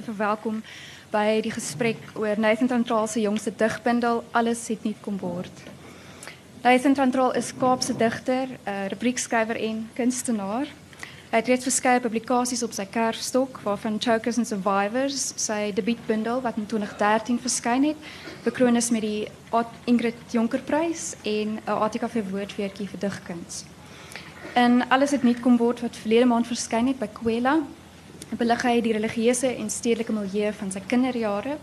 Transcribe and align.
te 0.00 0.08
verwelkom 0.08 0.62
by 1.12 1.40
die 1.44 1.52
gesprek 1.52 2.00
oor 2.16 2.38
Nathan 2.40 2.70
Tantraal 2.70 3.08
se 3.10 3.20
jongste 3.20 3.52
digbundel 3.56 4.22
Alles 4.32 4.68
het 4.72 4.84
nie 4.86 4.94
kom 5.04 5.18
word. 5.20 5.64
Nathan 6.64 6.94
Tantraal 6.94 7.34
is 7.36 7.52
Kaapse 7.56 7.96
digter, 7.96 8.48
uh, 8.64 8.86
rubriekskrywer 8.92 9.56
en 9.56 9.88
kunstenaar. 9.96 10.68
Hy 11.30 11.38
het 11.38 11.46
reeds 11.46 11.66
verskeie 11.68 12.00
publikasies 12.02 12.64
op 12.66 12.72
sy 12.74 12.84
kerfstok, 12.90 13.60
waarvan 13.62 14.00
Chokers 14.02 14.40
and 14.40 14.48
Survivors, 14.48 15.28
sy 15.38 15.70
debuutbundel 15.76 16.40
wat 16.42 16.56
in 16.58 16.66
2013 16.66 17.38
verskyn 17.38 17.86
het, 17.92 18.08
bekroon 18.44 18.76
is 18.80 18.90
met 18.90 19.04
die 19.06 19.28
Ingrid 19.90 20.18
Jonker 20.34 20.64
Prys 20.66 21.14
en 21.22 21.60
'n 21.60 21.76
ATKV 21.86 22.24
woordfeertjie 22.30 22.88
vir 22.88 23.00
digkuns. 23.00 23.64
En 24.54 24.88
alles 24.88 25.10
het 25.10 25.22
nie 25.22 25.36
kom 25.38 25.56
word 25.56 25.80
wat 25.80 25.96
verlede 25.96 26.26
maand 26.26 26.46
verskyn 26.46 26.86
het 26.90 26.98
by 26.98 27.06
Kwela. 27.06 27.60
Belig 28.38 28.62
hy 28.62 28.76
die 28.78 28.92
religieuse 28.94 29.48
en 29.58 29.70
stedelike 29.70 30.14
milieu 30.14 30.52
van 30.54 30.68
sy 30.70 30.80
kinderjare. 30.86 31.56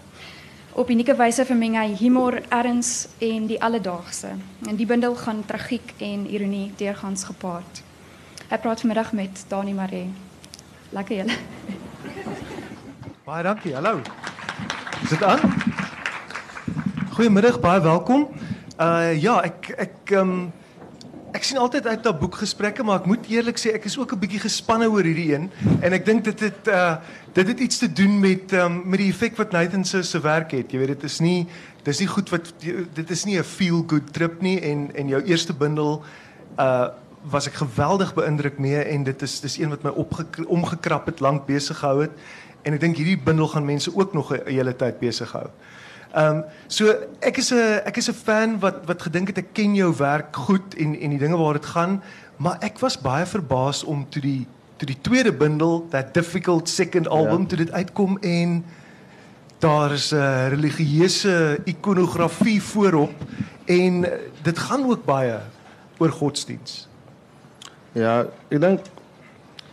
Op 0.75 0.89
unieke 0.91 1.15
wyse 1.15 1.45
vermeng 1.47 1.77
hy 1.79 1.93
humor, 2.01 2.35
erns 2.51 3.07
en 3.23 3.45
die 3.47 3.59
alledaagse. 3.63 4.33
En 4.67 4.75
die 4.75 4.85
bundel 4.85 5.15
gaan 5.15 5.45
tragiek 5.47 5.93
en 6.03 6.25
ironie 6.27 6.73
deurgangs 6.77 7.23
gepaard. 7.29 7.81
Hy 8.49 8.59
praat 8.59 8.83
vanmiddag 8.83 9.13
met 9.15 9.45
Dani 9.47 9.73
Maree. 9.73 10.11
Lekker 10.91 11.21
julle. 11.21 11.39
Baie 13.23 13.47
dankie. 13.47 13.73
Hallo. 13.75 14.01
Is 15.03 15.15
dit 15.15 15.23
aan? 15.23 15.39
Goeiemiddag, 17.15 17.61
baie 17.63 17.81
welkom. 17.81 18.27
Uh 18.75 19.15
ja, 19.15 19.39
ek 19.47 19.71
ek 19.87 20.15
ehm 20.19 20.29
um, 20.29 20.47
ek 21.37 21.45
sien 21.45 21.59
altyd 21.61 21.85
uit 21.85 22.05
na 22.07 22.13
boekgesprekke, 22.17 22.83
maar 22.85 23.01
ek 23.03 23.07
moet 23.09 23.27
eerlik 23.29 23.59
sê 23.61 23.75
ek 23.77 23.85
is 23.85 23.97
ook 23.99 24.13
'n 24.15 24.21
bietjie 24.23 24.41
gespanne 24.41 24.89
oor 24.89 25.05
hierdie 25.05 25.33
een 25.35 25.49
en 25.85 25.93
ek 25.93 26.05
dink 26.05 26.23
dit 26.25 26.39
het 26.39 26.67
uh 26.67 26.97
dit 27.37 27.47
het 27.47 27.59
iets 27.59 27.77
te 27.77 27.89
doen 27.93 28.19
met 28.19 28.53
um, 28.57 28.81
met 28.89 28.99
die 28.99 29.11
effek 29.11 29.37
wat 29.37 29.51
Nathan 29.51 29.85
se 29.85 30.01
se 30.03 30.19
werk 30.19 30.51
het. 30.51 30.71
Jy 30.71 30.79
weet 30.79 30.87
dit 30.97 31.03
is 31.03 31.19
nie 31.19 31.47
dis 31.83 31.99
nie 31.99 32.07
goed 32.07 32.29
wat 32.29 32.53
dit 32.93 33.09
is 33.09 33.25
nie 33.25 33.37
'n 33.37 33.43
feel 33.43 33.83
good 33.87 34.13
trip 34.13 34.41
nie 34.41 34.59
en 34.59 34.89
en 34.95 35.07
jou 35.07 35.21
eerste 35.21 35.53
bundel 35.53 36.03
uh 36.57 36.89
was 37.31 37.47
ek 37.47 37.53
geweldig 37.53 38.13
beïndruk 38.13 38.57
mee 38.57 38.81
en 38.81 39.03
dit 39.03 39.21
is 39.21 39.39
dis 39.39 39.57
een 39.57 39.69
wat 39.69 39.83
my 39.83 39.91
omgekrap 40.47 41.05
het, 41.05 41.19
lank 41.19 41.45
besig 41.45 41.77
gehou 41.77 42.01
het 42.01 42.11
en 42.63 42.73
ek 42.73 42.79
dink 42.79 42.97
hierdie 42.97 43.17
bundel 43.17 43.47
gaan 43.47 43.65
mense 43.65 43.91
ook 43.95 44.13
nog 44.13 44.33
'n 44.33 44.41
hele 44.45 44.75
tyd 44.75 44.99
besig 44.99 45.31
hou. 45.31 45.49
Ehm 46.17 46.37
um, 46.37 46.43
so 46.67 46.89
ek 47.21 47.37
is 47.37 47.51
'n 47.53 47.81
ek 47.85 47.97
is 47.97 48.09
'n 48.09 48.13
fan 48.13 48.59
wat 48.59 48.85
wat 48.89 49.01
gedink 49.01 49.27
het 49.27 49.37
ek 49.37 49.53
ken 49.53 49.75
jou 49.75 49.93
werk 49.97 50.35
goed 50.35 50.73
en 50.73 50.95
en 50.97 51.09
die 51.13 51.19
dinge 51.19 51.37
waar 51.37 51.53
dit 51.53 51.65
gaan, 51.65 52.01
maar 52.37 52.57
ek 52.61 52.79
was 52.79 52.97
baie 52.97 53.25
verbaas 53.25 53.83
om 53.83 54.05
toe 54.09 54.21
die 54.21 54.47
toe 54.77 54.87
die 54.87 55.01
tweede 55.01 55.31
bundel, 55.31 55.85
that 55.89 56.13
difficult 56.13 56.69
second 56.69 57.07
album 57.07 57.41
ja. 57.41 57.47
toe 57.47 57.57
dit 57.57 57.71
uitkom 57.71 58.17
en 58.21 58.65
daar 59.59 59.91
is 59.91 60.11
'n 60.11 60.49
religieuse 60.49 61.59
ikonografie 61.65 62.61
voorop 62.61 63.13
en 63.65 64.05
dit 64.41 64.57
gaan 64.57 64.85
ook 64.89 65.05
baie 65.05 65.39
oor 65.97 66.09
godsdiens. 66.09 66.87
Ja, 67.91 68.25
ek 68.49 68.61
dink 68.61 68.79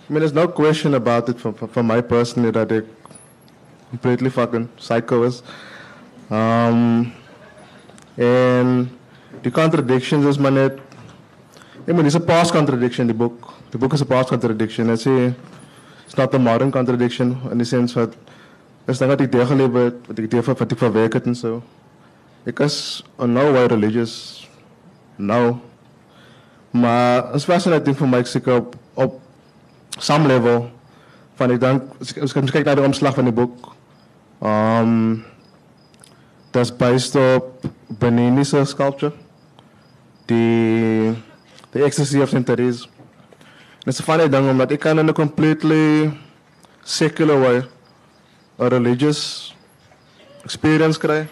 I 0.08 0.12
mean 0.12 0.20
there's 0.20 0.34
no 0.34 0.48
question 0.48 0.94
about 0.94 1.28
it 1.28 1.40
from 1.40 1.54
from 1.72 1.86
my 1.86 2.02
personally 2.02 2.52
that 2.52 2.72
I 2.72 2.82
completely 3.90 4.30
fucking 4.30 4.68
psycho 4.76 5.22
is. 5.22 5.42
Um, 6.30 7.12
en 8.16 8.90
die 9.42 9.52
contradictions 9.52 10.26
is 10.26 10.38
net. 10.38 10.78
Ik 11.84 11.94
mean, 11.94 12.06
it's 12.06 12.14
a 12.14 12.20
past 12.20 12.52
contradiction, 12.52 13.06
the 13.06 13.14
book. 13.14 13.52
The 13.70 13.78
book 13.78 13.92
is 13.92 14.00
a 14.00 14.06
past 14.06 14.28
contradiction. 14.28 14.90
I 14.90 14.96
say 14.96 15.34
it's 16.06 16.16
not 16.16 16.34
a 16.34 16.38
modern 16.38 16.70
contradiction 16.70 17.36
in 17.50 17.58
the 17.58 17.64
sense 17.64 17.94
that 17.94 18.14
it's 18.86 19.00
wat 19.00 19.20
ek 19.20 19.32
deur 19.32 19.46
geleef 19.46 19.72
het, 19.72 20.06
wat 20.08 20.18
ek 20.18 20.30
deur 20.30 20.44
wat 20.44 20.60
ek 21.16 21.34
so. 21.34 21.62
Ek 22.46 22.60
is 22.60 23.02
on 23.18 23.32
no 23.32 23.52
way 23.52 23.66
religious. 23.66 24.46
No. 25.16 25.60
Maar 26.70 27.34
is 27.34 27.44
fascinating 27.44 27.96
my 28.10 28.22
seker 28.24 28.56
op 28.56 28.76
op 28.94 29.20
some 29.98 30.26
level 30.26 30.70
van 31.34 31.50
ek 31.50 31.60
dink 31.60 31.82
as 32.00 32.36
ek 32.36 32.50
kyk 32.52 32.64
na 32.64 32.74
die 32.74 32.84
omslag 32.84 33.14
van 33.14 33.24
die 33.24 33.34
boek. 33.34 33.72
Um 34.40 35.24
that's 36.54 36.70
based 36.70 37.16
op 37.16 37.66
Benini's 37.98 38.54
sculpture. 38.68 39.12
The 40.26 41.14
the 41.72 41.84
ecstasy 41.84 42.20
of 42.20 42.30
Saint 42.30 42.46
Therese. 42.46 42.86
It's 43.86 43.98
a 44.00 44.02
funny 44.02 44.28
thing 44.28 44.48
omdat 44.48 44.70
ik 44.70 44.80
kan 44.80 44.98
in 44.98 45.08
a 45.08 45.12
completely 45.12 46.10
secular 46.84 47.40
way 47.40 47.62
a 48.58 48.68
religious 48.68 49.52
experience 50.44 50.98
kry. 50.98 51.26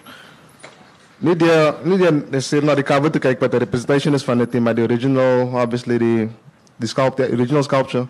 Niet 1.19 1.39
die 1.39 1.51
niet 1.83 1.99
die 1.99 2.11
necessarily 2.31 2.67
naar 2.67 2.77
die 2.77 2.85
cover 2.85 3.11
te 3.11 3.19
kijken 3.19 3.51
de 3.51 3.57
representation 3.57 4.15
is 4.15 4.25
van 4.25 4.39
het 4.39 4.61
maar 4.61 4.75
the 4.75 4.83
original 4.83 5.47
obviously 5.47 5.99
the 5.99 6.29
the 6.79 6.87
sculpture 6.87 7.29
the 7.29 7.35
original 7.35 7.63
sculpture. 7.63 8.07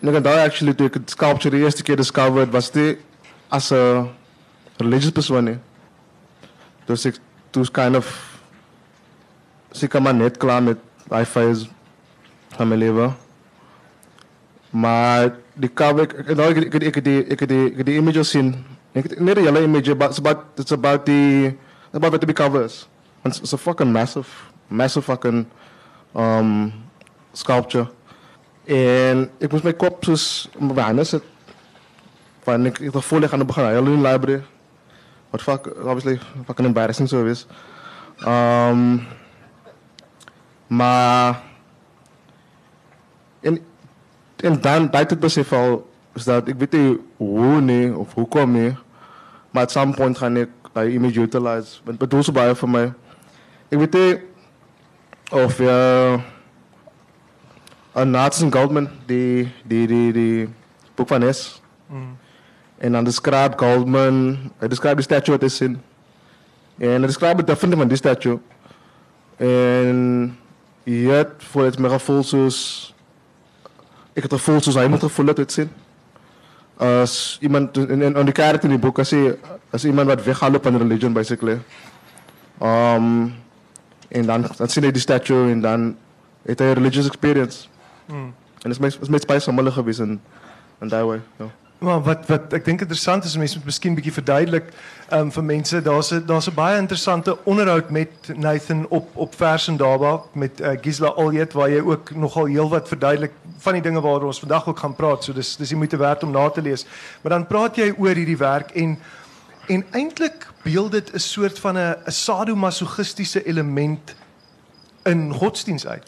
En 0.00 0.14
ik 0.14 0.26
actually 0.26 0.74
toen 0.74 0.86
ik 0.86 0.96
sculpture 1.04 1.56
de 1.56 1.62
eerste 1.62 1.82
keer 1.82 1.96
discovered 1.96 2.50
was 2.50 2.70
die 2.70 2.98
as 3.48 3.72
a 3.72 4.06
religious 4.76 5.10
persoon. 5.10 5.60
Dus 6.86 7.04
ik 7.04 7.18
toen 7.50 7.70
kind 7.70 7.96
of 7.96 8.38
zeker 9.70 10.02
maar 10.02 10.14
net 10.14 10.36
klaar 10.36 10.62
met 10.62 10.78
hi-fi's 11.10 11.68
van 12.48 12.68
mijn 12.68 12.80
leven. 12.80 13.16
Maar 14.70 15.34
die 15.52 15.72
cover, 15.72 16.02
ik, 16.02 16.36
nou, 16.36 16.54
ik, 16.54 16.74
ik, 16.74 16.82
ik, 16.82 17.04
die, 17.04 17.26
ik, 17.26 17.40
ik 17.40 17.84
die 17.84 17.96
images 17.96 18.30
zien. 18.30 18.64
Ik, 18.92 19.20
niet 19.20 19.34
de 19.34 19.40
hele 19.40 19.62
image, 19.62 19.96
but 19.96 20.08
it's 20.08 20.18
about, 20.18 20.38
it's 20.54 20.72
about 20.72 21.04
the, 21.04 21.52
about 21.92 22.10
what 22.10 22.26
the 22.26 22.32
cover 22.32 22.64
is. 22.64 22.88
It's, 23.22 23.38
it's 23.38 23.52
a 23.52 23.56
fucking 23.56 23.92
massive, 23.92 24.28
massive 24.66 25.04
fucking 25.04 25.46
um, 26.16 26.72
sculpture. 27.32 27.88
En 28.64 29.30
ik 29.38 29.50
moest 29.50 29.62
mijn 29.62 29.76
kop 29.76 30.04
dus 30.04 30.48
bijna 30.58 31.04
zetten. 31.04 31.30
Van 32.42 32.66
ik, 32.66 32.78
ik 32.78 32.90
voelde 32.92 33.26
ik 33.26 33.32
aan 33.32 33.68
heel 33.68 33.86
in 33.86 34.02
library. 34.02 34.42
What 35.30 35.42
fuck, 35.42 35.66
obviously, 35.76 36.18
fucking 36.44 36.66
embarrassing 36.66 37.08
service. 37.08 37.46
Um, 38.26 39.06
maar 40.66 41.42
en, 43.40 43.58
en 44.36 44.60
dan 44.60 44.90
dat 44.90 45.10
het 45.10 45.20
besef 45.20 45.52
al 45.52 45.90
is 46.12 46.24
dat 46.24 46.48
ik 46.48 46.54
weet 46.54 46.72
niet 46.72 46.98
hoe 47.16 47.60
nee 47.60 47.96
of 47.96 48.14
hoe 48.14 48.28
kom 48.28 48.50
nee, 48.50 48.76
maar 49.50 49.62
at 49.62 49.70
some 49.70 49.94
point 49.94 50.18
ga 50.18 50.28
ik 50.28 50.48
die 50.72 50.92
image 50.92 51.20
utilize. 51.20 51.78
Want 51.84 51.98
bedoel 51.98 52.22
ze 52.22 52.32
bij 52.32 52.54
voor 52.54 52.70
mij. 52.70 52.92
Ik 53.68 53.78
weet 53.78 53.92
niet 53.92 54.20
of 55.30 55.58
ja, 55.58 56.20
een 57.92 58.10
Nathan 58.10 58.52
Goldman 58.52 58.88
die 59.06 59.52
die 59.64 59.86
die 59.86 60.12
die 60.12 60.48
boek 60.94 61.08
van 61.08 61.22
is. 61.22 61.62
Mm. 61.86 62.16
En 62.78 62.94
I 62.94 63.04
describe 63.04 63.52
Goldman, 63.56 64.38
I 64.62 64.68
describe 64.68 64.96
the 64.96 65.02
statue 65.02 65.34
wat 65.34 65.42
is 65.42 65.60
in. 65.60 65.80
En 66.78 66.88
hij 66.88 67.00
describe 67.00 67.36
het 67.36 67.46
different 67.46 67.74
van 67.74 67.88
die 67.88 67.96
statue. 67.96 68.38
En 69.36 70.38
je 70.82 71.08
hebt 71.08 71.44
voor 71.44 71.64
het 71.64 71.78
meer 71.78 71.90
gevoel 71.90 72.24
zoals... 72.24 72.94
Ik 74.12 74.22
het 74.22 74.32
gevoel 74.32 74.60
zoals 74.60 74.78
hij 74.78 74.88
moet 74.88 75.00
gevoel 75.00 75.26
het 75.26 75.52
zien. 75.52 75.70
Als 76.76 77.38
iemand, 77.40 77.76
in, 77.76 78.02
in 78.02 78.24
die 78.24 78.32
kaart 78.32 78.62
in 78.62 78.68
die 78.68 78.78
boek, 78.78 78.98
als, 78.98 79.14
als 79.70 79.84
iemand 79.84 80.06
wat 80.06 80.24
weghaalt 80.24 80.62
van 80.62 80.76
religion, 80.76 81.12
basically. 81.12 81.58
Um, 82.62 83.34
en 84.08 84.26
dan, 84.26 84.46
dan 84.56 84.68
zie 84.68 84.82
je 84.82 84.92
die 84.92 85.00
statue 85.00 85.50
en 85.50 85.60
dan 85.60 85.96
heeft 86.42 86.58
hij 86.58 86.68
een 86.68 86.74
religious 86.74 87.06
experience. 87.06 87.66
Mm. 88.06 88.34
En 88.62 88.70
het 88.70 89.00
is 89.00 89.08
met 89.08 89.22
spijt 89.22 89.44
van 89.44 89.72
geweest 89.72 89.98
in, 89.98 90.20
in 90.80 90.88
that 90.88 91.04
way. 91.04 91.20
Yeah. 91.36 91.50
Maar 91.78 92.02
wat 92.02 92.26
wat 92.26 92.52
ek 92.56 92.64
dink 92.64 92.80
interessant 92.80 93.24
is, 93.24 93.34
mense 93.36 93.58
moet 93.58 93.68
miskien 93.68 93.96
bietjie 93.96 94.14
verduidelik 94.16 94.70
um, 95.12 95.28
vir 95.32 95.44
mense, 95.44 95.80
daar's 95.84 96.12
'n 96.12 96.24
daar's 96.26 96.48
'n 96.48 96.54
baie 96.54 96.78
interessante 96.78 97.36
onderhoud 97.44 97.90
met 97.90 98.08
Nathan 98.36 98.86
op 98.88 99.08
op 99.12 99.34
Vers 99.34 99.68
en 99.68 99.76
Daba 99.76 100.22
met 100.32 100.60
uh, 100.60 100.70
Gisela 100.80 101.08
Aljet 101.08 101.52
waar 101.52 101.70
jy 101.70 101.80
ook 101.80 102.14
nogal 102.14 102.44
heelwat 102.44 102.88
verduidelik 102.88 103.32
van 103.58 103.72
die 103.72 103.82
dinge 103.82 104.00
waaroor 104.00 104.26
ons 104.26 104.38
vandag 104.38 104.66
ook 104.68 104.78
gaan 104.78 104.94
praat. 104.94 105.24
So 105.24 105.32
dis 105.32 105.56
dis 105.56 105.70
jy 105.70 105.76
moet 105.76 105.92
werd 105.92 106.22
om 106.22 106.30
na 106.30 106.48
te 106.50 106.62
lees. 106.62 106.86
Maar 107.22 107.32
dan 107.32 107.46
praat 107.46 107.76
jy 107.76 107.94
oor 107.98 108.14
hierdie 108.14 108.38
werk 108.38 108.70
en 108.70 108.98
en 109.68 109.84
eintlik 109.90 110.48
beeld 110.62 110.92
dit 110.92 111.12
'n 111.12 111.18
soort 111.18 111.58
van 111.58 111.76
'n 111.76 111.96
'n 112.06 112.10
sadomasochistiese 112.10 113.44
element 113.44 114.14
in 115.04 115.32
godsdiens 115.32 115.86
uit. 115.86 116.04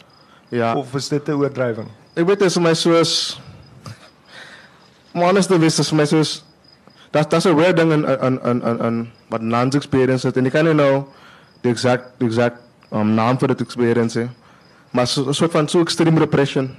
Ja. 0.49 0.75
Of 0.75 0.93
is 0.95 1.07
dit 1.07 1.27
'n 1.27 1.31
oordrywing? 1.31 1.87
Ek 2.13 2.25
weet 2.25 2.39
dit 2.39 2.47
is 2.47 2.53
vir 2.53 2.63
my 2.63 2.73
soos 2.73 3.39
Honestly, 5.15 5.57
this 5.57 5.79
is 5.79 6.43
that's 7.11 7.27
that's 7.27 7.45
a 7.45 7.53
rare 7.53 7.73
thing 7.73 7.91
and 7.91 8.05
and 8.05 8.39
and 8.43 8.81
and, 8.81 9.11
but 9.29 9.41
Nan's 9.41 9.75
experience 9.75 10.25
and 10.25 10.45
you 10.45 10.51
kind 10.51 10.67
of 10.67 10.75
know 10.75 11.07
the 11.63 11.69
exact 11.69 12.19
the 12.19 12.25
exact 12.25 12.61
um, 12.91 13.15
naam 13.15 13.39
vir 13.39 13.51
experience 13.51 14.17
But 14.93 15.05
so, 15.05 15.31
so 15.31 15.45
'n 15.45 15.51
soort 15.51 15.69
so 15.69 15.81
extreme 15.81 16.17
repression 16.17 16.75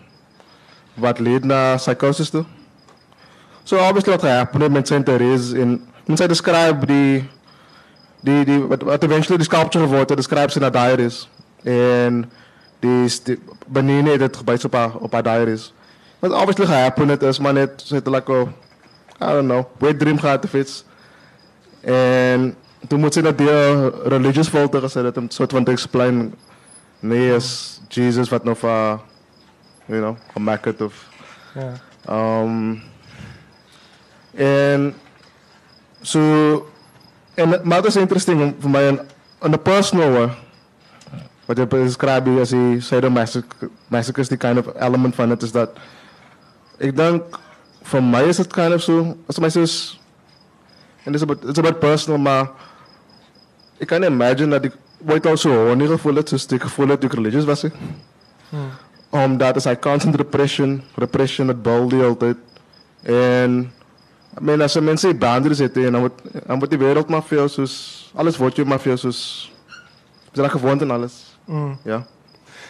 wat 0.98 1.20
led 1.20 1.44
na 1.44 1.76
psychosis 1.76 2.30
too. 2.30 2.46
So 3.64 3.78
obviously 3.78 4.12
what 4.12 4.22
happened 4.22 4.72
met 4.72 4.88
center 4.88 5.22
is, 5.22 5.52
in 5.52 5.86
once 6.08 6.20
I 6.20 6.26
describe 6.26 6.86
the 6.86 7.22
the 8.22 8.44
the 8.44 8.56
wat, 8.66 9.04
eventually 9.04 9.38
the 9.38 9.44
sculpture 9.44 9.82
of 9.82 9.92
water 9.92 10.16
describes 10.16 10.56
in 10.56 10.62
a 10.64 10.70
diaries 10.70 11.26
is 11.64 12.06
die, 12.80 13.08
die 13.24 13.38
Benine 13.68 14.10
het 14.10 14.20
dit 14.20 14.36
gebruik 14.36 14.64
op 14.64 14.72
haar 14.74 14.94
op 14.96 15.12
haar 15.12 15.22
diaries. 15.22 15.72
Wat 16.20 16.32
obviously 16.32 16.66
happened 16.66 17.10
het 17.10 17.22
is 17.22 17.38
maar 17.38 17.52
net 17.52 17.90
like 17.90 18.32
a, 18.32 18.40
I 19.20 19.32
don't 19.32 19.48
know, 19.48 19.64
wet 19.78 19.98
dream 19.98 20.18
gehad 20.18 20.44
of 20.44 20.54
iets. 20.54 20.84
En 21.80 22.56
toen 22.88 23.00
moet 23.00 23.12
ze 23.12 23.22
dat 23.22 23.38
die 23.38 23.88
religious 24.08 24.48
foto 24.48 24.80
gezet 24.80 25.04
het 25.04 25.16
om 25.16 25.30
soort 25.30 25.52
van 25.52 25.64
te 25.64 25.70
explain 25.70 26.34
nee 26.98 27.34
is 27.34 27.80
Jesus 27.88 28.28
wat 28.28 28.44
nog 28.44 28.62
uh, 28.62 28.98
you 29.86 30.00
know, 30.00 30.16
gemaakt 30.32 30.80
of 30.80 31.08
Ja. 31.54 31.72
Um, 32.08 32.82
and 34.38 34.94
so, 36.02 36.20
and 37.36 37.64
maar 37.64 37.82
dat 37.82 37.86
is 37.86 37.96
interesting 37.96 38.54
voor 38.58 38.70
mij 38.70 38.88
in 39.42 39.54
a 39.54 39.56
personal 39.56 40.10
way. 40.10 40.28
Wat 41.44 41.56
je 41.56 41.66
beschrijft 41.66 42.38
als 42.38 42.48
die 42.48 42.80
sadomasochistic 42.80 44.38
kind 44.38 44.58
of 44.58 44.74
element 44.80 45.14
van 45.14 45.30
het 45.30 45.42
is 45.42 45.52
dat 45.52 45.70
ik 46.80 46.96
denk 46.96 47.22
voor 47.82 48.02
mij 48.02 48.24
is 48.24 48.38
het 48.38 48.52
kind 48.52 48.74
of 48.74 48.82
zo, 48.82 49.16
als 49.26 49.38
mij 49.38 49.50
zo 49.50 49.60
is, 49.60 50.00
en 51.04 51.12
het 51.12 51.14
is 51.14 51.22
about, 51.22 51.44
it's 51.44 51.58
about 51.58 51.78
personal, 51.78 52.18
maar 52.18 52.50
ik 53.76 53.86
kan 53.86 54.02
imagine 54.02 54.48
dat 54.48 54.64
ik 54.64 54.76
ooit 55.06 55.26
al 55.26 55.36
zo 55.36 55.66
horny 55.66 55.86
gevoel 55.86 56.14
het, 56.14 56.28
dus 56.28 56.46
ik 56.46 56.62
gevoel 56.62 56.86
dat 56.86 57.02
ik 57.02 57.12
religious 57.12 57.44
was. 57.44 57.64
ik. 57.64 57.72
Omdat 59.10 59.56
is 59.56 59.64
hy 59.64 59.76
constant 59.76 60.16
repression, 60.16 60.82
repression 60.94 61.48
het 61.48 61.62
bal 61.62 61.88
die 61.88 62.02
altyd. 62.02 62.36
En 63.02 63.72
I 64.38 64.44
mean 64.44 64.60
as 64.60 64.78
mense 64.80 65.14
boundaries 65.14 65.58
het 65.58 65.76
en 65.76 65.92
dan 65.92 66.00
word 66.00 66.20
dan 66.46 66.58
word 66.58 66.70
die 66.70 66.78
wêreld 66.78 67.08
maar 67.10 67.22
vir 67.26 67.40
jou 67.40 67.48
soos 67.48 67.74
alles 68.14 68.36
word 68.38 68.56
jy 68.56 68.64
maar 68.64 68.78
vir 68.78 68.92
jou 68.92 68.98
soos 69.08 69.22
jy 70.32 70.42
raak 70.42 70.54
gewoond 70.54 70.82
aan 70.82 70.94
alles. 70.94 71.16
Mm. 71.44 71.78
Ja. 71.84 72.04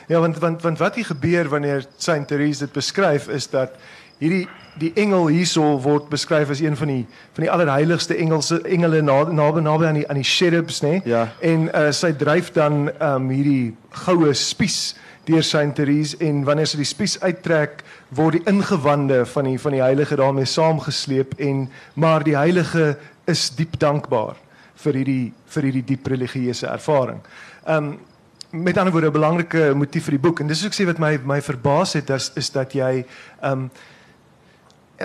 Ja, 0.08 0.20
want 0.20 0.38
want 0.38 0.62
want 0.62 0.78
wat 0.78 0.94
hier 0.94 1.04
gebeur 1.04 1.48
wanneer 1.48 1.84
Saint 1.96 2.28
Therese 2.28 2.64
dit 2.64 2.72
beskryf 2.72 3.28
is 3.28 3.50
dat 3.50 3.76
hierdie 4.20 4.46
die 4.80 4.92
engel 5.00 5.26
hierso 5.32 5.74
word 5.82 6.08
beskryf 6.12 6.52
as 6.54 6.60
een 6.62 6.76
van 6.78 6.88
die 6.92 7.02
van 7.36 7.44
die 7.44 7.50
allerheiligste 7.52 8.16
engelse 8.16 8.60
engele 8.64 9.02
naby 9.02 9.34
naby 9.60 9.88
aan 9.88 9.98
die 10.00 10.06
aan 10.08 10.20
die 10.20 10.26
cherubs 10.26 10.80
nê. 10.84 11.00
Ja. 11.08 11.26
En 11.44 11.68
uh, 11.68 11.90
sy 11.92 12.12
dryf 12.16 12.52
dan 12.56 12.88
um, 13.02 13.30
hierdie 13.32 13.74
goue 14.06 14.32
spies 14.38 14.94
deur 15.28 15.44
Saint 15.44 15.74
Therese 15.76 16.16
en 16.24 16.44
wanneer 16.48 16.70
sy 16.70 16.80
die 16.80 16.88
spies 16.88 17.18
uittrek 17.20 17.82
word 18.16 18.38
die 18.38 18.44
ingewande 18.50 19.24
van 19.28 19.50
die 19.50 19.58
van 19.60 19.76
die 19.76 19.82
heilige 19.84 20.16
daarmee 20.20 20.48
saamgesleep 20.48 21.36
en 21.38 21.66
maar 21.94 22.24
die 22.24 22.38
heilige 22.38 22.94
is 23.30 23.48
diep 23.56 23.76
dankbaar 23.82 24.38
vir 24.84 25.00
hierdie 25.02 25.32
vir 25.54 25.68
hierdie 25.68 25.86
diep 25.94 26.08
religieuse 26.14 26.70
ervaring. 26.70 27.20
Ehm 27.66 27.90
um, 27.90 27.98
met 28.50 28.78
ander 28.78 28.92
woorde 28.92 29.06
'n 29.06 29.12
belangrike 29.12 29.74
motief 29.78 30.04
vir 30.04 30.16
die 30.18 30.24
boek 30.26 30.40
en 30.40 30.48
dis 30.50 30.64
ook 30.64 30.74
sê 30.74 30.84
wat 30.86 30.98
my 30.98 31.18
my 31.22 31.40
verbaas 31.40 31.92
het 31.94 32.10
is 32.10 32.32
is 32.34 32.50
dat 32.50 32.72
jy 32.74 33.04
ehm 33.42 33.52
um, 33.52 33.70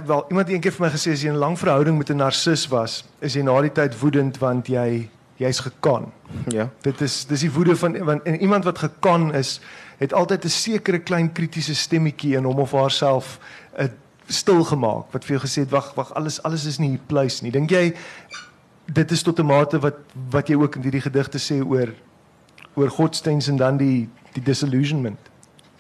wel 0.04 0.26
iemand 0.28 0.48
het 0.48 0.56
eendag 0.56 0.74
vir 0.74 0.86
my 0.86 0.92
gesê 0.92 1.12
as 1.12 1.22
jy 1.24 1.30
'n 1.32 1.38
lang 1.38 1.60
verhouding 1.60 1.98
met 1.98 2.10
'n 2.10 2.18
narcis 2.18 2.68
was, 2.68 3.04
is 3.20 3.34
jy 3.34 3.42
na 3.42 3.62
die 3.62 3.72
tyd 3.72 4.00
woedend 4.00 4.38
want 4.38 4.68
jy 4.68 5.10
jy's 5.38 5.60
gekan. 5.60 6.12
Ja. 6.48 6.70
Dit 6.82 7.02
is 7.02 7.26
dis 7.26 7.40
die 7.40 7.52
woede 7.52 7.76
van 7.76 7.98
want 8.04 8.24
en 8.24 8.40
iemand 8.40 8.64
wat 8.64 8.78
gekan 8.78 9.34
is, 9.34 9.60
het 9.98 10.14
altyd 10.14 10.46
'n 10.46 10.50
sekere 10.50 11.00
klein 11.00 11.32
kritiese 11.32 11.76
stemmetjie 11.76 12.36
in 12.36 12.44
hom 12.44 12.60
of 12.60 12.72
haarself 12.72 13.40
uh, 13.80 13.86
stil 14.28 14.64
gemaak 14.64 15.12
wat 15.12 15.26
vir 15.26 15.38
jou 15.38 15.48
gesê 15.48 15.60
het 15.62 15.70
wag 15.70 15.94
wag 15.96 16.14
alles 16.14 16.44
alles 16.44 16.66
is 16.66 16.78
nie 16.78 16.90
hier 16.90 17.06
pleis 17.08 17.42
nie. 17.42 17.52
Dink 17.52 17.70
jy 17.70 17.94
dit 18.86 19.12
is 19.12 19.24
tot 19.24 19.40
'n 19.40 19.46
mate 19.46 19.80
wat 19.80 19.96
wat 20.30 20.48
jy 20.48 20.56
ook 20.56 20.76
in 20.76 20.82
hierdie 20.82 21.02
gedigte 21.02 21.38
sê 21.38 21.66
oor 21.66 21.94
oor 22.76 22.90
godsdienst 22.90 23.48
en 23.48 23.58
dan 23.58 23.78
die 23.78 24.10
die 24.34 24.44
disillusionment. 24.44 25.20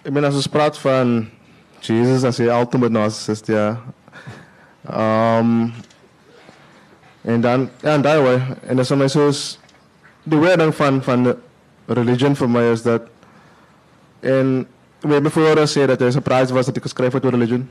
Ek 0.03 0.13
meen 0.13 0.25
as 0.25 0.35
ons 0.35 0.47
praat 0.47 0.77
van 0.77 1.29
Jesus 1.81 2.23
as 2.23 2.37
die 2.37 2.49
ultimate 2.49 2.91
narcissist, 2.91 3.47
ja. 3.47 3.77
Um 4.89 5.73
en 7.25 7.41
dan 7.41 7.69
ja, 7.81 7.97
daai 7.97 8.21
way 8.21 8.41
en 8.69 8.79
as 8.79 8.91
my 8.93 9.07
soos 9.07 9.59
die 10.23 10.37
wording 10.37 10.75
van 10.75 11.01
van 11.03 11.23
de 11.23 11.37
religion 11.87 12.35
vir 12.35 12.49
my 12.49 12.61
is 12.71 12.83
dat 12.85 13.01
en 14.21 14.67
we 15.01 15.13
hebben 15.13 15.31
voor 15.31 15.65
sê 15.65 15.85
dat 15.85 15.99
hy 15.99 16.11
surprised 16.11 16.53
was 16.53 16.65
dat 16.65 16.77
ek 16.77 16.83
geskryf 16.83 17.13
het 17.13 17.25
religion. 17.25 17.69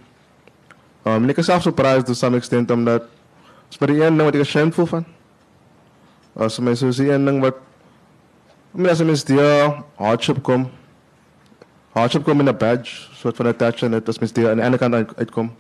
Um 1.05 1.23
en 1.23 1.31
ek 1.31 1.39
is 1.39 1.47
surprised 1.47 2.07
to 2.07 2.15
some 2.15 2.37
extent 2.37 2.71
omdat 2.71 3.03
is 3.71 3.79
maar 3.79 3.89
die 3.89 4.05
een 4.05 4.17
ding 4.17 4.25
wat 4.27 4.35
ek 4.35 4.41
ashamed 4.41 4.75
voel 4.75 4.87
van. 4.87 5.05
As 6.35 6.59
my 6.59 6.75
soos 6.75 6.97
die 6.97 7.13
een 7.13 7.25
ding 7.25 7.41
wat 7.41 7.55
I 8.75 8.77
mean, 8.77 8.91
as 8.91 9.03
mens 9.03 9.23
die 9.23 9.39
hardship 9.97 10.43
kom, 10.43 10.65
hardship 11.95 12.25
kom 12.25 12.41
in 12.41 12.49
'n 12.49 12.57
badge, 12.57 13.07
soort 13.15 13.37
van 13.37 13.47
attach 13.47 13.83
en 13.83 13.91
dit 13.91 14.09
as 14.09 14.19
mens 14.19 14.33
die 14.33 14.49
aan 14.49 14.57
die 14.57 14.65
ander 14.65 14.79
kant 14.79 14.95
uit- 14.95 15.17
uitkom. 15.17 15.55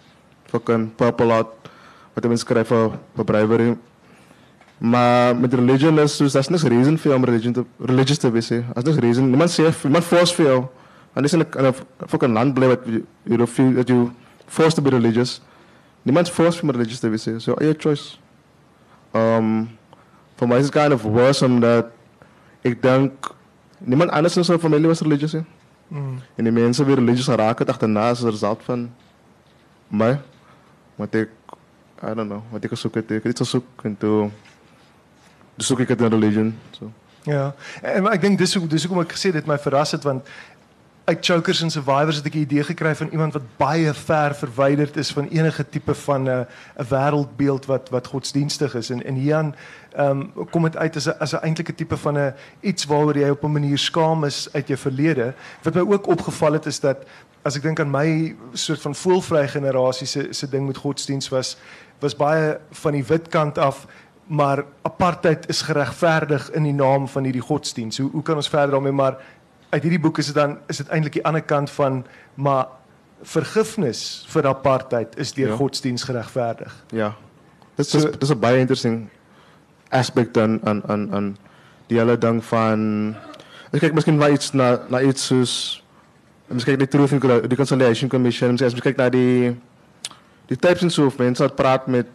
Fucking 0.54 0.92
purple 0.94 1.34
heart 1.34 1.70
wat 2.14 2.30
mense 2.30 2.46
skryf 2.46 2.70
vir 2.70 2.94
vir 3.18 3.26
bravery. 3.26 3.74
Maar 4.78 5.36
met 5.36 5.54
religion 5.54 5.98
is 5.98 6.16
soos 6.16 6.34
daar's 6.36 6.50
niks 6.50 6.66
reason 6.70 6.98
vir 6.98 7.10
jou 7.10 7.18
om 7.18 7.24
religion 7.24 7.52
te 7.52 7.64
religious 7.78 8.18
te 8.18 8.30
wees. 8.30 8.48
Daar's 8.48 8.86
niks 8.86 9.00
reason. 9.02 9.30
Niemand 9.30 9.50
sê 9.50 9.70
niemand 9.82 10.04
force 10.04 10.34
vir 10.34 10.46
jou. 10.46 10.60
En 11.14 11.22
dis 11.22 11.32
in 11.32 11.40
'n 11.40 11.46
in 11.58 11.66
'n 11.66 11.74
fucking 12.06 12.32
land 12.34 12.54
bly 12.54 12.66
wat 12.66 12.80
you, 12.86 13.46
feel 13.46 13.72
that 13.74 13.88
you 13.88 14.10
forced 14.46 14.76
to 14.76 14.82
be 14.82 14.90
religious. 14.90 15.40
Niemand 16.02 16.30
force 16.30 16.58
vir 16.58 16.72
religious 16.72 17.00
te 17.00 17.08
wees. 17.08 17.28
So 17.38 17.56
your 17.60 17.74
choice. 17.74 18.18
Um 19.12 19.68
for 20.36 20.48
my 20.48 20.58
is 20.58 20.70
kind 20.70 20.92
of 20.92 21.02
worse 21.02 21.44
omdat 21.44 21.90
ek 22.62 22.82
dink 22.82 23.34
niemand 23.78 24.10
anders 24.10 24.36
in 24.36 24.44
sy 24.44 24.58
familie 24.58 24.88
was 24.88 25.00
religious 25.00 25.32
nie. 25.32 25.44
Mm. 25.88 26.20
En 26.36 26.44
die 26.44 26.52
mense 26.52 26.84
wie 26.84 26.94
religious 26.94 27.26
geraak 27.26 27.58
het 27.58 27.68
agterna 27.68 28.10
as 28.10 28.22
'n 28.22 28.30
result 28.30 28.62
van 28.62 28.90
my 29.88 30.18
wat 30.96 31.14
ek 31.14 31.31
I 32.02 32.14
don't 32.14 32.29
know, 32.29 32.43
wat 32.50 32.64
ek 32.64 32.70
gesoek 32.70 32.94
het, 32.94 33.11
ek 33.11 33.25
het 33.31 33.38
gesoek 33.38 33.85
en 33.88 33.96
toe 33.96 34.31
toe 35.56 35.64
soek 35.64 35.81
ek 35.81 35.94
het 35.94 36.00
in 36.00 36.11
religion. 36.11 36.50
So. 36.76 36.91
Ja. 37.25 37.55
En 37.82 38.11
ek 38.11 38.20
dink 38.20 38.38
dis 38.38 38.55
hoe 38.55 38.67
dis 38.69 38.85
hoekom 38.85 39.05
ek 39.05 39.14
gesê 39.17 39.32
dit 39.32 39.46
my 39.46 39.56
verras 39.58 39.94
het 39.96 40.05
want 40.05 40.29
uit 41.05 41.19
chokers 41.20 41.61
en 41.62 41.70
survivors 41.70 42.17
het 42.17 42.26
ek 42.26 42.35
'n 42.35 42.46
idee 42.49 42.64
gekry 42.64 42.94
van 42.96 43.08
iemand 43.12 43.32
wat 43.32 43.43
baie 43.56 43.94
ver 43.94 44.35
verwyderd 44.35 44.96
is 44.96 45.12
van 45.12 45.29
enige 45.29 45.69
tipe 45.69 45.94
van 45.94 46.29
'n 46.29 46.46
'n 46.79 46.87
wêreldbeeld 46.88 47.67
wat 47.67 47.88
wat 47.88 48.06
godsdienstig 48.06 48.75
is 48.75 48.90
en 48.90 49.05
en 49.05 49.14
hieraan 49.14 49.55
ehm 49.93 50.21
um, 50.37 50.49
kom 50.50 50.62
dit 50.62 50.76
uit 50.76 50.97
as 50.97 51.07
'n 51.07 51.18
as 51.18 51.33
'n 51.33 51.42
eintlike 51.42 51.75
tipe 51.75 51.97
van 51.97 52.18
'n 52.18 52.35
iets 52.61 52.85
waaroor 52.85 53.18
jy 53.18 53.28
op 53.28 53.45
'n 53.45 53.52
manier 53.52 53.78
skaam 53.78 54.25
is 54.25 54.49
uit 54.52 54.66
jou 54.68 54.78
verlede. 54.78 55.35
Wat 55.62 55.75
my 55.75 55.80
ook 55.80 56.07
opgeval 56.07 56.52
het 56.52 56.66
is 56.66 56.80
dat 56.80 56.97
as 57.44 57.56
ek 57.56 57.62
dink 57.62 57.80
aan 57.80 57.90
my 57.90 58.34
soort 58.52 58.80
van 58.80 58.94
voelvry 58.94 59.48
generasie 59.48 60.06
se 60.06 60.26
se 60.32 60.46
ding 60.48 60.66
met 60.66 60.76
godsdiens 60.76 61.28
was 61.28 61.56
was 62.00 62.16
baie 62.16 62.58
van 62.70 62.92
die 62.92 63.04
wit 63.04 63.28
kant 63.28 63.58
af 63.58 63.86
maar 64.26 64.64
apartheid 64.82 65.48
is 65.48 65.62
geregverdig 65.62 66.50
in 66.56 66.62
die 66.62 66.72
naam 66.72 67.08
van 67.08 67.24
hierdie 67.24 67.42
godsdiens. 67.44 67.98
Hoe 67.98 68.10
hoe 68.10 68.22
kan 68.22 68.36
ons 68.36 68.48
verder 68.48 68.70
daarmee 68.70 68.92
maar 68.92 69.16
uit 69.70 69.82
hierdie 69.82 70.00
boek 70.00 70.18
is 70.18 70.26
dit 70.26 70.34
dan 70.34 70.58
is 70.68 70.76
dit 70.76 70.88
eintlik 70.88 71.12
die 71.12 71.24
ander 71.24 71.42
kant 71.42 71.70
van 71.70 72.04
maar 72.34 72.66
vergifnis 73.22 74.24
vir 74.32 74.46
apartheid 74.48 75.16
is 75.18 75.32
deur 75.32 75.48
Ja. 75.48 75.56
godsdiens 75.56 76.02
geregverdig. 76.04 76.84
Ja. 76.90 77.14
Dit 77.76 77.86
So- 77.86 77.98
is 77.98 78.18
dis 78.18 78.30
'n 78.30 78.38
baie 78.38 78.58
interesting 78.58 79.08
aspek 79.90 80.36
aan 80.36 80.60
aan 80.64 80.82
aan 80.88 81.14
aan 81.14 81.36
die 81.88 81.98
hele 81.98 82.18
ding 82.18 82.44
van 82.44 83.14
ek 83.72 83.80
kyk 83.80 83.94
miskien 83.94 84.16
na 84.16 84.28
iets 84.28 84.52
na 84.52 84.78
na 84.88 85.00
iets 85.00 85.26
soos 85.26 85.84
Als 86.54 86.62
je 86.62 86.76
kijkt 86.76 86.92
naar 86.92 87.00
de 87.06 87.18
Truth 87.18 87.49
de 87.50 87.56
Conciliation 87.56 88.08
Commission, 88.08 88.50
als 88.50 88.73
je 88.73 88.80
kijkt 88.80 88.99
naar 88.99 89.11
die, 89.11 89.61
die 90.46 90.56
types 90.56 90.82
en 90.82 90.90
zo, 90.90 91.12
mensen 91.16 91.46
dat 91.46 91.56
praat 91.56 91.87
met. 91.87 92.06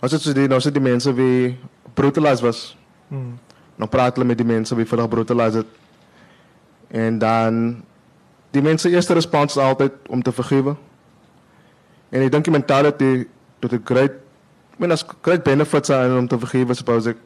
Nou 0.00 0.12
zitten 0.12 0.34
die, 0.34 0.48
nou 0.48 0.60
zitten 0.60 0.82
die 0.82 0.90
mensen 0.90 1.14
die 1.14 1.58
brutalized 1.94 2.40
was. 2.40 2.76
Nou 3.08 3.22
mm. 3.22 3.38
Dan 3.76 3.88
praten 3.88 4.26
met 4.26 4.36
die 4.36 4.46
mensen 4.46 4.76
die 4.76 4.86
vandaag 4.86 5.08
brutalized. 5.08 5.64
En 6.88 7.18
dan. 7.18 7.82
Die 8.50 8.62
mensen 8.62 8.90
eerste 8.90 9.12
respons 9.12 9.56
is 9.56 9.62
altijd 9.62 9.92
om 10.06 10.22
te 10.22 10.32
vergeven. 10.32 10.78
En 12.08 12.22
ik 12.22 12.30
denk 12.30 12.44
die 12.44 12.52
mentality 12.52 13.26
dat 13.58 13.72
een 13.72 13.80
great. 13.84 14.10
Ik 14.72 14.78
mean, 14.78 14.90
als 14.90 15.04
great 15.20 15.42
benefits 15.42 15.88
zijn 15.88 16.18
om 16.18 16.28
te 16.28 16.38
vergeven, 16.38 16.76
suppose 16.76 17.10
ik. 17.10 17.16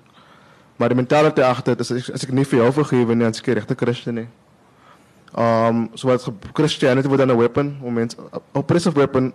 Maar 0.76 0.88
de 0.88 0.94
mentality 0.94 1.40
achter 1.40 1.80
is, 1.80 2.12
als 2.12 2.22
ik 2.22 2.32
niet 2.32 2.46
voor 2.46 2.58
jou 2.58 2.72
vergeven, 2.72 3.18
dan 3.18 3.30
is 3.30 3.40
ik 3.40 3.70
een 3.70 3.76
christen. 3.76 4.14
Nee. 4.14 4.28
Um, 5.38 5.90
so 5.94 6.18
Christianity 6.52 7.06
wordt 7.06 7.22
dan 7.22 7.30
een 7.30 7.38
weapon, 7.38 7.76
om 7.80 7.92
mensen, 7.92 8.18
oppressive 8.52 8.96
weapon, 8.96 9.32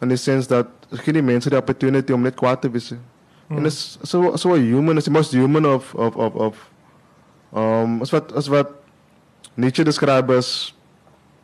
in 0.00 0.08
de 0.08 0.16
zin 0.16 0.44
dat 0.46 0.66
geen 0.90 1.24
mensen 1.24 1.50
de 1.50 1.56
opportunity 1.56 2.12
om 2.12 2.20
net 2.20 2.34
kwaad 2.34 2.60
te 2.60 2.70
wissen. 2.70 3.02
Mm. 3.46 3.56
En 3.56 3.64
is 3.64 3.98
zo 4.02 4.32
so, 4.34 4.54
human, 4.54 4.96
is 4.96 5.04
de 5.04 5.10
most 5.10 5.32
human 5.32 5.66
of, 5.66 5.94
of, 5.94 6.16
of, 6.16 6.34
of 6.34 6.70
um, 7.56 7.98
als 8.00 8.10
wat, 8.10 8.34
als 8.34 8.46
wat 8.46 8.68
Nietzsche 9.54 9.84
beschrijft 9.84 10.30
als 10.30 10.78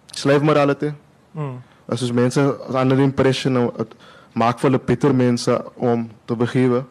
slave 0.07 0.45
morality. 0.45 0.91
Mm. 1.31 1.63
Als 1.89 2.01
dus 2.01 2.13
mensen, 2.13 2.75
andere 2.75 3.03
impression, 3.03 3.73
het 3.77 3.95
maakt 4.33 4.61
voor 4.61 4.71
de 4.71 5.13
mensen 5.13 5.77
om 5.77 6.11
te 6.25 6.37
begeven. 6.37 6.89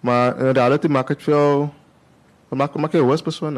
Maar 0.00 0.38
in 0.38 0.50
reality 0.50 0.86
maakt 0.86 1.08
het 1.08 1.22
veel, 1.22 1.74
maakt, 2.48 2.74
maakt 2.74 2.92
je 2.92 3.00
worst 3.00 3.22
persoon 3.22 3.56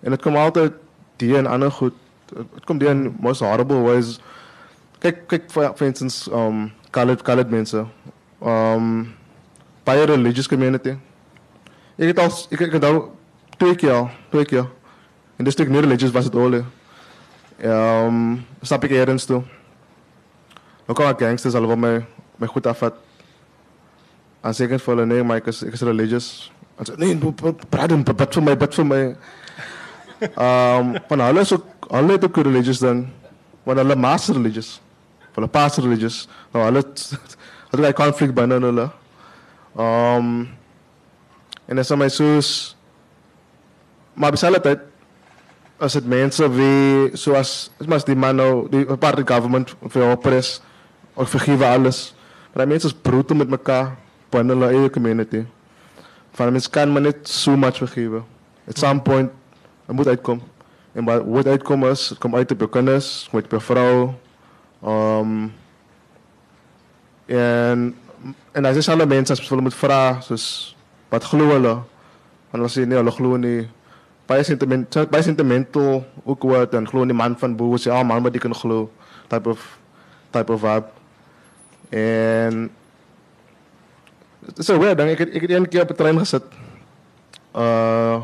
En 0.00 0.10
het 0.10 0.22
komt 0.22 0.36
altijd 0.36 0.72
die 1.16 1.36
en 1.36 1.46
ander 1.46 1.72
goed. 1.72 1.92
Dit 2.34 2.64
kom 2.68 2.78
die 2.78 2.88
in 2.90 3.14
most 3.20 3.44
horrible 3.44 3.82
ways. 3.86 4.18
Kyk 5.02 5.26
kyk 5.30 5.50
for, 5.52 5.72
for 5.76 5.86
instance 5.86 6.28
um 6.32 6.70
colored 6.90 7.22
colored 7.24 7.50
mense. 7.50 7.84
Um 8.40 9.14
by 9.84 9.96
a 10.02 10.06
religious 10.06 10.46
community. 10.46 10.96
Ek 11.98 12.12
het 12.12 12.18
al 12.22 12.32
ek 12.52 12.66
ek 12.68 12.82
al 12.84 13.00
twee 13.58 13.74
keer 13.74 14.10
twee 14.30 14.44
keer. 14.44 14.66
En 15.38 15.46
dis 15.46 15.54
stuk 15.54 15.70
nie 15.70 15.80
religious 15.80 16.12
was 16.14 16.28
dit 16.30 16.34
al. 16.34 16.60
Ehm 17.58 18.38
stap 18.62 18.84
ek 18.84 18.94
ergens 18.98 19.26
toe. 19.26 19.42
Nou 20.86 20.94
kom 20.96 21.08
ek 21.10 21.24
gangsters 21.26 21.56
al 21.58 21.66
wat 21.66 21.78
my 21.78 21.94
my 22.38 22.46
goed 22.46 22.66
afvat. 22.66 22.94
En 24.42 24.54
ek 24.54 24.78
vir 24.78 24.94
hulle 24.94 25.06
nee, 25.06 25.22
maar 25.26 25.42
ek 25.42 25.50
is 25.50 25.64
ek 25.66 25.74
is 25.74 25.82
religious. 25.82 26.28
En 26.78 26.86
sê 26.86 26.94
nee, 26.98 27.14
bid 27.18 27.42
vir 27.42 28.42
my, 28.42 28.54
bid 28.54 28.74
vir 28.78 28.86
my. 28.86 29.02
Ehm 30.20 30.96
van 31.08 31.20
hulle 31.20 31.40
is 31.40 31.52
ook 31.52 31.64
hulle 31.88 32.12
het 32.12 32.24
ook 32.24 32.36
religious 32.36 32.78
dan. 32.78 33.06
Want 33.62 33.78
hulle 33.78 33.96
master 33.96 34.34
religious. 34.34 34.80
Hulle 35.34 35.48
pastor 35.48 35.84
religious. 35.84 36.28
Nou 36.52 36.64
hulle 36.68 36.78
het 36.78 37.16
'n 37.70 37.92
conflict 37.92 38.34
binne 38.34 38.60
hulle. 38.60 38.90
Ehm 39.76 40.46
en 41.68 41.76
dis 41.76 41.90
my 41.90 42.08
soos 42.08 42.76
maar 44.14 44.30
beselfde 44.30 44.60
tyd 44.60 44.80
as 45.78 45.92
dit 45.92 46.06
mense 46.06 46.50
wie 46.50 47.16
soos 47.16 47.70
as 47.94 48.04
die 48.04 48.16
man 48.16 48.36
nou 48.36 48.68
die 48.70 48.84
party 48.96 49.22
government 49.22 49.76
vir 49.88 50.10
opres 50.10 50.60
of 51.14 51.30
vergewe 51.30 51.66
alles. 51.66 52.14
Maar 52.52 52.64
die 52.64 52.72
mense 52.72 52.86
is 52.86 52.94
brutal 52.94 53.36
met 53.36 53.48
mekaar 53.48 53.96
binne 54.30 54.52
hulle 54.52 54.72
eie 54.74 54.90
community. 54.90 55.44
Van 56.32 56.52
mense 56.52 56.70
kan 56.70 56.92
maar 56.92 57.02
net 57.02 57.28
so 57.28 57.56
much 57.56 57.78
vergewe. 57.78 58.22
At 58.68 58.78
some 58.78 59.00
point 59.02 59.30
Er 59.88 59.94
moet 59.94 60.06
uitkomen. 60.06 60.44
En 60.92 61.04
wat, 61.04 61.46
uitkomt 61.46 61.84
is, 61.84 62.08
het 62.08 62.18
komt 62.18 62.34
uit 62.34 62.50
op 62.50 62.60
je 62.60 62.68
kennis, 62.68 63.28
met 63.32 63.46
je 63.50 63.60
vrouw. 63.60 64.14
Um, 64.84 65.52
ehm, 67.26 67.38
en, 67.38 67.94
en 68.52 68.64
als 68.64 68.84
zijn 68.84 68.98
alle 68.98 69.08
mensen 69.08 69.36
die 69.36 69.62
met 69.62 69.74
vragen, 69.74 70.24
dus 70.28 70.76
wat 71.08 71.24
geloven 71.24 71.62
ze? 71.62 71.76
En 72.50 72.58
dan 72.60 72.68
je 72.72 72.86
nee, 72.86 73.04
ze 73.04 73.10
geloven 73.10 73.40
niet. 73.40 73.68
Bij 74.26 74.42
sentiment, 74.42 75.10
bij 75.10 75.22
sentimental 75.22 76.06
ook 76.24 76.42
wat, 76.42 76.70
dan 76.70 76.88
geloven 76.88 77.08
die 77.08 77.16
man 77.16 77.38
van 77.38 77.56
boos, 77.56 77.82
ze 77.82 77.90
oh 77.90 77.98
ah, 77.98 78.06
man, 78.06 78.22
maar 78.22 78.30
die 78.30 78.40
kan 78.40 78.56
geloven. 78.56 78.92
Type 79.26 79.48
of, 79.48 79.78
type 80.30 80.52
of 80.52 80.60
vibe. 80.60 80.86
En 81.88 82.70
het 84.46 84.58
is 84.58 84.68
een 84.68 84.78
weird 84.78 84.98
ding, 84.98 85.10
ik 85.10 85.40
heb 85.40 85.50
één 85.50 85.68
keer 85.68 85.82
op 85.82 85.88
het 85.88 85.96
trein 85.96 86.18
gezet. 86.18 86.42
Uh, 87.56 88.22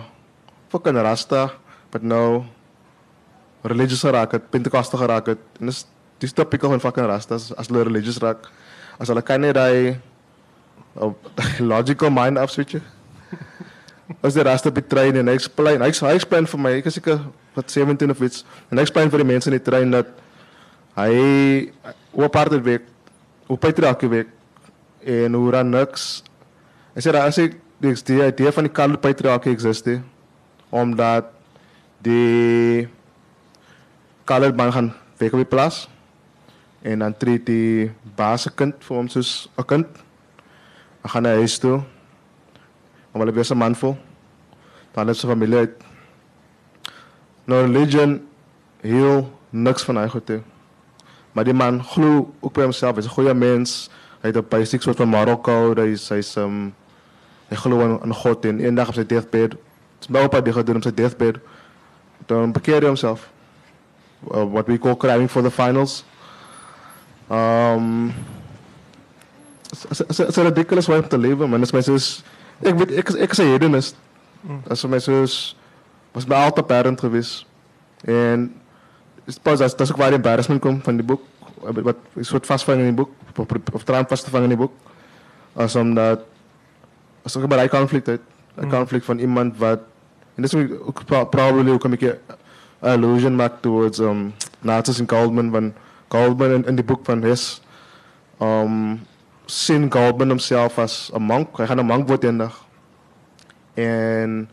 fucking 0.74 0.98
rasta, 0.98 1.52
but 1.94 2.02
no 2.02 2.44
religious 3.62 4.02
raak 4.02 4.34
het, 4.34 4.50
pentecostal 4.50 4.98
geraak 4.98 5.30
het. 5.34 5.42
En 5.60 5.70
dis 5.70 5.84
dis 6.22 6.32
typical 6.32 6.72
van 6.72 6.80
fucking 6.82 7.06
rastas 7.06 7.50
as 7.58 7.70
hulle 7.70 7.84
religious 7.86 8.18
raak. 8.22 8.48
As 8.98 9.10
hulle 9.10 9.22
kan 9.22 9.42
net 9.42 9.54
daai 9.58 9.96
op 10.94 11.18
logical 11.72 12.10
mind 12.14 12.40
afswitch. 12.42 12.82
As 14.24 14.36
die 14.36 14.44
rasta 14.44 14.70
trein 14.74 15.16
en 15.16 15.30
hy 15.30 15.34
explain, 15.38 15.82
hy, 15.82 15.90
hy 15.90 16.14
explain 16.18 16.46
vir 16.50 16.60
my, 16.60 16.72
ek 16.80 16.90
is 16.90 16.98
seker 16.98 17.22
wat 17.54 17.70
17 17.72 18.12
of 18.12 18.20
iets. 18.26 18.44
En 18.70 18.78
hy 18.78 18.84
explain 18.84 19.10
vir 19.12 19.22
die 19.22 19.30
mense 19.30 19.50
in 19.50 19.56
die 19.56 19.64
trein 19.64 19.94
dat 19.94 20.10
hy 20.98 21.14
op 22.14 22.26
aparte 22.28 22.60
week 22.62 22.90
op 23.50 23.60
patriargie 23.60 24.08
week 24.08 24.30
en 25.04 25.36
hoe 25.36 25.52
dan 25.52 25.70
niks. 25.72 26.24
Hy 26.94 27.04
sê 27.04 27.14
as 27.20 27.38
ek 27.42 27.58
die, 27.82 27.94
die 28.08 28.20
idee 28.24 28.52
van 28.54 28.68
die 28.68 28.74
colored 28.74 29.02
patriargie 29.04 29.52
existe 29.52 29.98
omdat 30.74 31.24
die 31.98 32.88
colored 34.24 34.56
man 34.56 34.72
gaan 34.72 34.94
week 35.16 35.48
plaats. 35.48 35.88
En 36.82 36.98
dan 36.98 37.16
treedt 37.16 37.46
die 37.46 37.92
baas 38.14 38.48
voor 38.78 38.96
ons 38.96 39.12
dus 39.12 39.50
een 39.54 39.64
kind. 39.64 39.86
Hij 41.00 41.20
naar 41.20 41.34
huis 41.34 41.58
toe. 41.58 41.82
Omdat 43.10 43.28
hij 43.28 43.36
best 43.36 43.50
een 43.50 43.56
man 43.56 43.74
voor. 43.74 43.96
Dan 44.90 45.06
heeft 45.06 45.18
zijn 45.18 45.32
familie 45.32 45.56
uit. 45.56 45.82
Nou, 47.44 47.72
religion, 47.72 48.26
heel 48.80 49.38
niks 49.50 49.82
van 49.82 49.98
eigen 49.98 50.44
Maar 51.32 51.44
die 51.44 51.54
man 51.54 51.84
gloeit 51.84 52.26
ook 52.40 52.52
bij 52.52 52.62
hemzelf. 52.62 52.96
Is 52.96 53.04
een 53.04 53.10
goede 53.10 53.34
mens. 53.34 53.90
Hij 54.20 54.30
heeft 54.30 54.36
een 54.36 54.48
basic 54.48 54.82
soort 54.82 54.96
van 54.96 55.08
Marokko. 55.08 55.74
Hij, 55.74 55.90
is, 55.90 56.08
hij, 56.08 56.18
is, 56.18 56.36
um, 56.36 56.74
hij 57.46 57.56
gelooft 57.56 58.02
aan 58.02 58.14
God. 58.14 58.44
En 58.44 58.60
één 58.60 58.74
dag 58.74 58.88
op 58.88 58.94
zijn 58.94 59.06
deathbed 59.06 59.56
Dus 60.04 60.12
mijn 60.12 60.24
opa 60.24 60.40
dicht 60.40 60.66
toen 60.66 60.82
zijn 60.82 60.94
deathbed. 60.94 61.38
Toen 62.26 62.52
bekeerde 62.52 62.78
hij 62.78 62.86
himself. 62.86 63.30
Uh, 64.32 64.52
what 64.52 64.66
we 64.66 64.78
call 64.78 64.96
crying 64.96 65.30
for 65.30 65.42
the 65.42 65.50
finals. 65.50 66.04
Um, 67.32 68.14
het 69.88 70.18
is 70.28 70.36
ridiculous 70.36 70.86
way 70.86 70.98
om 70.98 71.08
te 71.08 71.18
leven, 71.18 71.48
man. 71.48 71.60
Als 71.60 71.72
mijn 71.72 71.84
zus... 71.84 72.22
Ik, 72.60 72.74
weet, 72.74 72.90
ik, 72.90 73.08
ik 73.08 73.30
is 73.30 73.38
een 73.38 73.46
hedonist. 73.46 73.96
Mm. 74.40 74.62
Mijn 74.88 75.00
zus... 75.00 75.56
Was 76.12 76.24
mijn 76.24 76.42
altijd 76.42 76.66
parent 76.66 77.00
geweest. 77.00 77.46
En... 78.04 78.54
Dat 79.44 79.80
is 79.80 79.92
ook 79.92 79.96
waar 79.96 80.08
de 80.08 80.14
embarrassment 80.14 80.60
komt 80.60 80.84
van 80.84 80.96
die 80.96 81.04
boek. 81.04 81.22
Wat 81.60 81.96
een 82.14 82.24
soort 82.24 82.46
vastvangen 82.46 82.80
in 82.80 82.86
die 82.86 82.94
boek. 82.94 83.10
Of, 83.36 83.46
of 83.72 83.84
traan 83.84 84.06
vast 84.08 84.24
te 84.24 84.30
vangen 84.30 84.50
in 84.50 84.56
die 84.56 84.66
boek. 84.66 84.72
Als 85.52 85.76
omdat... 85.76 86.20
Als 87.22 87.36
maar 87.36 87.58
een 87.58 87.68
conflict 87.68 88.08
uit. 88.08 88.20
Een 88.54 88.62
hmm. 88.62 88.72
conflict 88.72 89.04
van 89.04 89.18
iemand 89.18 89.58
wat 89.58 89.78
and 90.36 90.44
this 90.44 90.54
will 90.54 90.92
probably 90.92 91.62
will 91.62 91.90
make 91.90 92.02
a 92.02 92.18
allusion 92.82 93.36
back 93.36 93.62
towards 93.62 94.00
um, 94.00 94.34
Nazis 94.62 95.00
and 95.00 95.08
Kaufman 95.08 95.52
when 95.52 95.74
Kaufman 96.08 96.52
in, 96.52 96.64
in, 96.64 96.76
the 96.76 96.82
book 96.82 97.04
van 97.04 97.22
his 97.22 97.60
um, 98.40 99.06
seen 99.46 99.88
Kaufman 99.88 100.28
himself 100.28 100.78
as 100.78 101.10
a 101.14 101.18
monk. 101.18 101.56
He 101.56 101.64
had 101.64 101.78
a 101.78 101.82
monk 101.82 102.08
worden 102.08 102.40
en 102.40 102.50
En 103.74 104.48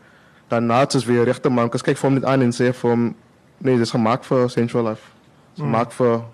and 0.48 0.66
nazis 0.66 1.04
were 1.04 1.18
een 1.18 1.24
rechte 1.24 1.48
monk. 1.48 1.72
Dus 1.72 1.82
kijk 1.82 1.96
voor 1.96 2.10
hem 2.10 2.20
say 2.20 2.32
from, 2.32 2.42
en 2.42 2.52
zeg 2.52 2.76
voor 2.76 2.90
hem, 2.90 3.16
nee, 3.58 3.74
dit 3.74 3.84
is 3.84 3.90
gemaakt 3.90 4.26
sensual 4.46 4.88
life. 4.88 5.02
Hmm. 5.54 5.64
Het 5.64 5.64
is 5.64 5.70
mark 5.70 5.92
for 5.92 6.24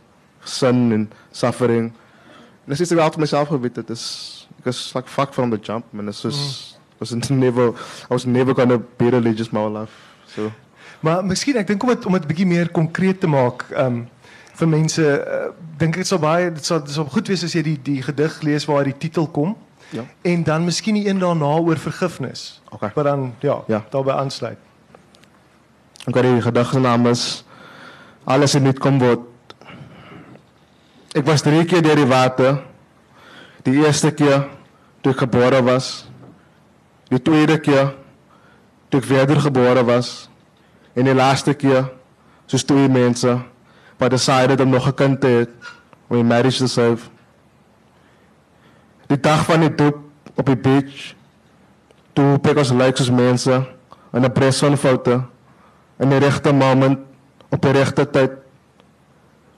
sin 0.43 0.93
and 0.93 1.14
suffering. 1.31 1.83
And 1.83 1.93
dat 2.64 2.81
is 2.81 2.81
iets 2.81 2.90
wat 2.90 3.07
ik 3.07 3.17
myself 3.17 3.17
mezelf 3.17 3.49
geweten. 3.49 3.87
Dus 3.87 4.47
like, 4.64 5.09
fuck 5.09 5.33
from 5.33 5.50
the 5.50 5.59
jump. 5.61 5.85
En 5.93 6.09
it's 6.09 6.23
just. 6.23 6.77
Was 7.00 7.11
never 7.31 7.69
I 8.11 8.12
was 8.12 8.26
never 8.26 8.55
going 8.55 8.69
to 8.71 8.78
be 8.78 9.11
religious 9.11 9.52
my 9.52 9.61
whole 9.61 9.81
life. 9.81 9.93
So 10.35 10.50
Maar 11.00 11.25
miskien 11.25 11.57
ek 11.57 11.67
dink 11.67 11.83
om 11.83 11.93
dit 11.95 12.07
om 12.07 12.12
dit 12.17 12.26
bietjie 12.26 12.47
meer 12.47 12.71
konkreet 12.75 13.21
te 13.23 13.31
maak, 13.31 13.69
ehm 13.71 13.87
um, 13.87 14.07
vir 14.59 14.69
mense 14.69 15.02
uh, 15.07 15.52
dink 15.78 15.95
ek 15.95 16.02
dit 16.02 16.09
sou 16.11 16.19
baie 16.19 16.49
dit 16.50 16.64
sou 16.67 16.81
dit 16.83 16.90
sou 16.90 17.05
goed 17.07 17.28
wees 17.31 17.45
as 17.47 17.52
jy 17.55 17.62
die 17.62 17.76
die 17.83 18.00
gedig 18.02 18.40
lees 18.43 18.64
waar 18.67 18.88
die 18.88 18.97
titel 18.99 19.28
kom. 19.31 19.52
Ja. 19.95 20.02
En 20.26 20.43
dan 20.45 20.64
miskien 20.67 20.99
die 20.99 21.07
een 21.09 21.21
daarna 21.23 21.52
oor 21.62 21.78
vergifnis. 21.78 22.61
Okay. 22.71 22.90
Maar 22.95 23.05
dan 23.05 23.35
ja, 23.40 23.62
Ja. 23.69 23.85
daarbey 23.90 24.14
aansluit. 24.14 24.59
ek 26.09 26.14
weet 26.14 26.25
die 26.25 26.43
gedig 26.43 26.71
se 26.73 26.81
naam 26.81 27.07
is 27.07 27.45
alles 28.25 28.52
het 28.52 28.62
net 28.62 28.78
kom 28.78 28.99
word. 28.99 29.21
Ek 31.14 31.25
was 31.25 31.43
drie 31.43 31.64
keer 31.64 31.83
deur 31.83 31.97
die 31.97 32.07
water. 32.07 32.59
Die 33.64 33.78
eerste 33.85 34.11
keer 34.11 34.49
toe 35.00 35.12
ek 35.12 35.19
gebore 35.25 35.62
was. 35.62 36.09
Die 37.08 37.22
tweede 37.22 37.56
keer 37.60 37.94
toe 38.88 39.00
ek 39.00 39.08
wedergebore 39.08 39.84
was. 39.84 40.28
En 40.92 41.08
die 41.08 41.14
laaste 41.14 41.54
keer 41.54 41.88
soos 42.48 42.64
twee 42.64 42.88
mense 42.88 43.38
wat 43.98 44.12
decided 44.14 44.60
om 44.60 44.68
nog 44.68 44.88
'n 44.88 44.94
kind 44.94 45.20
te 45.20 45.28
hê 45.28 45.46
'n 46.16 46.26
marriage 46.26 46.58
te 46.58 46.66
save. 46.66 47.08
Die 49.06 49.20
dag 49.20 49.44
van 49.44 49.60
die 49.60 49.74
doop 49.74 49.98
op 50.34 50.46
die 50.46 50.56
beach. 50.56 51.14
Toe 52.12 52.38
pek 52.38 52.56
ons 52.56 52.72
lyk 52.72 52.96
soos 52.96 53.10
mense 53.10 53.66
in 54.12 54.24
'n 54.24 54.32
pres 54.32 54.58
van 54.58 54.76
foto 54.76 55.24
in 55.98 56.08
die 56.08 56.18
regte 56.18 56.52
moment 56.52 56.98
op 57.48 57.62
die 57.62 57.72
regte 57.72 58.10
tyd. 58.10 58.30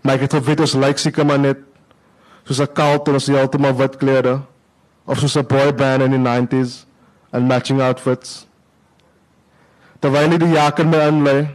Maar 0.01 0.15
ek 0.15 0.21
het 0.21 0.35
geweet 0.35 0.61
ons 0.61 0.75
lyk 0.75 0.99
seker 0.99 1.27
maar 1.27 1.39
net 1.39 1.59
soos 2.45 2.61
'n 2.61 2.73
cult 2.73 3.09
en 3.09 3.15
ons 3.15 3.27
het 3.27 3.37
heeltemal 3.37 3.77
wit 3.77 3.97
klere 3.97 4.41
of 5.05 5.19
soos 5.19 5.37
'n 5.37 5.47
boy 5.47 5.75
band 5.75 6.03
in 6.03 6.11
die 6.11 6.19
90s 6.19 6.87
en 7.33 7.47
matching 7.47 7.81
outfits. 7.81 8.47
Terwyl 10.01 10.39
die 10.39 10.53
jaker 10.55 10.87
my 10.87 11.01
aanlei 11.07 11.49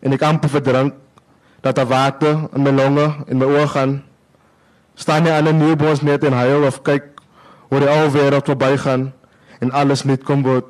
en 0.00 0.12
ek 0.12 0.22
amper 0.22 0.48
verdrink 0.48 0.94
dat 1.62 1.76
daar 1.76 1.88
water 1.90 2.48
in 2.54 2.62
my 2.62 2.70
longe 2.70 3.06
en 3.26 3.38
my 3.38 3.46
oë 3.46 3.66
gaan 3.74 3.96
staan 4.96 5.26
jy 5.26 5.32
aan 5.32 5.48
'n 5.48 5.58
newborns 5.58 6.02
net 6.02 6.24
en 6.24 6.32
huil 6.32 6.64
of 6.64 6.82
kyk 6.82 7.04
hoe 7.68 7.80
die 7.80 7.88
ou 7.88 8.08
wêreld 8.10 8.46
verbygaan 8.46 9.12
en 9.60 9.70
alles 9.70 10.04
net 10.04 10.24
kom 10.24 10.42
word. 10.42 10.64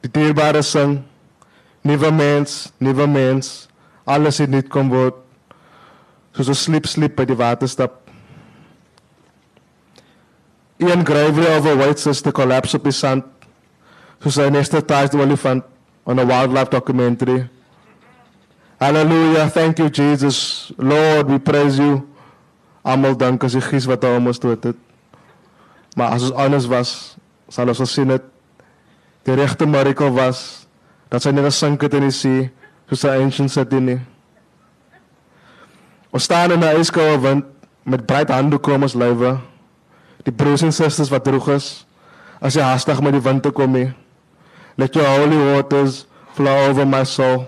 Die 0.00 0.10
dierbare 0.10 0.62
sing 0.62 1.02
nuwe 1.82 2.10
mens, 2.10 2.72
nuwe 2.78 3.06
mens, 3.06 3.68
alles 4.04 4.38
het 4.38 4.50
net 4.50 4.68
kom 4.68 4.88
word. 4.88 5.14
Soos 6.32 6.48
'n 6.48 6.54
sleep 6.54 6.86
sleep 6.86 7.16
by 7.16 7.24
die 7.24 7.36
waterstap. 7.36 7.92
Ian 10.82 11.04
gravely 11.04 11.46
overweights 11.46 12.06
us 12.06 12.20
the 12.20 12.32
collapse 12.32 12.74
of 12.74 12.84
his 12.84 12.96
son, 12.96 13.22
who's 14.20 14.36
anesthetized 14.36 15.12
the 15.12 15.18
elephant 15.18 15.64
on 16.06 16.18
a 16.18 16.26
wildlife 16.26 16.70
documentary. 16.70 17.48
Hallelujah, 18.80 19.48
thank 19.48 19.78
you 19.78 19.88
Jesus. 19.88 20.72
Lord, 20.76 21.28
we 21.28 21.38
praise 21.38 21.78
you. 21.78 22.08
Almal 22.84 23.16
dank 23.16 23.44
as 23.44 23.54
die 23.54 23.62
gees 23.62 23.86
wat 23.86 24.02
hom 24.02 24.26
dood 24.26 24.64
het. 24.64 24.78
Maar 25.94 26.16
as 26.16 26.26
ons 26.26 26.34
anders 26.34 26.66
was, 26.66 27.14
sal 27.46 27.70
ons 27.70 27.78
gesien 27.78 28.10
het 28.10 28.26
die 29.22 29.36
regte 29.38 29.68
miracle 29.70 30.10
was 30.10 30.66
dat 31.12 31.22
sy 31.22 31.30
net 31.30 31.46
gesink 31.46 31.84
het 31.84 31.94
in 31.94 32.08
die 32.08 32.14
see 32.16 32.50
soos 32.90 33.04
'n 33.04 33.22
ancient 33.22 33.50
city 33.50 33.78
nie. 33.78 34.00
Ons 36.10 36.24
staan 36.24 36.52
in 36.52 36.60
'n 36.60 36.74
ijskoue 36.76 37.20
wind 37.20 37.44
met 37.84 38.06
breed 38.06 38.28
handdoeke 38.28 38.72
om 38.72 38.82
ons 38.82 38.94
lywe. 38.94 39.51
Die 40.26 40.34
broers 40.34 40.62
en 40.62 40.72
susters 40.72 41.10
wat 41.10 41.24
droog 41.26 41.48
is, 41.56 41.86
as 42.42 42.54
jy 42.54 42.62
haastig 42.62 43.00
met 43.02 43.16
die 43.16 43.22
wind 43.22 43.42
te 43.42 43.50
kom 43.54 43.72
nie. 43.74 43.90
Let 44.78 44.94
your 44.94 45.06
holy 45.06 45.38
waters 45.52 46.04
flow 46.36 46.68
over 46.70 46.86
my 46.86 47.02
soul. 47.04 47.44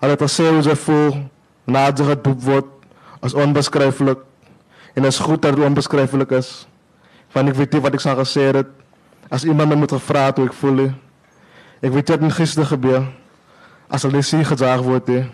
Al 0.00 0.14
het 0.14 0.22
gesê 0.22 0.46
hoe 0.48 0.62
sy 0.64 0.76
voel, 0.78 1.16
nader 1.66 2.12
gedoep 2.12 2.40
word, 2.44 2.70
as 3.24 3.34
onbeskryflik. 3.34 4.22
En 4.96 5.04
is 5.04 5.18
goed 5.20 5.42
dat 5.42 5.56
het 5.56 5.66
onbeskryflik 5.66 6.32
is. 6.38 6.66
Want 7.34 7.52
ek 7.52 7.58
weet 7.58 7.74
nie 7.76 7.82
wat 7.84 7.96
ek 7.98 8.04
sal 8.04 8.16
gesê 8.20 8.48
het, 8.54 8.70
as 9.28 9.44
iemand 9.44 9.72
my 9.72 9.80
moet 9.82 9.92
gevra 9.96 10.28
het 10.30 10.38
hoe 10.40 10.46
ek 10.48 10.56
voel 10.56 10.78
nie. 10.80 10.92
Ek 11.84 11.92
weet 11.92 12.14
wat 12.14 12.24
in 12.24 12.32
gister 12.32 12.68
gebeur, 12.68 13.08
as 13.92 14.06
hulle 14.06 14.22
sien 14.24 14.44
gedraag 14.46 14.84
word 14.86 15.10
nie. 15.12 15.24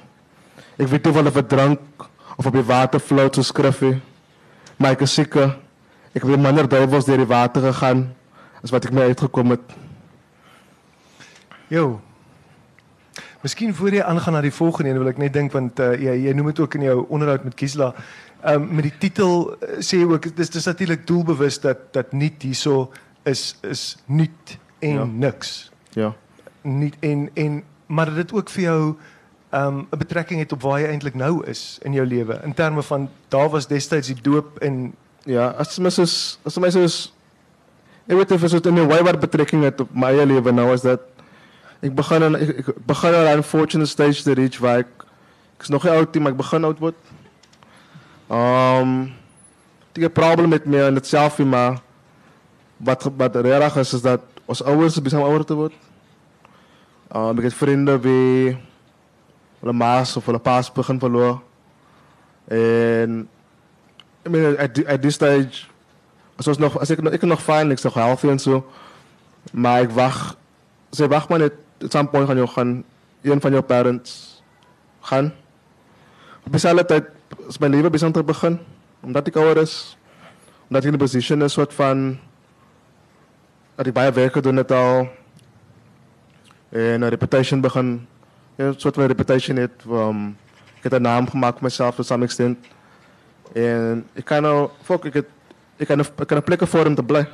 Ek 0.80 0.88
weet 0.88 1.04
nie 1.04 1.12
wat 1.12 1.20
hulle 1.20 1.34
verdrank, 1.36 2.08
of 2.36 2.48
op 2.48 2.56
die 2.56 2.64
water 2.66 3.02
float 3.02 3.36
so 3.36 3.46
skriffie. 3.46 4.00
Maar 4.80 4.96
ek 4.96 5.04
is 5.06 5.14
seker, 5.14 5.52
ek 6.12 6.22
het 6.22 6.40
minder 6.40 6.68
duivels 6.68 7.04
deur 7.04 7.22
die 7.22 7.26
water 7.26 7.62
gegaan, 7.62 8.14
as 8.62 8.70
wat 8.70 8.84
ek 8.84 8.92
my 8.92 9.08
uitgekom 9.12 9.50
het. 9.50 9.72
Jo. 11.72 12.00
Miskien 13.42 13.74
voor 13.74 13.90
jy 13.96 14.02
aangaan 14.06 14.36
na 14.36 14.40
die 14.44 14.52
volgende 14.54 14.90
een 14.90 14.98
wil 15.02 15.10
ek 15.10 15.18
net 15.18 15.32
dink 15.34 15.52
want 15.52 15.80
uh, 15.82 15.94
jy 15.98 16.14
jy 16.28 16.34
noem 16.36 16.52
dit 16.52 16.60
ook 16.62 16.76
in 16.78 16.84
jou 16.86 16.98
onderhoud 17.08 17.44
met 17.44 17.56
Kisla. 17.58 17.92
Ehm 18.42 18.62
um, 18.62 18.68
met 18.76 18.86
die 18.90 18.98
titel 18.98 19.48
uh, 19.56 19.80
sê 19.80 19.98
jy 20.02 20.06
ook 20.10 20.28
dis 20.36 20.50
dis 20.50 20.68
natuurlik 20.68 21.06
doelbewus 21.06 21.58
dat 21.64 21.88
dat 21.96 22.12
nie 22.12 22.30
hierso 22.38 22.92
is 23.24 23.56
is 23.62 23.96
nuut 24.06 24.58
en 24.78 24.94
Ja. 24.94 25.04
niks. 25.04 25.72
Ja. 25.94 26.12
Nie 26.62 26.92
en 27.00 27.30
en 27.34 27.62
maar 27.86 28.14
dit 28.14 28.32
ook 28.32 28.50
vir 28.50 28.62
jou 28.62 28.96
ehm 29.50 29.66
um, 29.66 29.86
'n 29.90 29.98
betrekking 29.98 30.40
het 30.40 30.52
op 30.52 30.62
waar 30.62 30.80
jy 30.80 30.86
eintlik 30.88 31.14
nou 31.14 31.44
is 31.46 31.78
in 31.82 31.92
jou 31.92 32.06
lewe 32.06 32.40
in 32.44 32.54
terme 32.54 32.82
van 32.82 33.08
daar 33.28 33.48
was 33.50 33.66
destyds 33.66 34.06
die 34.06 34.22
doop 34.22 34.58
en 34.58 34.94
Ja, 35.24 35.52
as 35.58 35.78
my 35.78 35.90
soos 35.90 36.38
as 36.42 36.58
my 36.58 36.70
soos 36.74 37.12
ek 38.10 38.16
weet 38.18 38.32
of 38.34 38.42
dit 38.42 39.20
betrekking 39.22 39.62
het 39.62 39.80
op 39.80 39.90
my 39.94 40.10
lewe 40.24 40.50
nou 40.50 40.72
is 40.74 40.82
dat 40.82 41.04
ek 41.82 41.94
begin 41.94 42.26
aan 42.26 42.36
ek, 42.36 42.50
ek 42.58 42.80
begin 42.86 43.14
aan 43.14 43.28
'n 43.30 43.36
unfortunate 43.38 43.86
stage 43.86 44.22
to 44.22 44.34
reach 44.34 44.58
waar 44.58 44.82
ek 44.82 44.90
ek 45.56 45.62
is 45.62 45.68
nog 45.68 45.84
nie 45.84 45.92
oud 45.92 46.14
nie, 46.14 46.22
maar 46.22 46.32
ek 46.32 46.38
begin 46.38 46.64
oud 46.64 46.78
word. 46.78 46.98
Um 48.30 49.14
'n 49.94 50.10
probleem 50.10 50.48
met 50.48 50.66
my 50.66 50.78
en 50.88 50.94
dit 50.94 51.06
self 51.06 51.38
maar 51.38 51.78
wat 52.78 53.06
wat 53.16 53.36
reg 53.36 53.76
is 53.76 53.94
is 53.94 54.02
dat 54.02 54.20
ons 54.46 54.62
ouers 54.62 55.02
besig 55.02 55.18
om 55.18 55.24
ouer 55.24 55.44
te 55.44 55.54
word. 55.54 55.74
Um 57.14 57.38
ek 57.38 57.44
het 57.44 57.54
vriende 57.54 57.98
wie 58.00 58.58
hulle 59.60 59.72
maas 59.72 60.16
of 60.16 60.26
hulle 60.26 60.38
paas 60.38 60.72
begin 60.72 60.98
verloor. 60.98 61.38
En 62.48 63.28
I 64.26 64.28
mean, 64.28 64.56
at, 64.58 64.84
at 64.86 65.02
this 65.02 65.14
stage, 65.14 65.66
ons 66.36 66.58
nog, 66.58 66.78
as 66.78 66.90
ik, 66.90 67.22
nog 67.22 67.42
fijn, 67.42 67.70
ik 67.70 67.78
zeg 67.78 67.94
healthy 67.94 68.28
en 68.28 68.38
zo. 68.38 68.70
Maar 69.52 69.82
ik 69.82 69.90
wacht, 69.90 70.36
ze 70.90 71.08
wacht 71.08 71.28
maar 71.28 71.38
net, 71.38 71.52
at 71.82 71.90
some 71.90 72.08
point 72.08 72.28
gaan 72.28 72.48
gaan, 72.48 72.84
een 73.22 73.40
van 73.40 73.50
jouw 73.50 73.62
parents 73.62 74.42
gaan. 75.00 75.34
Op 76.46 76.52
dezelfde 76.52 76.84
tijd 76.84 77.04
is 77.48 77.58
mijn 77.58 77.72
leven 77.72 77.90
bezig 77.90 78.10
te 78.10 78.22
beginnen, 78.22 78.60
omdat 79.00 79.26
ik 79.26 79.36
ouder 79.36 79.62
is. 79.62 79.96
Omdat 80.66 80.84
ik 80.84 80.92
in 80.92 80.98
de 80.98 81.04
position 81.04 81.42
is, 81.42 81.52
soort 81.52 81.74
van, 81.74 82.18
dat 83.74 83.86
ik 83.86 83.92
bij 83.92 84.12
werken 84.12 84.42
doen 84.42 84.56
het 84.56 84.72
al. 84.72 85.08
En 86.68 87.02
een 87.02 87.08
reputation 87.08 87.60
begin, 87.60 88.06
een 88.56 88.74
soort 88.76 88.94
van 88.94 89.06
reputation 89.06 89.56
het. 89.56 89.84
Um, 89.90 90.36
ik 90.76 90.82
heb 90.82 90.92
een 90.92 91.02
naam 91.02 91.30
gemaakt 91.30 91.52
voor 91.52 91.62
mezelf, 91.62 91.94
to 91.94 92.02
some 92.02 92.24
extent. 92.24 92.66
En 93.54 94.06
ik 94.12 94.24
kan 94.24 94.42
nou, 94.42 94.68
fuck, 94.82 95.04
ik, 95.04 95.12
het, 95.12 95.26
ik, 95.76 95.86
kan, 95.86 96.00
ik 96.00 96.26
kan 96.26 96.42
plekken 96.42 96.68
voor 96.68 96.84
hem 96.84 96.94
te 96.94 97.02
blij. 97.02 97.28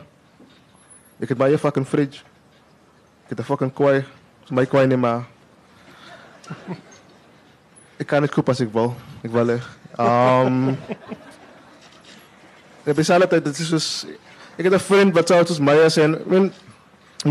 Ik 1.16 1.28
heb 1.28 1.38
bij 1.38 1.50
je 1.50 1.59
fucking 1.59 1.87
fridge. 1.87 2.20
Ik 3.22 3.28
heb 3.28 3.38
een 3.38 3.44
fucking. 3.44 4.04
Is 4.44 4.50
mijn 4.50 4.68
kooi 4.68 4.87
niet 4.87 4.98
maar. 4.98 5.26
ik 7.96 8.07
kan 8.07 8.22
het 8.22 8.31
kopen 8.31 8.52
als 8.52 8.61
ik 8.61 8.72
wil. 8.72 8.94
Ik 9.20 9.31
wil 9.31 9.50
echt. 9.50 9.68
Um, 10.00 10.68
ik 12.83 12.96
heb 12.96 13.11
altijd, 13.11 13.44
het 13.44 13.59
is 13.59 13.68
dus, 13.68 14.07
ik 14.57 14.64
heb 14.64 14.72
een 14.72 14.81
vriend 14.81 15.14
wat 15.14 15.31
oud 15.31 15.48
als 15.48 15.59
mij 15.59 15.76
is 15.76 15.96
en, 15.96 16.31
en, 16.31 16.52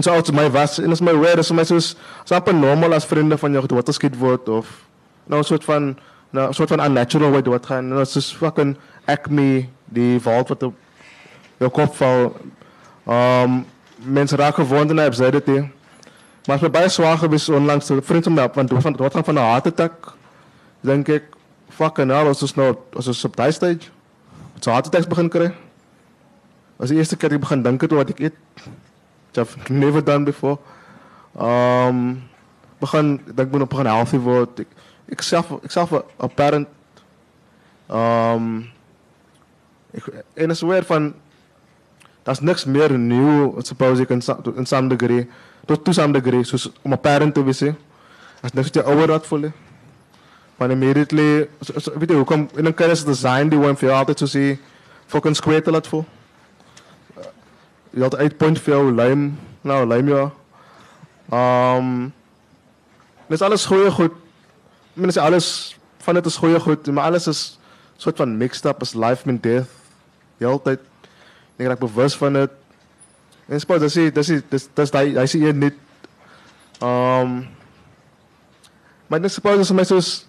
zo 0.04 0.10
oud 0.10 0.28
als 0.28 0.36
mij 0.36 0.52
was. 0.52 0.78
En 0.78 0.84
dat 0.84 0.94
is 0.94 1.00
mij 1.00 1.18
weird, 1.18 1.36
dat 1.36 1.44
is 1.44 1.52
mij 1.52 1.66
zoals, 1.66 1.96
zo 2.24 2.42
normal 2.52 2.94
als 2.94 3.06
vrienden 3.06 3.40
van 3.40 3.52
jou 3.52 3.66
wat 3.68 3.88
geschiet 3.88 4.18
wordt 4.18 4.50
of, 4.50 4.82
nou 5.24 5.40
een 5.40 5.48
soort 5.48 5.64
van, 5.64 5.98
een 6.46 6.54
soort 6.54 6.70
van 6.70 6.86
unnatural 6.86 7.32
way 7.32 7.42
dood 7.42 7.66
gaan. 7.66 7.78
En 7.78 7.90
dat 7.90 8.08
is 8.08 8.14
dus 8.14 8.34
fucking 8.34 8.78
acme, 9.06 9.66
die 9.86 10.22
valt 10.22 10.48
wat 10.48 10.64
op 10.64 10.76
je 11.58 11.70
kop 11.70 11.96
valt. 11.96 12.38
Um, 13.08 13.66
mensen 13.96 14.38
raken 14.38 14.66
gewond 14.66 14.90
en 14.90 14.98
heb 14.98 15.14
zij 15.14 15.32
dit. 15.32 15.46
Maar 15.46 16.56
het 16.56 16.62
is 16.62 16.70
bij 16.70 16.90
zwaar 16.90 17.18
geweest 17.18 17.50
onlangs, 17.50 17.90
een 17.90 18.04
vriend 18.04 18.24
van 18.24 18.34
mij, 18.34 18.50
want 18.54 18.72
het 18.72 18.98
wordt 18.98 19.14
van, 19.14 19.24
van 19.24 19.36
een 19.36 19.44
hartattack. 19.44 20.14
Denk 20.80 21.08
ik, 21.08 21.24
fucking 21.70 22.12
hell, 22.12 22.28
als 22.28 22.40
dus 22.40 22.54
nou, 22.54 22.76
als 22.94 23.24
op 23.24 23.36
die 23.36 23.52
stage, 23.52 23.80
het 24.54 24.64
zou 24.64 24.76
hartattacks 24.76 25.08
beginnen 25.08 25.32
krijgen. 25.32 25.56
Dat 26.76 26.86
is 26.86 26.90
de 26.90 26.96
eerste 26.96 27.18
keer 27.18 27.30
dat 27.30 27.38
ik 27.38 27.44
begin 27.44 27.62
denken 27.62 27.96
wat 27.96 28.10
ik 28.10 28.20
eet. 28.20 28.34
Which 29.32 29.48
I've 29.48 29.74
never 29.74 30.04
done 30.04 30.24
before. 30.24 30.58
Um, 31.42 32.24
begin, 32.78 33.22
ik 33.26 33.36
denk 33.36 33.48
ik 33.48 33.52
moet 33.52 33.62
op 33.62 33.74
gaan 33.74 33.86
healthy 33.86 34.18
worden. 34.18 34.66
Ik, 35.08 35.22
zelf, 35.22 35.50
ik 35.62 35.72
zelf 35.72 35.92
een- 35.92 36.04
een 36.18 36.34
parent. 36.34 36.68
Um, 37.92 38.70
ik, 39.92 40.04
en 40.34 40.50
is 40.50 40.62
weer 40.62 40.84
van, 40.86 41.14
dat 42.24 42.34
is 42.36 42.42
niks 42.42 42.66
meer 42.66 42.98
nieuw, 42.98 43.56
suppose 43.62 44.02
ik 44.02 44.10
in, 44.10 44.22
in 44.56 44.66
some 44.66 44.96
degree. 44.96 45.30
Tot 45.66 45.84
to 45.86 45.92
some 45.92 46.14
degree, 46.22 46.44
soos 46.44 46.72
om 46.82 46.92
een 46.92 47.00
parent 47.00 47.34
te 47.34 47.44
wezen. 47.44 47.78
Als 48.42 48.52
niks 48.52 48.70
je 48.72 48.84
ouder 48.84 49.08
wat 49.08 49.28
voelen. 49.28 49.54
Maar 50.56 50.70
immediately, 50.72 51.50
so, 51.62 51.80
so, 51.80 51.92
weet 51.98 52.10
je, 52.10 52.16
hoe 52.16 52.26
kom, 52.26 52.50
in 52.56 52.66
een 52.66 52.74
kennis 52.74 53.04
design 53.04 53.48
die 53.48 53.60
gewoon 53.60 53.78
voor 53.78 53.92
altijd 53.92 54.18
zo 54.20 54.26
zie, 54.26 54.60
fucking 55.06 55.36
te 55.36 55.72
laten 55.72 55.90
voelen. 55.90 56.10
Je 57.90 58.02
had 58.02 58.18
8 58.18 58.38
point 58.38 58.60
voor 58.62 58.74
jou, 58.74 58.96
lijm, 58.96 59.40
nou, 59.62 59.88
lijm 59.88 60.08
ja. 60.08 60.32
Um, 61.78 62.14
is 63.28 63.42
alles 63.42 63.66
goeie 63.66 63.92
goed. 63.92 64.12
Ik 64.98 65.04
bedoel, 65.04 65.22
is 65.22 65.28
alles 65.28 65.78
van 65.98 66.16
het 66.16 66.26
is 66.26 66.36
goeie 66.36 66.60
goed, 66.60 66.88
maar 66.88 67.04
alles 67.04 67.28
is 67.28 67.60
soort 67.98 68.18
van 68.18 68.38
mixed 68.38 68.66
up, 68.66 68.82
is 68.82 68.94
life 68.94 69.22
met 69.26 69.44
death. 69.44 69.68
De 70.38 70.46
hele 70.46 70.62
tijd. 70.62 70.80
Ik 71.56 71.66
raak 71.66 71.80
bewust 71.80 72.16
van 72.16 72.34
het. 72.34 72.52
En 73.46 73.60
sport, 73.60 73.80
dat 73.80 73.96
is 73.96 74.14
dat 74.14 74.28
is 74.28 74.28
dat 74.28 74.44
is 74.50 74.68
dat 74.74 74.86
is 74.86 74.92
hij 74.92 75.10
hij 75.10 75.28
zie 75.28 75.46
je 75.46 75.54
niet. 75.54 75.74
Um, 76.84 77.48
maar 79.08 79.24
ik 79.24 79.30
suppose 79.30 79.60
is 79.60 79.72
mij 79.72 79.86
zoals 79.86 80.28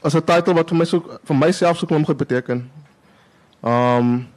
als 0.00 0.12
een 0.12 0.24
titel 0.24 0.54
wat 0.54 0.68
voor 0.68 0.76
mij 0.76 0.86
zo 0.86 1.18
voor 1.24 1.36
mijzelf 1.36 1.78
zo 1.78 1.86
klom 1.86 2.04
goed 2.04 2.16
betekent. 2.16 2.64
Um, 3.64 4.28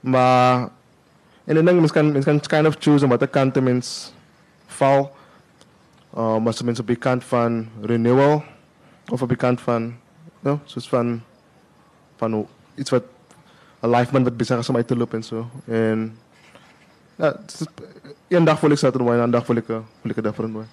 maar 0.00 0.68
en 1.44 1.56
ik 1.56 1.64
denk, 1.64 1.80
mensen 1.80 2.12
kan, 2.12 2.22
kan 2.22 2.40
kind 2.40 2.66
of 2.66 2.76
choose 2.78 3.06
wat 3.06 3.20
de 3.20 3.26
kanten 3.26 3.62
mensen 3.62 4.12
val. 4.66 5.18
Um, 6.16 6.46
als 6.46 6.62
mensen 6.62 6.82
op 6.82 6.88
die 6.90 6.96
kant 6.98 7.24
van 7.24 7.68
renewal 7.82 8.42
of 9.08 9.20
die 9.20 9.36
kant 9.36 9.60
van, 9.60 9.94
no, 10.40 10.60
zoals 10.64 10.88
van, 10.88 11.22
van 12.16 12.46
iets 12.74 12.90
wat 12.90 13.02
een 13.80 13.90
lifeman 13.90 14.24
wat 14.24 14.36
bezig 14.36 14.58
is 14.58 14.68
om 14.68 14.76
uit 14.76 14.86
te 14.86 14.96
lopen 14.96 15.18
en 15.18 15.24
zo. 15.24 15.50
En 15.64 16.16
ja, 17.16 17.24
het 17.26 17.56
is- 17.60 17.84
een 18.28 18.44
dag 18.44 18.58
voel 18.58 18.70
ik 18.70 18.78
Saturday 18.78 19.10
wine, 19.10 19.22
een 19.22 19.30
dag 19.30 19.44
voel 19.44 19.56
ik, 19.56 19.64
voel 19.66 19.82
ik 20.02 20.22
different 20.22 20.52
wine. 20.52 20.64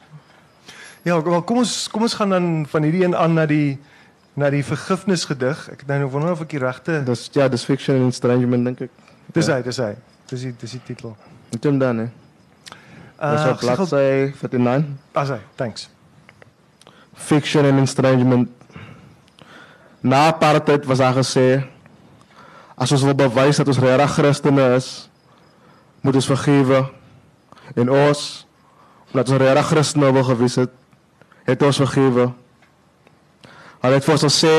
Ja, 1.02 1.21
wel 1.21 1.41
kom 1.41 1.58
ons 1.58 1.89
kom 1.89 2.02
ons 2.02 2.13
gaan 2.13 2.30
dan 2.30 2.65
van 2.69 2.84
hierdie 2.84 3.04
een 3.04 3.15
aan 3.15 3.34
na 3.34 3.45
die 3.45 3.80
na 4.34 4.50
die 4.50 4.65
vergifnisgedig. 4.65 5.69
Ek 5.69 5.86
nou 5.88 6.06
wonder 6.06 6.32
of 6.32 6.41
ek 6.41 6.50
die 6.50 6.60
regte 6.60 7.04
Dus 7.06 7.30
ja, 7.32 7.47
dus 7.47 7.63
fiction 7.63 7.95
en 7.95 8.08
estrangement 8.08 8.63
denk 8.63 8.80
ik. 8.80 8.89
Dis 9.26 9.45
ja. 9.45 9.56
hy, 9.56 9.62
dis 9.63 9.78
hy. 9.78 9.93
Dis 10.26 10.41
die 10.41 10.54
dis 10.60 10.71
die 10.71 10.82
titel. 10.84 11.15
Ik 11.50 11.63
heb 11.63 11.63
hem 11.63 11.78
dan, 11.80 11.97
hè. 11.97 12.08
Dat 13.19 13.39
is 13.39 13.45
Uh, 13.45 13.51
op 13.51 13.60
bladzij 13.60 14.34
49. 14.41 14.86
As 15.12 15.30
hy, 15.30 15.39
thanks. 15.56 15.89
Fiction 17.13 17.65
en 17.65 17.77
estrangement. 17.77 18.49
Na 19.99 20.25
apartheid 20.25 20.86
was 20.86 20.97
daar 20.97 21.13
gesê 21.13 21.65
As 22.77 22.91
ons 22.93 23.01
wil 23.01 23.15
bewys 23.17 23.58
dat 23.58 23.69
ons 23.71 23.80
regtig 23.82 24.12
Christene 24.19 24.65
is, 24.75 24.88
moet 26.06 26.19
ons 26.19 26.30
vergewe. 26.30 26.84
En 27.73 27.89
ons 27.89 28.25
omdat 29.08 29.32
ons 29.32 29.41
regtig 29.41 29.69
Christene 29.71 30.12
wil 30.13 30.25
gewees 30.27 30.58
het, 30.62 30.73
het 31.47 31.63
ons 31.65 31.80
vergewe. 31.82 32.27
Hulle 33.82 33.97
het 33.97 34.06
vir 34.06 34.13
ons 34.13 34.25
gesê 34.27 34.53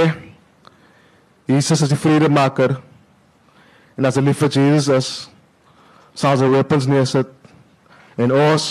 Jesus 1.48 1.84
is 1.86 1.92
die 1.92 2.00
vredemaker. 2.00 2.74
En 3.96 4.08
as 4.08 4.18
lief 4.18 4.42
vir 4.42 4.50
Jesus 4.56 4.90
is, 4.92 5.08
sal 6.18 6.34
ons 6.34 6.42
weapons 6.56 6.88
neersit. 6.90 7.30
En 8.18 8.32
ons 8.34 8.68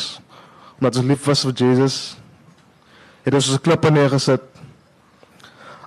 omdat 0.77 0.99
ons 0.99 1.07
lief 1.09 1.23
was 1.25 1.41
vir 1.47 1.53
Jesus, 1.57 1.95
het 3.25 3.33
ons 3.33 3.47
ons 3.49 3.61
klippe 3.65 3.89
neergesit. 3.89 4.43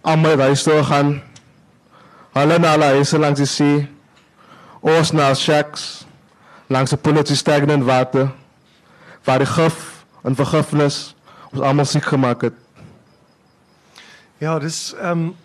Almal 0.03 0.35
het 0.35 0.49
huis 0.49 0.65
toe 0.67 0.81
gaan. 0.89 1.13
Hulle 2.35 2.57
na 2.59 2.73
hulle 2.75 2.89
huise 2.97 3.21
langs 3.21 3.39
die 3.39 3.47
see. 3.47 3.85
Ons 4.81 5.13
na 5.15 5.29
shacks 5.39 6.07
langs 6.71 6.93
'n 6.93 6.99
poeltjie 6.99 7.37
stagnant 7.37 7.85
water 7.85 8.31
waar 9.25 9.39
die 9.39 9.47
gif 9.47 10.05
en 10.25 10.35
vergifnis 10.35 11.15
ons 11.53 11.63
almal 11.63 11.85
siek 11.85 12.05
gemaak 12.05 12.43
het. 12.43 12.55
Ja, 14.39 14.59
dis 14.59 14.95
ehm 14.95 15.11
um, 15.11 15.37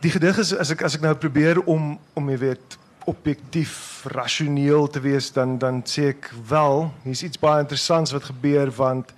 die 0.00 0.10
gedig 0.10 0.38
is 0.38 0.54
as 0.54 0.70
ek 0.70 0.82
as 0.82 0.94
ek 0.94 1.00
nou 1.00 1.14
probeer 1.14 1.60
om 1.66 1.98
om 2.14 2.30
jy 2.30 2.38
weet 2.38 2.77
objektief 3.08 4.04
rasioneel 4.12 4.88
te 4.92 5.00
wees 5.00 5.32
dan 5.32 5.56
dan 5.58 5.80
sê 5.88 6.10
ek 6.12 6.30
wel, 6.48 6.90
hier's 7.04 7.24
iets 7.24 7.40
baie 7.40 7.62
interessants 7.64 8.12
wat 8.14 8.28
gebeur 8.28 8.70
want 8.76 9.14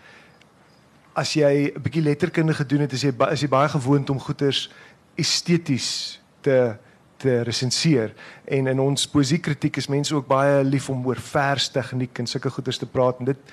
as 1.19 1.35
jy 1.35 1.73
'n 1.75 1.83
bietjie 1.83 2.03
letterkunde 2.03 2.55
gedoen 2.55 2.87
het, 2.87 2.93
is 2.93 3.03
jy 3.03 3.13
is 3.33 3.43
jy 3.43 3.49
baie 3.49 3.69
gewoond 3.69 4.11
om 4.11 4.21
goeters 4.21 4.71
esteties 5.17 6.21
te 6.41 6.77
te 7.21 7.43
resenseer 7.43 8.15
en 8.45 8.67
in 8.67 8.81
ons 8.81 9.07
poesiekritiek 9.07 9.77
is 9.77 9.91
mense 9.93 10.15
ook 10.15 10.27
baie 10.27 10.65
lief 10.65 10.89
om 10.89 11.07
oor 11.07 11.21
vers 11.21 11.69
tegniek 11.69 12.19
en 12.19 12.27
sulke 12.27 12.51
goeters 12.51 12.79
te 12.79 12.87
praat 12.87 13.19
en 13.21 13.25
dit 13.25 13.53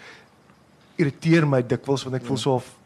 irriteer 0.95 1.47
my 1.47 1.59
dikwels 1.61 2.05
want 2.07 2.15
ek 2.15 2.25
voel 2.29 2.37
so 2.37 2.53
of 2.61 2.76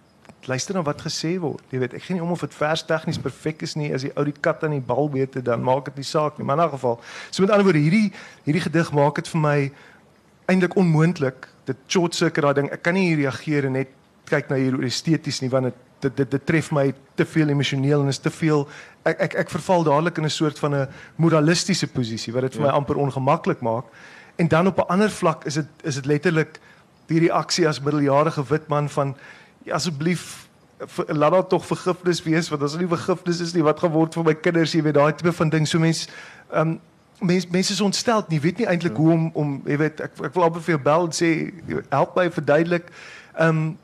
luister 0.47 0.73
na 0.73 0.81
wat 0.81 1.01
gesê 1.01 1.35
word. 1.39 1.63
Jy 1.69 1.79
weet, 1.79 1.93
ek 1.93 2.03
gee 2.03 2.17
nie 2.17 2.23
om 2.23 2.31
of 2.31 2.41
dit 2.41 2.55
vers 2.57 2.83
tegnies 2.85 3.19
perfek 3.21 3.61
is 3.61 3.75
nie 3.75 3.91
as 3.93 4.05
die 4.05 4.11
ou 4.15 4.25
die 4.25 4.33
kat 4.33 4.63
aan 4.63 4.75
die 4.75 4.81
bal 4.81 5.09
weet 5.13 5.37
dan 5.45 5.63
maak 5.63 5.85
dit 5.85 6.01
nie 6.01 6.07
saak 6.07 6.37
nie. 6.37 6.45
Maar 6.45 6.57
in 6.57 6.63
'n 6.65 6.75
geval, 6.77 6.99
so 7.29 7.41
met 7.41 7.51
ander 7.51 7.65
woorde 7.65 7.79
hierdie 7.79 8.11
hierdie 8.45 8.65
gedig 8.65 8.91
maak 8.91 9.15
dit 9.15 9.27
vir 9.27 9.41
my 9.41 9.71
eintlik 10.47 10.75
onmoontlik. 10.75 11.47
Dit 11.65 11.77
short 11.87 12.15
circuit 12.15 12.43
daai 12.43 12.53
ding. 12.53 12.71
Ek 12.71 12.81
kan 12.81 12.93
nie 12.93 13.07
hier 13.07 13.17
reageer 13.17 13.65
en 13.65 13.73
net 13.73 13.89
kyk 14.25 14.49
na 14.49 14.55
hier 14.55 14.83
esteties 14.83 15.41
nie 15.41 15.49
want 15.49 15.63
dit 15.63 15.75
dit 16.01 16.17
dit, 16.17 16.31
dit 16.31 16.45
tref 16.45 16.71
my 16.71 16.93
te 17.15 17.25
veel 17.25 17.49
emosioneel 17.49 18.01
en 18.01 18.07
is 18.07 18.19
te 18.19 18.31
veel 18.33 18.67
ek 19.05 19.19
ek 19.27 19.35
ek 19.35 19.49
verval 19.49 19.83
dadelik 19.83 20.17
in 20.17 20.25
'n 20.25 20.29
soort 20.29 20.59
van 20.59 20.75
'n 20.75 20.87
moralistiese 21.15 21.87
posisie 21.87 22.33
wat 22.33 22.41
dit 22.41 22.55
vir 22.55 22.65
ja. 22.65 22.67
my 22.67 22.73
amper 22.73 22.95
ongemaklik 22.95 23.61
maak. 23.61 23.85
En 24.37 24.47
dan 24.47 24.67
op 24.67 24.77
'n 24.77 24.89
ander 24.89 25.09
vlak 25.09 25.45
is 25.45 25.53
dit 25.53 25.67
is 25.83 25.95
dit 25.95 26.05
letterlik 26.05 26.59
die 27.07 27.19
reaksie 27.19 27.67
as 27.67 27.81
middeljarige 27.81 28.43
wit 28.49 28.67
man 28.67 28.89
van 28.89 29.07
ja, 29.07 29.40
asseblief 29.69 30.47
laat 31.07 31.31
daar 31.31 31.47
tog 31.47 31.65
vergifnis 31.65 32.23
wees 32.25 32.49
want 32.49 32.63
as 32.65 32.73
er 32.73 32.81
nie 32.81 32.89
vergifnis 32.89 33.39
is 33.39 33.53
nie 33.53 33.63
wat 33.63 33.79
geword 33.79 34.15
vir 34.17 34.23
my 34.23 34.33
kinders 34.33 34.73
jy 34.73 34.81
weet 34.81 34.97
daai 34.97 35.13
tipe 35.13 35.33
van 35.37 35.49
ding 35.49 35.67
so 35.67 35.79
mens 35.79 36.07
ehm 36.49 36.73
um, 36.73 36.79
mense 37.21 37.47
mense 37.53 37.73
is 37.73 37.81
ontstel 37.81 38.25
nie 38.29 38.39
weet 38.41 38.57
nie 38.57 38.65
eintlik 38.65 38.97
ja. 38.97 39.03
hoe 39.03 39.11
om 39.13 39.29
om 39.37 39.49
jy 39.69 39.77
weet 39.77 39.99
ek 40.01 40.17
ek 40.25 40.33
wil 40.33 40.47
amper 40.47 40.63
vir 40.65 40.73
jou 40.73 40.83
bel 40.83 41.05
en 41.05 41.13
sê 41.13 41.29
help 41.91 42.15
my 42.17 42.25
verduidelik 42.33 42.89
um, 43.37 43.77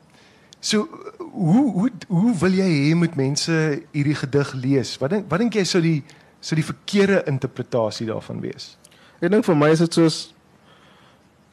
so 0.60 0.88
hoe 1.32 1.72
hoe 1.72 1.90
hoe 2.08 2.32
wil 2.38 2.52
jy 2.52 2.68
hê 2.68 2.94
moet 2.94 3.14
mense 3.16 3.52
hierdie 3.92 4.16
gedig 4.18 4.52
lees? 4.54 4.96
Wat 4.98 5.12
dink 5.14 5.28
wat 5.30 5.42
dink 5.42 5.54
jy 5.54 5.64
sou 5.68 5.82
die 5.82 6.00
sou 6.40 6.58
die 6.58 6.66
verkeerde 6.66 7.22
interpretasie 7.30 8.08
daarvan 8.08 8.42
wees? 8.42 8.72
Ek 9.20 9.30
dink 9.30 9.46
vir 9.46 9.58
my 9.58 9.70
is 9.74 9.82
dit 9.84 10.00
soos 10.00 10.18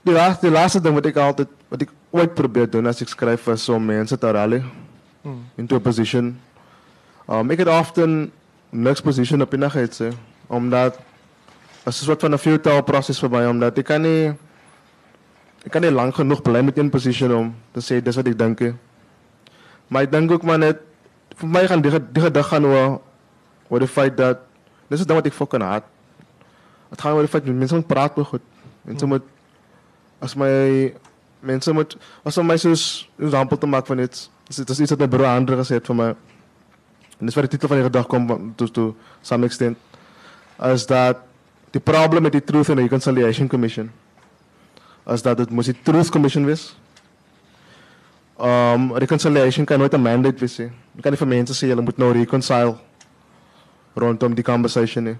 die 0.06 0.14
laaste 0.14 0.48
die 0.48 0.54
laaste 0.54 0.82
ding 0.82 0.98
wat 0.98 1.10
ek 1.10 1.22
altyd 1.22 1.54
wat 1.70 1.86
ek 1.86 1.94
what 2.16 2.34
probeer 2.34 2.70
doen 2.70 2.86
als 2.86 3.02
ik 3.02 3.08
schrijf 3.08 3.42
voor 3.42 3.76
om 3.76 3.86
mensen 3.86 4.20
te 4.20 4.32
rallen 4.32 4.60
in 4.60 4.72
hmm. 5.22 5.44
into 5.56 5.76
a 5.76 5.80
position. 5.80 6.40
Um, 7.30 7.50
ik 7.50 7.58
heb 7.58 7.68
often 7.68 8.32
next 8.70 9.04
position 9.04 9.42
op 9.42 9.54
in 9.54 9.60
innigheid, 9.60 9.98
hè, 9.98 10.10
omdat 10.48 11.00
het 11.84 11.94
is 11.94 12.00
een 12.00 12.06
soort 12.06 12.22
van 12.22 12.32
een 12.32 12.38
futile 12.38 12.84
proces 12.84 13.20
voor 13.20 13.30
mij, 13.30 13.48
omdat 13.48 13.78
ik 13.78 13.84
kan 13.84 14.02
niet, 14.02 14.34
ik 15.64 15.72
kan 15.72 15.82
niet 15.82 15.92
lang 15.92 16.16
genoeg 16.16 16.42
blijven 16.42 16.66
met 16.66 16.78
een 16.78 16.90
position 16.90 17.36
om 17.36 17.56
te 17.72 17.80
zeggen, 17.80 18.06
dat 18.06 18.08
is 18.08 18.16
wat 18.16 18.32
ik 18.32 18.38
denk. 18.38 18.74
Maar 19.88 20.02
ik 20.02 20.12
denk 20.12 20.32
ook 20.32 20.44
maar 20.44 20.58
net, 20.58 20.78
voor 21.36 21.48
mij 21.48 21.68
gaan 21.68 21.82
die, 21.82 21.92
die 22.12 22.24
gedachten 22.24 22.62
gaan 22.62 23.00
over 23.68 23.80
de 23.80 23.88
feit 23.88 24.18
dat, 24.18 24.38
dit 24.88 25.00
is 25.00 25.06
dan 25.06 25.16
wat 25.16 25.26
ik 25.26 25.34
fucking 25.34 25.64
haat. 25.64 25.84
Het 26.90 27.02
gaat 27.02 27.12
over 27.12 27.24
de 27.24 27.30
feit 27.30 27.46
dat 27.46 27.56
mensen 27.56 27.86
praten 27.86 28.26
goed. 28.26 28.42
En 28.86 29.00
zo 29.00 29.06
hmm. 29.06 29.08
moet, 29.08 29.24
als 30.20 30.36
mij 30.36 30.94
Mensen 31.46 31.74
moet, 31.74 31.98
was 32.22 32.38
om 32.38 32.46
mij 32.46 32.58
zo'n 32.58 32.76
rampel 33.18 33.58
te 33.58 33.66
maken 33.66 33.88
van 33.88 34.00
iets. 34.00 34.30
Dus 34.44 34.58
het 34.58 34.70
is 34.70 34.80
iets 34.80 34.90
dat 34.90 34.98
mijn 34.98 35.10
broer 35.10 35.26
andere 35.26 35.58
gezet 35.58 35.86
voor 35.86 35.96
mij. 35.96 36.08
En 36.08 36.16
dat 37.18 37.28
is 37.28 37.34
waar 37.34 37.44
de 37.44 37.50
titel 37.50 37.68
van 37.68 37.78
je 37.78 37.84
gedag 37.84 38.08
komt, 38.08 38.58
to, 38.58 38.66
to 38.66 38.96
some 39.22 39.46
extent. 39.46 39.78
Is 40.64 40.86
dat 40.86 41.18
de 41.70 41.80
probleem 41.80 42.22
met 42.22 42.32
die 42.32 42.44
Truth 42.44 42.70
and 42.70 42.80
Reconciliation 42.80 43.48
Commission. 43.48 43.92
Is 45.08 45.22
dat 45.22 45.38
het 45.38 45.50
moest 45.50 45.68
die 45.68 45.82
Truth 45.82 46.10
Commission 46.10 46.46
was. 46.46 46.78
Um, 48.42 48.96
reconciliation 48.96 49.66
kan 49.66 49.80
nooit 49.80 49.94
een 49.94 50.02
mandate 50.02 50.40
wees. 50.40 50.56
Je 50.56 51.02
kan 51.02 51.12
niet 51.12 51.20
van 51.20 51.28
mensen 51.28 51.56
zeggen, 51.56 51.78
je 51.78 51.84
moet 51.84 51.98
nou 51.98 52.14
reconcile. 52.14 52.76
Rondom 53.94 54.34
die 54.34 54.44
conversation. 54.44 55.18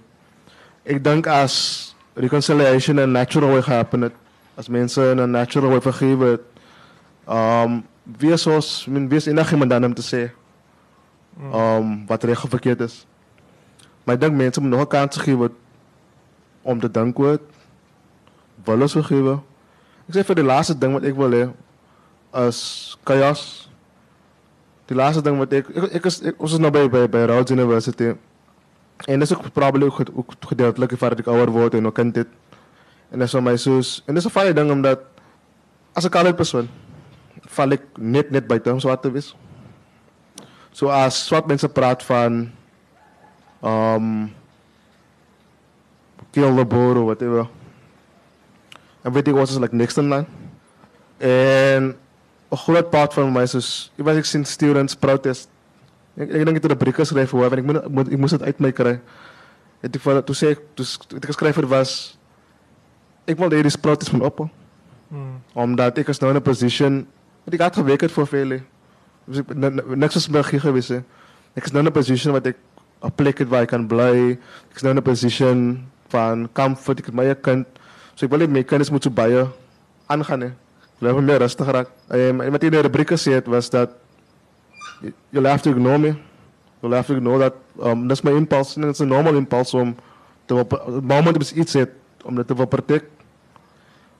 Ik 0.82 1.04
denk 1.04 1.26
als 1.26 1.94
reconciliation 2.14 2.96
een 2.96 3.10
natural 3.10 3.48
way 3.48 3.60
happen, 3.60 4.12
as 4.56 4.68
mense 4.68 5.00
in 5.00 5.20
'n 5.20 5.30
natural 5.30 5.70
way 5.70 5.80
vergewe 5.80 6.26
het, 6.30 6.44
um 7.28 7.84
wees 8.18 8.46
ons, 8.46 8.86
dan 9.68 9.84
om 9.84 9.94
te 9.94 10.02
sê 10.02 10.30
um 11.52 12.06
wat 12.06 12.24
of 12.44 12.50
verkeerd 12.50 12.80
is. 12.80 13.06
Maar 14.04 14.14
ek 14.14 14.20
dink 14.20 14.34
mense 14.34 14.60
moet 14.60 14.70
nog 14.70 14.80
'n 14.80 14.88
kans 14.88 15.16
gee 15.16 15.36
om 16.62 16.80
te 16.80 16.90
dink 16.90 17.18
oor 17.18 17.38
wil 18.64 18.80
ons 18.80 18.92
vergewe. 18.92 19.40
Ek 20.08 20.14
sê 20.14 20.24
vir 20.24 20.34
die 20.34 20.46
laaste 20.46 20.78
ding 20.78 20.92
wat 20.92 21.04
ek 21.04 21.16
wil 21.16 21.34
as 22.32 22.96
chaos. 23.04 23.68
Die 24.86 24.94
laaste 24.94 25.22
ding 25.22 25.38
wat 25.38 25.52
ek 25.52 25.70
ek, 25.74 25.94
ek 25.98 26.08
is 26.10 26.20
ek, 26.22 26.34
ons 26.38 26.52
is 26.52 26.62
nou 26.62 26.70
University. 27.50 28.14
En 29.06 29.20
dis 29.20 29.34
ook 29.34 29.52
probably 29.52 29.86
ook, 29.86 30.00
ook 30.14 30.34
gedeeltelik 30.40 30.96
vir 30.96 31.10
dat 31.10 31.18
ek 31.24 31.26
ouer 31.26 31.50
word 31.50 31.74
en 31.74 31.86
ook 31.86 31.94
kind. 31.94 32.26
En 33.12 33.18
dis 33.18 33.34
my 33.34 33.56
soos 33.56 34.02
en 34.06 34.14
dis 34.14 34.26
'n 34.26 34.34
baie 34.34 34.52
ding 34.54 34.70
omdat 34.70 35.00
as 35.94 36.04
'n 36.04 36.10
kaler 36.10 36.34
persoon 36.34 36.68
val 37.56 37.72
ek 37.72 37.82
net 37.98 38.30
net 38.30 38.46
buite 38.48 38.72
om 38.72 38.80
swart 38.80 39.02
te 39.02 39.10
wees. 39.10 39.34
So 40.72 40.88
as 40.88 41.26
swart 41.26 41.46
mense 41.46 41.68
praat 41.68 42.02
van 42.04 42.52
um 43.62 44.34
kill 46.32 46.56
the 46.56 46.64
boer 46.64 46.96
or 46.96 47.04
whatever. 47.04 47.48
En 49.04 49.12
weet 49.12 49.28
ek 49.28 49.34
was 49.34 49.50
is 49.50 49.62
like 49.62 49.74
next 49.74 49.98
in 49.98 50.10
line. 50.10 50.26
En 51.18 51.96
'n 52.50 52.56
groot 52.56 52.90
part 52.90 53.14
van 53.14 53.32
my 53.32 53.42
is 53.42 53.90
ek 53.98 54.04
was 54.04 54.16
ek 54.16 54.24
sien 54.24 54.44
students 54.44 54.94
protest. 54.94 55.48
Ek 56.16 56.28
ek 56.28 56.44
dink 56.44 56.62
dit 56.62 56.72
'n 56.72 56.76
brief 56.76 56.96
geskryf 56.96 57.30
hoor 57.30 57.52
en 57.52 57.58
ek 57.58 57.64
moet, 57.64 57.88
moet 57.88 58.08
ek 58.12 58.18
moes 58.18 58.36
dit 58.36 58.42
uit 58.42 58.60
my 58.60 58.72
kry. 58.72 59.00
Het 59.80 59.96
ek 59.96 60.02
vir 60.02 60.22
toe 60.22 60.36
sê 60.36 60.56
toe 60.74 60.84
ek 61.16 61.26
geskryf 61.32 61.56
het 61.56 61.68
was 61.68 62.18
ik 63.26 63.36
wil 63.36 63.48
deze 63.48 63.68
spelers 63.68 64.08
van 64.08 64.20
op. 64.20 64.48
Hmm. 65.08 65.42
Omdat 65.52 65.98
ik 65.98 66.06
was 66.06 66.18
nou 66.18 66.30
in 66.30 66.36
een 66.36 66.42
position. 66.42 67.06
Ik 67.44 67.60
had 67.60 67.76
gewerkt 67.76 68.12
voor 68.12 68.26
velen. 68.26 68.66
Dus 69.24 69.36
ik 69.36 69.46
ben 69.46 69.82
niks 69.94 70.14
als 70.14 70.28
meer 70.28 70.44
geweest. 70.44 70.90
Ik 71.52 71.64
is 71.64 71.70
nu 71.70 71.78
in 71.78 71.86
een 71.86 71.92
position 71.92 72.32
waar 72.32 72.46
ik 72.46 72.56
een 72.98 73.12
plek 73.12 73.38
waar 73.48 73.62
ik 73.62 73.68
kan 73.68 73.86
blijven. 73.86 74.30
Ik 74.30 74.74
is 74.74 74.82
nu 74.82 74.90
in 74.90 74.96
een 74.96 75.02
position 75.02 75.88
van 76.08 76.48
comfort. 76.52 76.98
Ik 76.98 77.04
heb 77.04 77.14
mijn 77.14 77.40
kind. 77.40 77.66
Dus 78.12 78.22
ik 78.22 78.28
wil 78.28 78.38
niet 78.38 78.50
meer 78.50 78.64
kennis 78.64 78.90
moeten 78.90 79.12
bijen. 79.12 79.52
Aangaan. 80.06 80.40
Hè. 80.40 80.46
Ik 80.46 80.52
wil 80.98 81.20
meer 81.20 81.38
rustig 81.38 81.66
raken. 81.70 81.92
En 82.08 82.50
wat 82.50 82.62
in 82.62 82.70
de 82.70 82.80
rubriek 82.80 83.18
zit 83.18 83.46
was 83.46 83.70
dat. 83.70 83.90
je 85.28 85.46
have 85.46 85.60
to 85.60 85.70
ignore 85.70 85.98
me. 85.98 86.14
Je 86.80 86.88
have 86.88 87.12
to 87.12 87.14
ignore 87.14 87.38
that. 87.38 87.54
Dat 88.02 88.10
is 88.10 88.20
mijn 88.20 88.36
impuls. 88.36 88.74
Dat 88.74 88.92
is 88.92 88.98
een 88.98 89.08
normal 89.08 89.34
impuls 89.34 89.74
om. 89.74 89.96
Het 90.46 91.02
moment 91.02 91.38
dat 91.38 91.48
je 91.48 91.54
iets 91.54 91.72
ziet, 91.72 91.88
om 92.24 92.34
dat 92.34 92.46
te 92.46 92.54
protecten. 92.54 93.15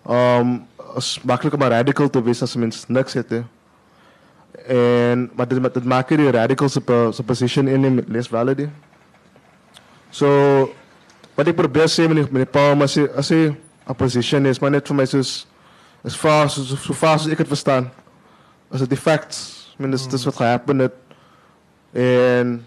Um 0.08 0.66
as 0.96 1.18
maklik 1.22 1.58
maar 1.58 1.70
radical 1.70 2.08
te 2.08 2.22
wees 2.22 2.42
as 2.42 2.56
mens 2.56 2.84
niks 2.88 3.12
het. 3.18 3.30
He. 3.30 3.42
En 4.66 5.30
maar 5.34 5.48
dit 5.48 5.62
dit 5.62 6.34
radical 6.34 6.68
se 6.68 6.80
se 7.12 7.22
position 7.22 7.68
in 7.68 7.84
hom 7.84 8.00
less 8.06 8.28
valid. 8.28 8.68
So 10.10 10.26
wat 11.34 11.48
ek 11.48 11.56
probeer 11.56 11.90
sê 11.92 12.08
met 12.08 12.30
die 12.32 12.46
Paul 12.46 12.82
as 12.82 12.94
hy 12.96 13.06
as 13.16 13.28
hy 13.28 13.56
opposition 13.86 14.46
is 14.46 14.60
maar 14.60 14.70
net 14.70 14.88
vir 14.88 14.96
my 14.96 15.04
soos 15.04 15.46
as 16.04 16.16
as 16.24 16.54
so 16.54 16.94
far 16.94 17.14
as 17.14 17.26
ek 17.26 17.38
het 17.38 17.48
verstaan 17.48 17.90
as 18.70 18.80
dit 18.80 18.94
die 18.94 18.98
facts 18.98 19.68
I 19.76 19.82
mean 19.82 19.92
dis 19.92 20.06
dis 20.08 20.24
wat 20.24 20.38
gehappen 20.40 20.78
het 20.78 20.96
en 21.92 22.66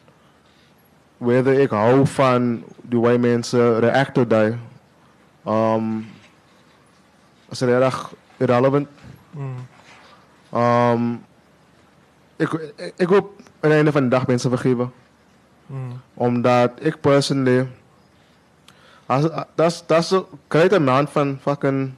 whether 1.20 1.60
ik 1.60 1.70
hou 1.70 2.06
van 2.08 2.64
die 2.82 3.00
way 3.00 3.18
mensen 3.18 3.80
react 3.80 4.18
or 4.18 4.28
die. 4.28 4.56
Um, 5.46 6.08
is 7.50 7.62
er 7.62 7.82
erg 7.82 8.12
irrelevant. 8.38 8.88
Um, 10.54 11.26
ik, 12.36 12.52
ik, 12.52 12.94
ik 12.96 13.08
hoop 13.08 13.32
aan 13.38 13.70
het 13.70 13.72
einde 13.72 13.92
van 13.92 14.04
de 14.04 14.10
dag 14.10 14.28
mensen 14.28 14.50
vergeven. 14.50 14.94
Omdat 16.14 16.72
ik 16.80 17.02
personally. 17.02 17.68
Dat, 19.06 19.48
dat 19.86 20.04
is 20.04 20.12
een 20.12 20.26
grote 20.48 20.76
amount 20.76 21.10
van 21.10 21.38
fucking 21.42 21.92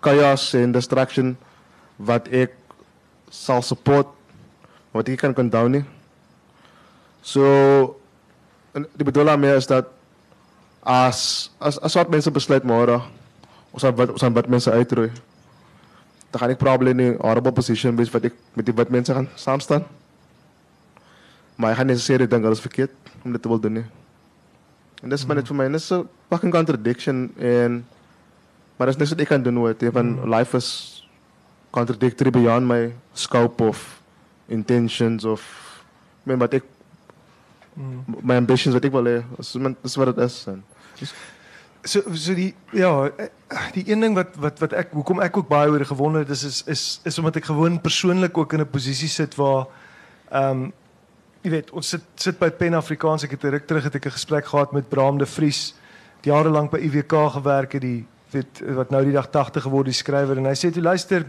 chaos 0.00 0.52
en 0.52 0.72
distraction. 0.72 1.38
Wat 1.96 2.26
ik 2.30 2.50
zal 3.28 3.62
support. 3.62 4.06
Wat 4.90 5.08
ik 5.08 5.16
kan 5.16 5.34
condone. 5.34 5.84
So, 7.20 8.00
en 8.72 8.88
die 8.92 9.04
bedoeling 9.04 9.44
is 9.44 9.66
dat 9.66 9.86
als, 10.80 11.50
als, 11.58 11.80
als 11.80 11.94
wat 11.94 12.08
mensen 12.08 12.32
besluiten 12.32 12.68
morgen, 12.68 13.02
wat, 13.80 14.10
zijn 14.14 14.32
wat 14.32 14.48
mensen 14.48 14.72
uitroeien, 14.72 15.12
dan 16.30 16.40
ga 16.40 16.48
ik 16.48 16.56
probably 16.56 16.90
in 16.90 16.98
een 16.98 17.16
horrible 17.20 17.52
position 17.52 17.96
wees 17.96 18.10
wat 18.10 18.22
ik 18.24 18.34
met 18.52 18.64
die 18.64 18.74
wat 18.74 18.88
mensen 18.88 19.14
gaan 19.14 19.28
samenstaan. 19.34 19.86
Maar 21.54 21.70
ik 21.70 21.76
ga 21.76 21.82
niet 21.82 21.96
zozeer 21.96 22.18
denken 22.18 22.42
dat 22.42 22.52
is 22.52 22.60
verkeerd 22.60 22.90
om 23.22 23.32
dit 23.32 23.42
te 23.42 23.48
willen 23.48 23.62
doen. 23.62 23.72
nie. 23.72 23.84
En 25.02 25.08
dat 25.08 25.18
is 25.18 25.26
maar 25.26 25.36
net 25.36 25.46
voor 25.46 25.56
mij, 25.56 25.68
dat 25.68 25.80
is 25.80 25.90
een 25.90 26.08
fucking 26.28 26.52
contradiction. 26.52 27.32
En, 27.36 27.86
maar 28.76 28.86
dat 28.86 28.88
is 28.88 28.96
niks 28.96 29.10
wat 29.10 29.20
ik 29.20 29.26
kan 29.26 29.42
doen. 29.42 29.74
Van 29.92 30.34
life 30.34 30.56
is 30.56 31.08
contradictory 31.70 32.30
beyond 32.30 32.66
my 32.66 32.94
scope 33.12 33.62
of 33.62 34.00
intentions 34.46 35.24
of 35.24 35.42
I 36.24 36.28
mean, 36.28 36.38
wat 36.38 36.52
ik 36.52 36.62
my 38.22 38.36
ambitions 38.36 38.74
wat 38.74 38.84
ek 38.84 38.92
wil 38.92 39.04
hê. 39.04 39.22
Min- 39.58 39.76
dis 39.80 39.94
wat 39.94 40.14
dit 40.14 40.24
is. 40.24 40.44
En, 40.46 40.64
So 41.84 42.02
so 42.14 42.34
die 42.34 42.54
ja, 42.72 43.10
die 43.72 43.84
een 43.90 44.00
ding 44.00 44.14
wat 44.14 44.36
wat 44.36 44.58
wat 44.58 44.72
ek 44.72 44.92
hoekom 44.92 45.20
ek 45.20 45.36
ook 45.36 45.48
baie 45.48 45.70
oor 45.70 45.84
gewonder 45.84 46.20
het 46.20 46.30
is 46.30 46.44
is 46.44 46.62
is 46.66 47.00
is 47.04 47.18
omdat 47.18 47.36
ek 47.36 47.44
gewoon 47.44 47.80
persoonlik 47.80 48.38
ook 48.38 48.52
in 48.52 48.60
'n 48.60 48.70
posisie 48.70 49.08
sit 49.08 49.34
waar 49.34 49.66
ehm 50.30 50.50
um, 50.50 50.72
jy 51.46 51.50
weet, 51.50 51.70
ons 51.70 51.88
sit 51.88 52.02
sit 52.16 52.38
by 52.38 52.50
Pen 52.50 52.74
Afrikaans. 52.74 53.22
Ek 53.22 53.36
het 53.36 53.44
ruk 53.44 53.66
terug 53.66 53.84
het 53.84 53.94
ek 53.94 54.06
'n 54.06 54.18
gesprek 54.18 54.46
gehad 54.46 54.72
met 54.72 54.88
Braam 54.88 55.18
de 55.18 55.26
Vries. 55.26 55.74
Die 56.22 56.32
jare 56.32 56.50
lank 56.50 56.70
by 56.70 56.78
IWK 56.78 57.30
gewerk 57.38 57.72
het, 57.72 57.82
die 57.82 58.06
weet 58.32 58.60
wat 58.74 58.90
nou 58.90 59.04
die 59.04 59.12
dag 59.12 59.30
80 59.30 59.62
geword 59.62 59.86
die 59.86 59.94
skrywer 59.94 60.36
en 60.38 60.46
hy 60.46 60.54
sê 60.54 60.72
toe 60.72 60.82
luister 60.82 61.24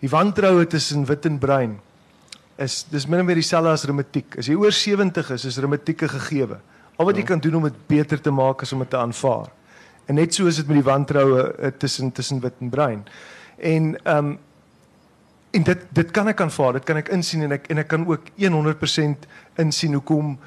die 0.00 0.08
wantroue 0.08 0.66
tussen 0.66 1.04
wit 1.04 1.26
en 1.26 1.38
bruin 1.38 1.80
is 2.56 2.84
dis 2.90 3.06
min 3.06 3.20
of 3.20 3.26
meer 3.26 3.40
dieselfde 3.40 3.72
as 3.72 3.84
reumatiek. 3.84 4.38
As 4.38 4.46
jy 4.46 4.54
oor 4.54 4.72
70 4.72 5.30
is, 5.34 5.44
is 5.44 5.58
reumatiek 5.58 6.02
'n 6.02 6.08
gegewe. 6.08 6.60
Al 6.96 7.04
wat 7.08 7.16
jy 7.16 7.22
kan 7.26 7.40
doen 7.42 7.54
om 7.54 7.62
dit 7.62 7.86
beter 7.86 8.20
te 8.20 8.30
maak 8.30 8.62
is 8.62 8.72
om 8.72 8.78
dit 8.78 8.90
te 8.90 8.96
aanvaar. 8.96 9.48
En 10.06 10.14
net 10.14 10.34
so 10.34 10.46
is 10.46 10.56
dit 10.56 10.66
met 10.66 10.76
die 10.76 10.86
wantroue 10.86 11.54
uh, 11.58 11.66
tussen 11.78 12.12
tussen 12.12 12.40
wit 12.40 12.52
en 12.60 12.70
bruin. 12.70 13.06
En 13.58 13.94
ehm 14.02 14.16
um, 14.26 14.38
en 15.54 15.62
dit 15.62 15.82
dit 15.94 16.10
kan 16.10 16.28
ek 16.28 16.40
aanvaar, 16.40 16.72
dit 16.72 16.84
kan 16.84 16.96
ek 16.98 17.08
insien 17.14 17.42
en 17.46 17.52
ek 17.54 17.68
en 17.70 17.78
ek 17.78 17.88
kan 17.88 18.06
ook 18.06 18.30
100% 18.42 19.26
insien 19.62 19.92
hoekom 19.94 20.38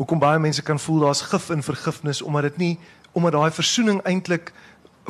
hoekom 0.00 0.18
baie 0.18 0.38
mense 0.42 0.62
kan 0.62 0.78
voel 0.78 1.04
daar's 1.04 1.20
gif 1.30 1.50
in 1.54 1.62
vergifnis 1.62 2.22
omdat 2.22 2.42
dit 2.42 2.56
nie 2.56 2.78
omdat 3.12 3.32
daai 3.32 3.50
versoening 3.50 4.00
eintlik 4.02 4.52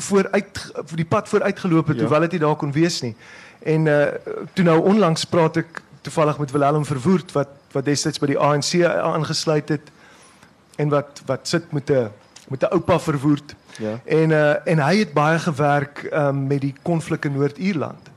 vooruit 0.00 0.60
vir 0.90 0.96
die 0.96 1.08
pad 1.08 1.28
vooruitgeloop 1.28 1.88
het 1.88 1.96
Ja. 1.96 2.02
hoewel 2.02 2.20
dit 2.20 2.32
nie 2.32 2.40
daar 2.40 2.56
kon 2.56 2.72
wees 2.72 3.00
nie. 3.00 3.14
En 3.62 3.86
uh 3.86 4.06
toe 4.54 4.64
nou 4.64 4.80
onlangs 4.84 5.24
praat 5.24 5.56
ek 5.56 5.82
toevallig 6.02 6.38
met 6.38 6.50
Willem 6.50 6.84
Verwoerd 6.84 7.32
wat 7.32 7.48
wat 7.72 7.84
destyds 7.84 8.18
by 8.18 8.26
die 8.26 8.38
ANC 8.38 8.84
aangesluit 8.84 9.68
het 9.68 9.90
en 10.80 10.88
wat 10.88 11.22
wat 11.26 11.48
sit 11.48 11.72
met 11.72 11.90
'n 11.90 12.10
met 12.48 12.62
'n 12.62 12.72
oupa 12.72 12.98
verwoerd. 13.00 13.54
Ja. 13.78 14.00
En 14.04 14.30
uh 14.30 14.54
en 14.64 14.78
hy 14.78 14.98
het 14.98 15.12
baie 15.12 15.38
gewerk 15.38 16.08
um, 16.12 16.46
met 16.46 16.60
die 16.60 16.74
konflik 16.82 17.24
in 17.24 17.32
Noord-Ierland. 17.32 18.08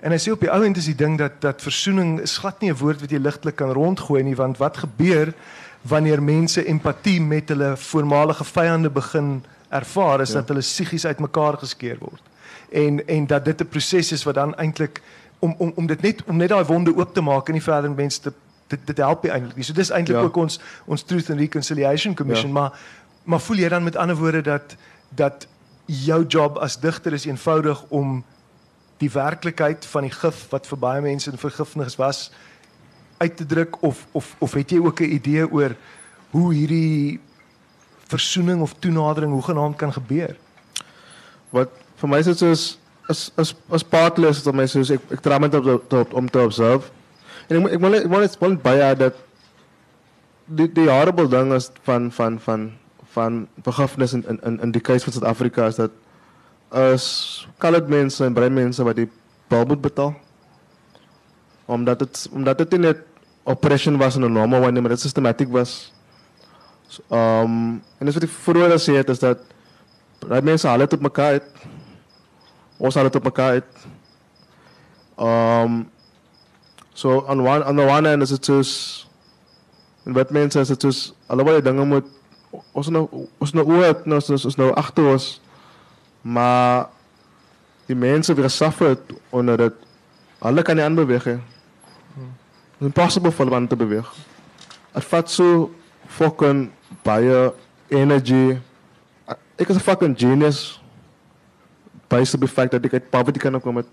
En 0.00 0.10
hy 0.10 0.18
sê 0.18 0.30
op 0.32 0.40
die 0.40 0.50
ou 0.50 0.64
end 0.64 0.76
is 0.76 0.84
die 0.84 0.94
ding 0.94 1.18
dat 1.18 1.40
dat 1.40 1.62
versoening 1.62 2.20
is 2.20 2.38
glad 2.38 2.60
nie 2.60 2.70
'n 2.70 2.76
woord 2.76 3.00
wat 3.00 3.10
jy 3.10 3.18
ligtelik 3.18 3.56
kan 3.56 3.72
rondgooi 3.72 4.22
nie 4.22 4.36
want 4.36 4.58
wat 4.58 4.76
gebeur 4.76 5.32
wanneer 5.82 6.22
mense 6.22 6.64
empatie 6.64 7.20
met 7.20 7.48
hulle 7.48 7.76
voormalige 7.76 8.44
vyande 8.44 8.90
begin 8.90 9.44
ervaar 9.68 10.20
is 10.20 10.28
Ja. 10.28 10.34
ja. 10.34 10.40
dat 10.40 10.48
hulle 10.48 10.60
psigies 10.60 11.06
uitmekaar 11.06 11.56
geskeur 11.58 11.96
word. 11.98 12.22
En 12.68 13.06
en 13.06 13.26
dat 13.26 13.44
dit 13.44 13.60
'n 13.60 13.68
proses 13.68 14.12
is 14.12 14.24
wat 14.24 14.34
dan 14.34 14.54
eintlik 14.54 15.02
om 15.38 15.54
om 15.58 15.72
om 15.74 15.86
dit 15.86 16.00
net 16.00 16.22
om 16.26 16.36
net 16.36 16.48
daai 16.48 16.64
wonde 16.64 16.96
oop 16.96 17.14
te 17.14 17.20
maak 17.20 17.46
en 17.46 17.52
nie 17.52 17.62
verder 17.62 17.90
mense 17.90 18.20
te 18.20 18.32
dit 18.68 18.80
dit 18.86 18.96
help 18.96 19.22
nie 19.22 19.32
eintlik 19.32 19.56
nie. 19.56 19.64
So 19.64 19.72
dis 19.72 19.90
eintlik 19.90 20.16
Ja. 20.16 20.22
ook 20.22 20.36
ons 20.36 20.60
ons 20.86 21.02
Truth 21.02 21.30
and 21.30 21.38
Reconciliation 21.40 22.14
Commission, 22.14 22.48
Ja. 22.48 22.52
maar 22.60 22.72
maar 23.24 23.40
voel 23.40 23.56
jy 23.56 23.68
dan 23.68 23.84
met 23.84 23.96
ander 23.96 24.16
woorde 24.16 24.40
dat 24.42 24.76
dat 25.08 25.46
jou 25.86 26.24
job 26.26 26.56
as 26.58 26.76
digter 26.80 27.12
is 27.12 27.24
eenvoudig 27.24 27.84
om 27.88 28.24
die 28.98 29.10
werklikheid 29.10 29.84
van 29.86 30.02
die 30.02 30.10
gif 30.10 30.46
wat 30.50 30.66
vir 30.66 30.78
baie 30.78 31.00
mense 31.00 31.30
in 31.30 31.38
vergifnis 31.38 31.96
was 31.96 32.30
uit 33.18 33.36
te 33.36 33.46
druk 33.46 33.82
of 33.82 34.06
of 34.12 34.34
of 34.38 34.52
het 34.54 34.70
jy 34.70 34.78
ook 34.78 35.00
'n 35.00 35.12
idee 35.12 35.50
oor 35.50 35.76
hoe 36.30 36.54
hierdie 36.54 37.20
versoening 38.08 38.60
of 38.60 38.74
toenadering 38.78 39.32
hoegenaamd 39.32 39.76
kan 39.76 39.92
gebeur? 39.92 40.36
wat 41.50 41.68
vir 41.96 42.08
my 42.08 42.18
is 42.18 42.26
dit 42.26 42.38
soos 42.38 42.78
is 43.08 43.30
is 43.38 43.54
is 43.72 43.82
partless 43.82 44.46
om 44.46 44.56
my 44.56 44.66
soos 44.66 44.90
ek 44.90 45.00
ek 45.10 45.20
trauma 45.20 45.48
te, 45.48 45.80
te, 45.88 46.04
om 46.12 46.28
te 46.30 46.38
observe. 46.38 46.90
En 47.48 47.56
ek 47.64 47.72
ek 47.76 47.80
wil 47.80 47.94
ek 47.96 48.06
wil 48.12 48.20
net 48.52 48.62
baie 48.62 48.94
dat 49.00 49.16
die 50.48 50.68
die 50.72 50.88
horrible 50.88 51.28
ding 51.28 51.52
is 51.56 51.70
van 51.86 52.10
van 52.12 52.38
van 52.40 52.72
van 53.12 53.48
vergifnis 53.64 54.12
in 54.12 54.24
in 54.28 54.60
in- 54.60 54.72
die 54.72 54.80
case 54.84 55.04
van 55.04 55.12
Suid-Afrika 55.12 55.66
is 55.66 55.76
dat 55.76 55.90
is 56.94 57.48
colored 57.58 57.88
mense 57.88 58.24
en 58.24 58.34
bruin 58.34 58.52
mense 58.54 58.84
wat 58.84 58.96
die 58.96 59.08
bill 59.48 59.64
moet 59.66 59.80
betaal. 59.80 60.14
Omdat 61.66 61.98
dit 61.98 62.28
omdat 62.32 62.58
dit 62.58 62.78
net 62.80 62.98
oppression 63.44 63.96
was 63.96 64.16
in 64.16 64.24
'n 64.24 64.32
normal 64.32 64.60
way 64.60 64.70
nie, 64.70 64.80
maar 64.80 64.90
dit 64.90 65.00
systematic 65.00 65.48
was. 65.48 65.92
So, 66.88 67.02
um 67.10 67.82
en 67.98 68.06
dis 68.06 68.14
wat 68.14 68.24
ek 68.24 68.30
vroeër 68.30 68.70
gesê 68.76 68.96
het 68.96 69.08
is 69.08 69.18
dat 69.18 69.38
Right 70.26 70.44
mense 70.44 70.66
haal 70.66 70.78
dit 70.78 70.92
op 70.92 71.00
mekaar 71.00 71.38
uit. 71.38 71.50
Ons 72.78 72.94
haal 72.94 73.04
dit 73.04 73.16
op 73.16 73.24
mekaar 73.24 73.50
uit. 73.50 73.86
Um 75.18 75.90
so 76.98 77.20
on 77.30 77.42
one 77.46 77.62
on 77.62 77.78
the 77.78 77.86
one 77.86 78.08
hand 78.08 78.22
is 78.26 78.34
soos 78.42 78.70
en 80.06 80.16
wat 80.16 80.32
mense 80.34 80.58
is 80.58 80.72
dit 80.72 80.86
soos 80.86 81.12
allebei 81.30 81.60
dinge 81.62 81.84
moet 81.86 82.06
ons 82.72 82.88
nou 82.90 83.04
ons 83.38 83.52
nou 83.54 83.64
oor 83.66 84.00
nou 84.04 84.18
ons, 84.18 84.46
ons 84.50 84.58
nou 84.58 84.70
agter 84.82 85.10
ons 85.12 85.26
maar 86.22 86.88
die 87.86 87.96
mense 87.96 88.34
wie 88.34 88.46
gesuffer 88.48 88.96
het 88.96 89.14
onder 89.30 89.60
dit 89.62 89.86
hulle 90.42 90.62
kan 90.62 90.78
nie 90.78 90.84
aanbeweeg 90.86 91.24
nie. 91.26 91.38
It's 92.78 92.86
impossible 92.90 93.32
vir 93.34 93.46
hulle 93.46 93.58
om 93.58 93.66
te 93.70 93.78
beweeg. 93.78 94.10
Dit 94.94 95.06
vat 95.10 95.30
so 95.30 95.70
fucking 96.18 96.68
baie 97.06 97.38
energy 97.94 98.58
ek 99.58 99.70
is 99.70 99.76
'n 99.76 99.86
fucking 99.86 100.18
genius 100.18 100.80
based 102.08 102.34
op 102.34 102.40
die 102.40 102.54
feit 102.58 102.70
dat 102.70 102.84
ek 102.84 102.94
uit 102.94 103.10
poverty 103.10 103.38
kan 103.38 103.60
kom 103.60 103.74
met 103.74 103.86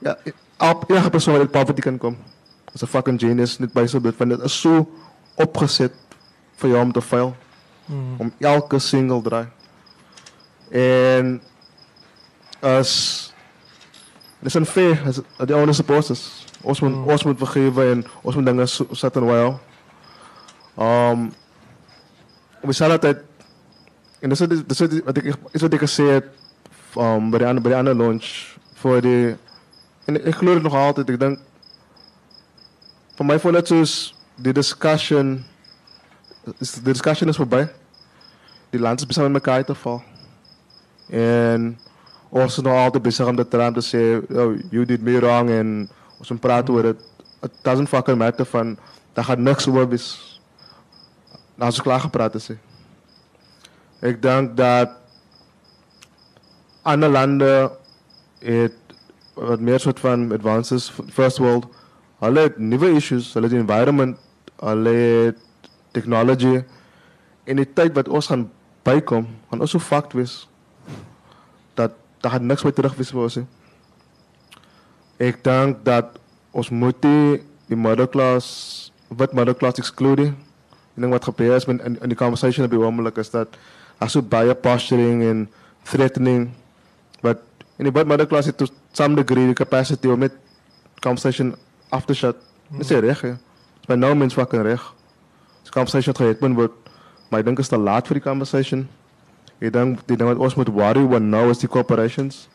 ja 0.00 0.16
op 0.60 0.90
enige 0.90 1.10
persoon 1.10 1.38
uit 1.38 1.50
poverty 1.50 1.80
kan 1.80 1.98
komen. 1.98 2.18
Dat 2.64 2.74
is 2.74 2.80
een 2.80 2.88
fucking 2.88 3.20
genius, 3.20 3.58
niet 3.58 3.72
bijzonder, 3.72 4.14
Want 4.16 4.30
het 4.30 4.42
is 4.42 4.60
zo 4.60 4.90
opgezet 5.34 5.92
voor 6.54 6.68
jou 6.68 6.82
om 6.82 6.92
te 6.92 7.02
file. 7.02 7.32
Mhm. 7.84 7.98
Om 8.16 8.32
elke 8.38 8.78
single 8.78 9.22
draai. 9.22 9.48
En 10.70 11.42
als. 12.60 13.32
Het 14.38 14.48
is 14.48 14.54
unfair, 14.54 15.02
de 15.46 15.54
oude 15.54 15.72
supporters. 15.72 16.44
Ons 16.60 16.80
moet, 16.80 16.94
mm. 16.94 17.04
ons 17.04 17.24
moet 17.24 17.38
vergeven 17.38 17.90
en 17.90 18.04
ons 18.22 18.34
moet 18.34 18.46
dingen 18.46 18.68
zetten 18.90 19.24
waar. 19.24 19.58
Um, 21.10 21.32
we 22.60 22.72
zijn 22.72 22.90
altijd. 22.90 23.18
En 24.18 24.28
dat 24.28 24.40
is, 24.40 24.48
dat 24.66 24.80
is 25.50 25.60
wat 25.60 25.72
ik 25.72 25.78
gezegd 25.78 26.12
het 26.12 26.24
um, 26.96 27.30
bij, 27.30 27.38
de, 27.38 27.60
bij 27.60 27.70
de 27.70 27.76
andere 27.76 27.96
launch. 27.96 28.56
Voor 28.74 29.00
de 29.00 29.36
en 30.04 30.26
ik 30.26 30.34
geloof 30.34 30.54
het 30.54 30.62
nog 30.62 30.74
altijd. 30.74 31.08
Ik 31.08 31.18
denk, 31.18 31.38
voor 33.14 33.26
mij 33.26 33.40
voor 33.40 33.54
het 33.54 33.66
zoals, 33.66 34.14
de 34.34 34.52
discussion, 34.52 35.44
de 36.58 36.82
discussion 36.82 37.28
is 37.28 37.36
voorbij. 37.36 37.72
Die 38.70 38.80
land 38.80 39.00
is 39.00 39.06
bezig 39.06 39.22
met 39.22 39.34
elkaar 39.34 39.64
te 39.64 39.74
vallen. 39.74 40.02
En 41.08 41.78
als 42.30 42.54
ze 42.54 42.62
nog 42.62 42.72
altijd 42.72 43.02
bezig 43.02 43.26
om 43.26 43.36
de 43.36 43.48
term 43.48 43.74
te 43.74 43.80
zeggen, 43.80 44.24
oh, 44.28 44.58
you 44.70 44.84
did 44.84 45.00
me 45.00 45.18
wrong. 45.20 45.50
En 45.50 45.90
als 46.18 46.28
we 46.28 46.34
praten 46.34 46.74
over 46.74 46.86
het, 46.86 47.02
het 47.40 47.52
doesn't 47.62 47.88
fucking 47.88 48.18
matter 48.18 48.46
van, 48.46 48.78
daar 49.12 49.24
gaat 49.24 49.38
niks 49.38 49.68
over. 49.68 49.92
Is, 49.92 50.40
als 51.58 51.76
we 51.76 51.82
klaar 51.82 52.00
gepraat 52.00 52.42
zijn. 52.42 52.60
Ik 54.00 54.22
denk 54.22 54.56
dat 54.56 54.90
andere 56.82 57.12
landen 57.12 57.70
het 58.38 58.72
wat 59.40 59.60
meer 59.64 59.80
soort 59.80 60.00
van 60.00 60.28
advances 60.32 60.90
first 61.08 61.40
world 61.40 61.68
hulle 62.20 62.40
het 62.40 62.58
issues, 62.96 63.32
hulle 63.34 63.48
het 63.48 63.56
environment, 63.56 64.18
hulle 64.60 64.92
het 65.26 65.38
technology 65.92 66.60
in 67.48 67.56
die 67.56 67.68
tyd 67.72 67.94
wat 67.96 68.08
ons 68.08 68.28
gaan 68.30 68.50
bykom, 68.84 69.26
gaan 69.50 69.64
ons 69.64 69.72
so 69.74 69.80
fucked 69.82 70.12
wees 70.12 70.48
dat 71.74 71.96
daar 72.20 72.36
gaan 72.36 72.46
niks 72.46 72.62
meer 72.62 72.76
terug 72.76 72.94
wees 72.98 73.10
vir 73.10 73.22
ons. 73.22 73.38
Ek 75.20 75.40
dink 75.44 75.80
dat 75.84 76.16
ons 76.52 76.70
moet 76.70 76.96
die, 77.02 77.40
die 77.70 77.78
middelklas 77.78 78.46
wat 79.08 79.34
middelklas 79.36 79.80
exclude. 79.80 80.30
Ek 80.94 81.02
dink 81.02 81.16
wat 81.16 81.28
gebeur 81.28 81.56
is 81.56 81.68
in, 81.70 81.80
in 81.80 82.12
die 82.12 82.18
conversation 82.18 82.68
op 82.68 82.74
die 82.74 82.80
oomblik 82.80 83.18
is 83.22 83.32
dat 83.32 83.56
as 84.00 84.12
so 84.16 84.22
baie 84.22 84.54
posturing 84.54 85.24
en 85.24 85.46
threatening 85.88 86.50
wat 87.24 87.42
in 87.80 87.88
die 87.88 88.04
middelklas 88.04 88.50
het 88.50 88.58
to 88.60 88.68
some 88.92 89.16
degree 89.16 89.48
die 89.48 89.56
capacity 89.56 90.08
om 90.12 90.20
met 90.20 90.36
conversation 91.00 91.54
after 91.88 92.14
shut. 92.14 92.36
Dis 92.76 92.90
hmm. 92.92 93.06
reg. 93.06 93.20
Dis 93.22 93.88
by 93.88 93.96
no 93.96 94.14
means 94.14 94.36
fucking 94.36 94.62
reg. 94.62 94.82
Die 95.64 95.72
conversation 95.72 96.12
het 96.12 96.20
gehad 96.20 96.56
word 96.56 96.76
maar 97.30 97.40
ek 97.40 97.46
dink 97.46 97.62
is 97.62 97.70
te 97.70 97.78
laat 97.78 98.08
vir 98.10 98.18
die 98.18 98.24
conversation. 98.24 98.84
Ek 99.62 99.72
dink 99.72 100.02
die 100.10 100.18
ding 100.18 100.28
wat 100.28 100.40
ons 100.42 100.56
moet 100.58 100.68
worry 100.74 101.04
oor 101.06 101.22
nou 101.22 101.46
is 101.52 101.62
die 101.62 101.70
corporations 101.70 102.48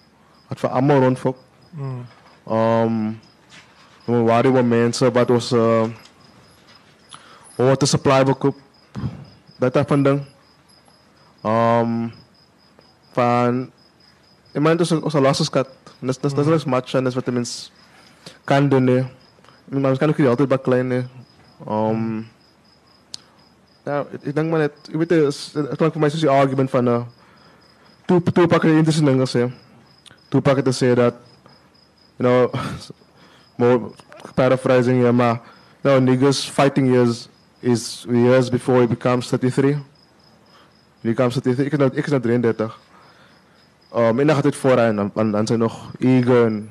wat 0.49 0.61
vir 0.61 0.75
almal 0.77 1.01
rondfok. 1.07 1.39
Mm. 1.73 2.01
Um 2.45 2.97
we 4.05 4.19
worry 4.27 4.51
oor 4.51 4.67
mense 4.67 5.09
wat 5.15 5.31
ons 5.33 5.51
uh 5.55 5.88
wat 7.55 7.79
die 7.81 7.89
supply 7.89 8.19
verkoop. 8.27 8.59
Dat 9.63 9.79
af 9.79 9.88
van 9.88 10.03
ding. 10.03 10.19
Um 11.41 12.11
van 13.15 13.63
Imagine 14.55 14.79
to 14.79 15.03
oh, 15.03 15.11
sa, 15.11 15.19
sa 15.19 15.19
losses 15.19 15.51
kat. 15.51 15.67
Nas, 15.99 16.15
nas, 16.23 16.31
nas, 16.31 16.47
mm. 16.47 16.51
nas 16.55 16.65
matcha, 16.65 17.03
nas 17.03 17.13
vitamins. 17.13 17.71
Kando 18.47 18.79
ne. 18.79 19.03
I 19.03 19.69
mean, 19.69 19.85
I 19.85 19.89
was 19.89 19.99
kind 19.99 20.09
of 20.09 20.15
created 20.15 20.47
back 20.47 20.65
line 20.67 20.87
ne. 20.87 21.03
Um, 21.67 22.29
now, 23.85 24.07
it 24.11 24.35
nang 24.35 24.49
manet, 24.49 24.73
ibit 24.89 25.11
is, 25.11 25.55
uh, 25.55 25.69
ito 25.69 25.77
uh, 25.77 25.85
lang 25.85 25.93
kumaisa 25.93 26.17
si 26.17 26.27
argument 26.27 26.71
fa 26.71 26.81
na, 26.81 27.05
two, 28.07 28.19
two 28.19 28.47
packet 28.47 28.73
yung 28.73 28.81
interesting 28.81 29.05
nang 29.05 29.21
kasi, 29.21 29.45
two 30.31 30.41
packet 30.41 30.65
to 30.65 30.73
say 30.73 30.95
that, 30.95 31.13
you 32.17 32.23
know, 32.25 32.49
more 33.61 33.93
paraphrasing 34.35 35.05
yeah, 35.05 35.11
ma, 35.11 35.37
you 35.83 35.85
know, 35.85 35.99
niggas 36.01 36.49
fighting 36.49 36.89
years 36.89 37.29
is 37.61 38.05
years 38.09 38.49
before 38.49 38.81
he 38.81 38.87
becomes 38.87 39.29
33. 39.29 39.77
He 41.03 41.13
becomes 41.13 41.35
33, 41.37 41.69
ik 41.69 41.73
is 41.73 41.79
na, 41.79 41.85
ik 41.93 42.05
is 42.05 42.11
na 42.11 42.19
33. 42.19 42.84
Um 43.95 44.19
en 44.19 44.27
dan 44.27 44.36
gaat 44.36 44.43
het 44.43 44.55
vooraan 44.55 44.95
dan 44.95 45.12
dan, 45.13 45.31
dan 45.31 45.47
zijn 45.47 45.60
nog 45.60 45.91
en 45.99 46.69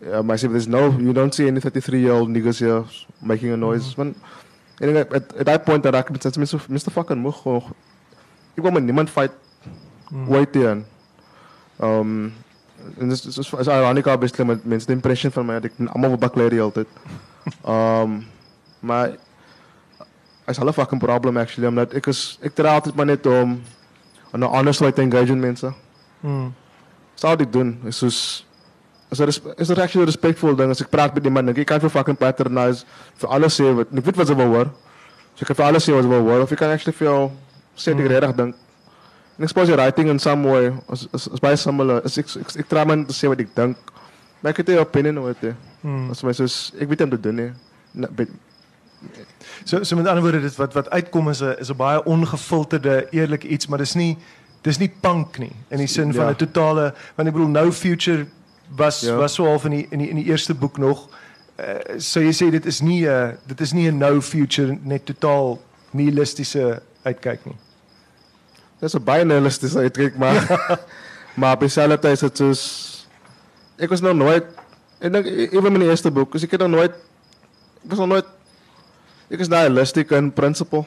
ja, 0.00 0.22
maar 0.22 0.38
there's 0.38 0.66
no 0.66 0.94
you 0.98 1.12
don't 1.12 1.34
see 1.34 1.48
any 1.48 1.60
33 1.60 2.00
year 2.00 2.14
old 2.14 2.28
niggas 2.28 2.58
here 2.58 2.82
making 3.18 3.52
a 3.52 3.56
noise. 3.56 3.94
Mm 3.96 4.04
-hmm. 4.04 4.14
En 4.78 4.96
at, 4.96 5.14
at, 5.14 5.38
at 5.38 5.44
that 5.44 5.64
point 5.64 5.82
dat 5.82 5.94
ek 5.94 6.10
met 6.10 6.36
Mr. 6.36 6.64
Mr. 6.68 6.90
fucking 6.90 7.20
moeg 7.20 7.42
gewoon. 7.42 7.62
Ik 8.54 8.62
wil 8.62 8.70
met 8.70 8.82
niemand 8.82 9.10
fight. 9.10 9.32
Mm. 10.08 10.28
Ooit. 10.28 10.56
Um 11.80 12.32
en 12.98 13.08
dis 13.08 13.26
is 13.26 13.38
is 13.38 13.66
ironic 13.66 14.06
obviously 14.06 14.44
met 14.44 14.64
mense 14.64 14.86
die 14.86 14.94
impression 14.94 15.32
van 15.32 15.46
my 15.46 15.58
dat 15.60 15.64
ek 15.70 15.88
almal 15.90 16.08
wil 16.08 16.18
baklei 16.18 16.48
die 16.48 16.60
altyd. 16.60 16.86
Um 17.66 18.26
maar 18.80 19.16
is 20.46 20.56
hulle 20.56 20.72
fucking 20.72 21.00
problem 21.00 21.36
actually 21.36 21.68
omdat 21.68 21.92
ek 21.92 22.06
is 22.06 22.38
ek 22.42 22.54
tree 22.54 22.70
altyd 22.70 22.94
maar 22.94 23.06
net 23.06 23.26
om 23.26 23.60
'n 24.32 24.42
honest 24.42 24.80
way 24.80 24.92
te 24.92 25.02
engage 25.02 25.34
met 25.34 25.40
mense. 25.40 25.72
Mm. 26.20 26.52
Sou 27.14 27.36
dit 27.36 27.52
doen. 27.52 27.74
Is 27.86 27.98
soos 27.98 28.20
is 29.10 29.20
er 29.20 29.28
is 29.28 29.68
er 29.70 29.80
actually 29.80 30.06
respectful 30.06 30.56
ding? 30.56 30.70
As 30.70 30.82
ek 30.84 30.90
praat 30.90 31.14
met 31.14 31.24
iemand 31.24 31.48
ek 31.54 31.66
kan 31.66 31.80
vir 31.80 31.90
fucking 31.90 32.18
patronize 32.18 32.84
vir 33.16 33.28
alles 33.28 33.58
sê 33.60 33.68
wat 33.74 33.92
ek 33.92 34.04
weet 34.04 34.16
wat 34.16 34.34
wil 34.34 34.54
hoor. 34.54 34.72
So 35.34 35.44
ek 35.44 35.52
kan 35.52 35.60
vir 35.62 35.68
alles 35.70 35.88
sê 35.88 35.94
wat 35.96 36.08
wil 36.08 36.26
hoor 36.28 36.46
of 36.46 36.52
ek 36.52 36.58
kan 36.58 36.74
actually 36.74 36.96
vir 36.96 37.10
jou 37.10 37.30
sê 37.76 37.94
ek 37.94 38.04
regtig 38.06 38.36
dink. 38.36 38.54
En 39.38 39.46
ek 39.46 39.52
suppose 39.54 39.72
writing 39.76 40.10
in 40.10 40.18
some 40.18 40.44
way 40.44 40.74
is 40.92 41.06
is, 41.12 41.28
is 41.28 41.40
baie 41.40 41.56
similar. 41.56 42.02
Is 42.04 42.18
ek 42.18 42.28
ek, 42.42 42.56
ek 42.64 42.68
try 42.68 42.84
maar 42.84 43.06
te 43.06 43.16
sê 43.16 43.30
wat 43.30 43.40
ek 43.40 43.54
dink. 43.54 43.76
Maar 44.42 44.52
ek 44.52 44.62
het 44.62 44.70
'n 44.70 44.84
opinion 44.84 45.18
oor 45.18 45.34
dit 45.40 45.54
hmm. 45.82 46.10
as 46.10 46.22
my 46.22 46.34
soos 46.36 46.58
ek 46.78 46.90
weet 46.90 47.06
om 47.06 47.14
te 47.14 47.20
doen 47.20 47.40
nie 47.42 47.50
so 49.64 49.82
so 49.86 49.96
met 49.96 50.08
ander 50.10 50.24
woorde 50.24 50.42
dit 50.42 50.58
wat 50.58 50.74
wat 50.74 50.90
uitkom 50.90 51.30
is 51.30 51.42
'n 51.42 51.56
is 51.62 51.70
'n 51.70 51.76
baie 51.76 52.02
ongefilterde 52.04 53.06
eerlike 53.10 53.48
iets 53.48 53.66
maar 53.66 53.78
dis 53.78 53.94
nie 53.94 54.18
dis 54.62 54.78
nie 54.78 54.90
punk 55.00 55.38
nie 55.38 55.52
in 55.70 55.78
die 55.78 55.86
sin 55.86 56.12
van 56.14 56.26
'n 56.26 56.36
ja. 56.36 56.40
totale 56.44 56.94
want 57.16 57.28
ek 57.28 57.34
bedoel 57.34 57.48
no 57.48 57.72
future 57.72 58.26
was 58.76 59.00
ja. 59.00 59.16
was 59.16 59.34
so 59.34 59.44
half 59.44 59.64
in 59.64 59.70
die 59.70 59.86
in 59.90 59.98
die 59.98 60.08
in 60.08 60.16
die 60.16 60.24
eerste 60.24 60.54
boek 60.54 60.78
nog. 60.78 61.08
Uh, 61.58 61.98
so 61.98 62.20
jy 62.20 62.32
sê 62.32 62.50
dit 62.50 62.66
is 62.66 62.80
nie 62.80 63.06
'n 63.06 63.08
uh, 63.08 63.32
dit 63.46 63.60
is 63.60 63.72
nie 63.72 63.90
'n 63.90 63.98
no 63.98 64.20
future 64.20 64.78
net 64.82 65.06
totaal 65.06 65.58
nihilistiese 65.90 66.82
uitkyk 67.02 67.44
nie. 67.44 67.56
Dis 68.80 68.94
'n 68.94 69.04
baie 69.04 69.24
nihilistiese 69.24 69.78
uitkyk 69.78 70.16
maar 70.16 70.78
maar 71.40 71.56
besalite 71.56 72.10
is 72.10 72.20
dit 72.20 72.36
soos 72.36 72.62
ek 73.78 73.90
was 73.90 74.00
nog 74.00 74.14
nooit 74.14 74.44
ek 75.00 75.12
dink 75.12 75.26
ewen 75.26 75.74
in 75.74 75.80
die 75.80 75.88
eerste 75.88 76.10
boek, 76.10 76.34
as 76.34 76.42
ek 76.42 76.50
het 76.50 76.60
nog 76.60 76.70
nooit 76.70 76.94
ek 77.84 77.90
was 77.90 77.98
nog 77.98 78.08
nooit 78.08 78.26
ek 79.30 79.40
is 79.40 79.48
nihilistic 79.48 80.10
in 80.10 80.32
principle. 80.32 80.84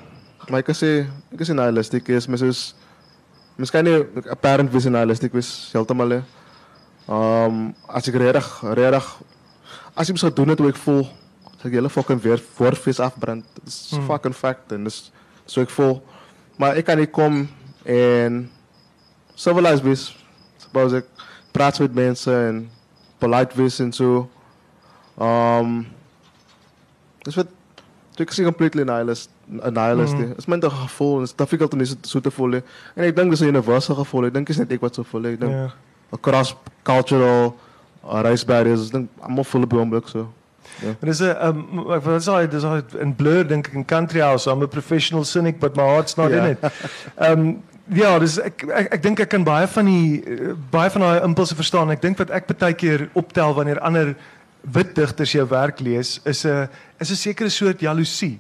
Maar 0.50 0.60
ek 0.60 0.74
sê 0.76 1.08
ek 1.34 1.40
is 1.40 1.50
nihilistic 1.50 2.10
is 2.10 2.28
mens 2.28 2.42
is 2.42 2.74
miskien 3.62 3.86
nie 3.86 4.26
apparent 4.34 4.71
vision 4.74 4.95
nihilistic 4.95 5.36
is 5.39 5.50
heeltemal 5.76 6.15
nie. 6.15 6.21
Um 7.12 7.71
as 7.89 8.10
ek 8.10 8.17
regtig 8.21 8.47
regtig 8.78 9.08
as 9.95 10.10
ek 10.10 10.21
sou 10.21 10.32
doen 10.34 10.54
dit 10.54 10.63
hoe 10.63 10.71
ek 10.71 10.80
voel, 10.82 11.04
sou 11.60 11.69
ek 11.69 11.78
hele 11.78 11.91
fucking 11.91 12.21
weer 12.24 12.41
voorfees 12.58 13.02
afbrand. 13.04 13.45
Dis 13.62 13.91
hmm. 13.93 14.08
fucking 14.10 14.36
fact 14.38 14.74
en 14.76 14.89
dis 14.89 15.00
so 15.45 15.62
ek 15.62 15.74
voel. 15.74 16.00
Maar 16.58 16.80
ek 16.82 16.89
kan 16.89 17.00
nie 17.00 17.10
kom 17.10 17.43
en 17.86 18.43
civilized 19.36 19.86
wees. 19.86 20.10
Suppose 20.62 21.02
ek 21.04 21.26
praat 21.54 21.80
met 21.84 21.97
mense 22.04 22.34
en 22.50 22.65
polite 23.21 23.58
wees 23.60 23.80
en 23.84 23.93
so. 23.95 24.26
Um 25.21 25.84
dis 27.21 27.38
wat 27.38 27.61
ek 28.19 28.34
sê 28.34 28.43
completely 28.43 28.84
nihilist 28.84 29.30
nihilist. 29.47 30.13
Mm. 30.13 30.28
Dit 30.28 30.38
is 30.38 30.47
my 30.47 30.60
gevoel 30.60 31.19
dit 31.19 31.30
is 31.30 31.36
difficult 31.36 31.74
om 31.74 31.80
dit 31.80 31.97
so 32.02 32.19
te 32.19 32.32
voel. 32.32 32.62
En 32.95 33.04
ek 33.04 33.15
dink 33.15 33.30
dis 33.30 33.41
'n 33.41 33.54
universele 33.54 33.95
gevoel. 33.95 34.26
Ek 34.26 34.34
dink 34.34 34.50
is 34.50 34.58
net 34.58 34.71
ek 34.71 34.82
wat 34.82 34.95
so 34.95 35.04
voel. 35.04 35.26
Ek 35.26 35.39
dink 35.39 35.52
yeah. 35.52 35.69
Ja 35.69 35.89
across 36.12 36.56
cultural 36.84 37.56
uh, 38.04 38.21
race 38.21 38.45
barriers. 38.45 38.88
Ek 38.88 39.00
dink 39.00 39.26
almal 39.26 39.47
voel 39.47 39.67
op 39.67 39.74
die 39.74 39.82
oomblik 39.82 40.12
so. 40.12 40.28
Ja. 40.82 40.93
Dis 41.04 41.21
'n 41.21 41.36
um 41.47 41.91
ek 41.95 42.06
wil 42.06 42.21
sê 42.21 42.47
dis 42.50 42.63
al 42.63 42.82
in 43.00 43.15
blur 43.15 43.43
dink 43.47 43.67
ek 43.67 43.76
in 43.76 43.86
country 43.86 44.21
house. 44.21 44.47
I'm 44.47 44.62
a 44.62 44.67
professional 44.67 45.24
cynic 45.24 45.60
but 45.60 45.76
my 45.76 45.84
heart's 45.84 46.17
not 46.17 46.32
yeah. 46.32 46.45
in 46.45 46.52
it. 46.52 46.60
Um 47.17 47.63
ja, 47.93 48.17
dis 48.19 48.38
ek 48.39 48.63
ek, 48.67 48.93
ek 48.93 49.02
dink 49.04 49.19
ek 49.19 49.30
kan 49.30 49.43
baie 49.43 49.67
van 49.67 49.86
die 49.86 50.24
baie 50.71 50.89
van 50.89 51.02
daai 51.02 51.24
impulse 51.28 51.56
verstaan. 51.56 51.91
Ek 51.91 52.02
dink 52.02 52.17
wat 52.17 52.32
ek 52.32 52.47
baie 52.58 52.74
keer 52.74 53.10
optel 53.13 53.54
wanneer 53.54 53.80
ander 53.80 54.15
wit 54.62 54.95
digters 54.95 55.32
jou 55.32 55.47
werk 55.47 55.80
lees 55.80 56.19
is 56.24 56.45
'n 56.45 56.69
is 57.00 57.12
'n 57.12 57.15
sekere 57.15 57.50
soort 57.50 57.80
jaloesie. 57.80 58.39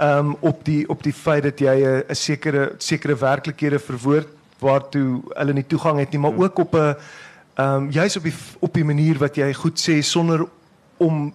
Um 0.00 0.36
op 0.40 0.64
die 0.64 0.88
op 0.88 1.02
die 1.02 1.12
feit 1.12 1.42
dat 1.42 1.58
jy 1.58 2.04
'n 2.08 2.14
sekere 2.14 2.74
sekere 2.78 3.16
werklikhede 3.16 3.78
verwoord 3.78 4.28
waartoe 4.58 5.22
hulle 5.34 5.52
nie 5.52 5.66
toegang 5.66 5.98
het 5.98 6.10
nie, 6.10 6.20
maar 6.20 6.36
ook 6.36 6.58
op 6.58 6.74
'n 6.74 6.96
ehm 7.54 7.74
um, 7.74 7.90
juis 7.90 8.16
op 8.16 8.22
die 8.22 8.34
op 8.58 8.74
die 8.74 8.84
manier 8.84 9.18
wat 9.18 9.36
jy 9.36 9.52
goed 9.52 9.78
sê 9.88 9.98
sonder 10.00 10.46
om 10.96 11.34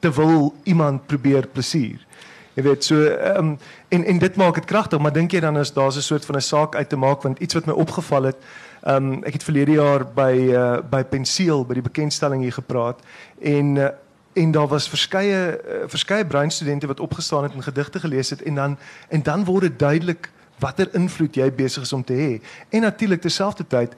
te 0.00 0.12
wil 0.12 0.54
iemand 0.62 1.06
probeer 1.06 1.46
plesier. 1.46 2.06
Jy 2.54 2.62
weet 2.62 2.84
so 2.84 3.04
ehm 3.04 3.36
um, 3.36 3.58
en 3.88 4.04
en 4.04 4.18
dit 4.18 4.36
maak 4.36 4.54
dit 4.54 4.64
kragtig, 4.64 4.98
maar 4.98 5.12
dink 5.12 5.32
jy 5.32 5.40
dan 5.40 5.58
is 5.58 5.72
daar's 5.72 5.96
'n 5.96 6.00
soort 6.00 6.24
van 6.24 6.36
'n 6.36 6.40
saak 6.40 6.74
uit 6.74 6.88
te 6.88 6.96
maak 6.96 7.22
want 7.22 7.38
iets 7.38 7.54
wat 7.54 7.66
my 7.66 7.72
opgeval 7.72 8.22
het, 8.22 8.36
ehm 8.82 9.12
um, 9.12 9.24
ek 9.24 9.32
het 9.32 9.44
verlede 9.44 9.72
jaar 9.72 10.06
by 10.14 10.32
uh, 10.50 10.78
by 10.90 11.02
Penseel 11.04 11.66
by 11.66 11.74
die 11.78 11.82
bekendstelling 11.86 12.42
hier 12.42 12.52
gepraat 12.52 13.00
en 13.38 13.76
uh, 13.76 13.88
en 14.32 14.50
daar 14.50 14.68
was 14.68 14.88
verskeie 14.88 15.60
uh, 15.60 15.82
verskeie 15.86 16.26
breinstudente 16.26 16.86
wat 16.86 17.00
opgestaan 17.00 17.42
het 17.42 17.54
en 17.54 17.62
gedigte 17.62 18.00
gelees 18.00 18.30
het 18.30 18.42
en 18.42 18.54
dan 18.54 18.78
en 19.08 19.22
dan 19.22 19.44
word 19.44 19.62
dit 19.62 19.78
duidelik 19.78 20.30
watter 20.58 20.88
invloed 20.94 21.36
jy 21.36 21.52
besig 21.52 21.82
is 21.82 21.92
om 21.92 22.04
te 22.04 22.14
hê. 22.14 22.40
En 22.70 22.80
natuurlik 22.80 23.20
terselfdertyd 23.20 23.94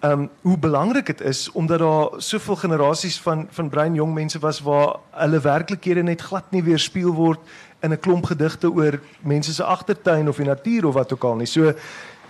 ehm 0.00 0.20
um, 0.20 0.28
hoe 0.40 0.58
belangrik 0.58 1.06
dit 1.06 1.20
is 1.20 1.50
omdat 1.50 1.78
daar 1.78 2.08
soveel 2.16 2.56
generasies 2.56 3.20
van 3.20 3.46
van 3.50 3.68
brein 3.68 3.94
jong 3.94 4.14
mense 4.14 4.38
was 4.38 4.60
waar 4.60 4.96
hulle 5.10 5.40
werklikhede 5.40 6.02
net 6.02 6.20
glad 6.20 6.50
nie 6.50 6.62
weerspieël 6.62 7.14
word 7.14 7.40
in 7.80 7.92
'n 7.92 8.00
klomp 8.00 8.24
gedigte 8.24 8.70
oor 8.70 9.00
mense 9.20 9.54
se 9.54 9.64
agtertuin 9.64 10.28
of 10.28 10.36
die 10.36 10.46
natuur 10.46 10.86
of 10.86 10.94
wat 10.94 11.12
ook 11.12 11.24
al 11.24 11.36
nie. 11.36 11.46
So 11.46 11.72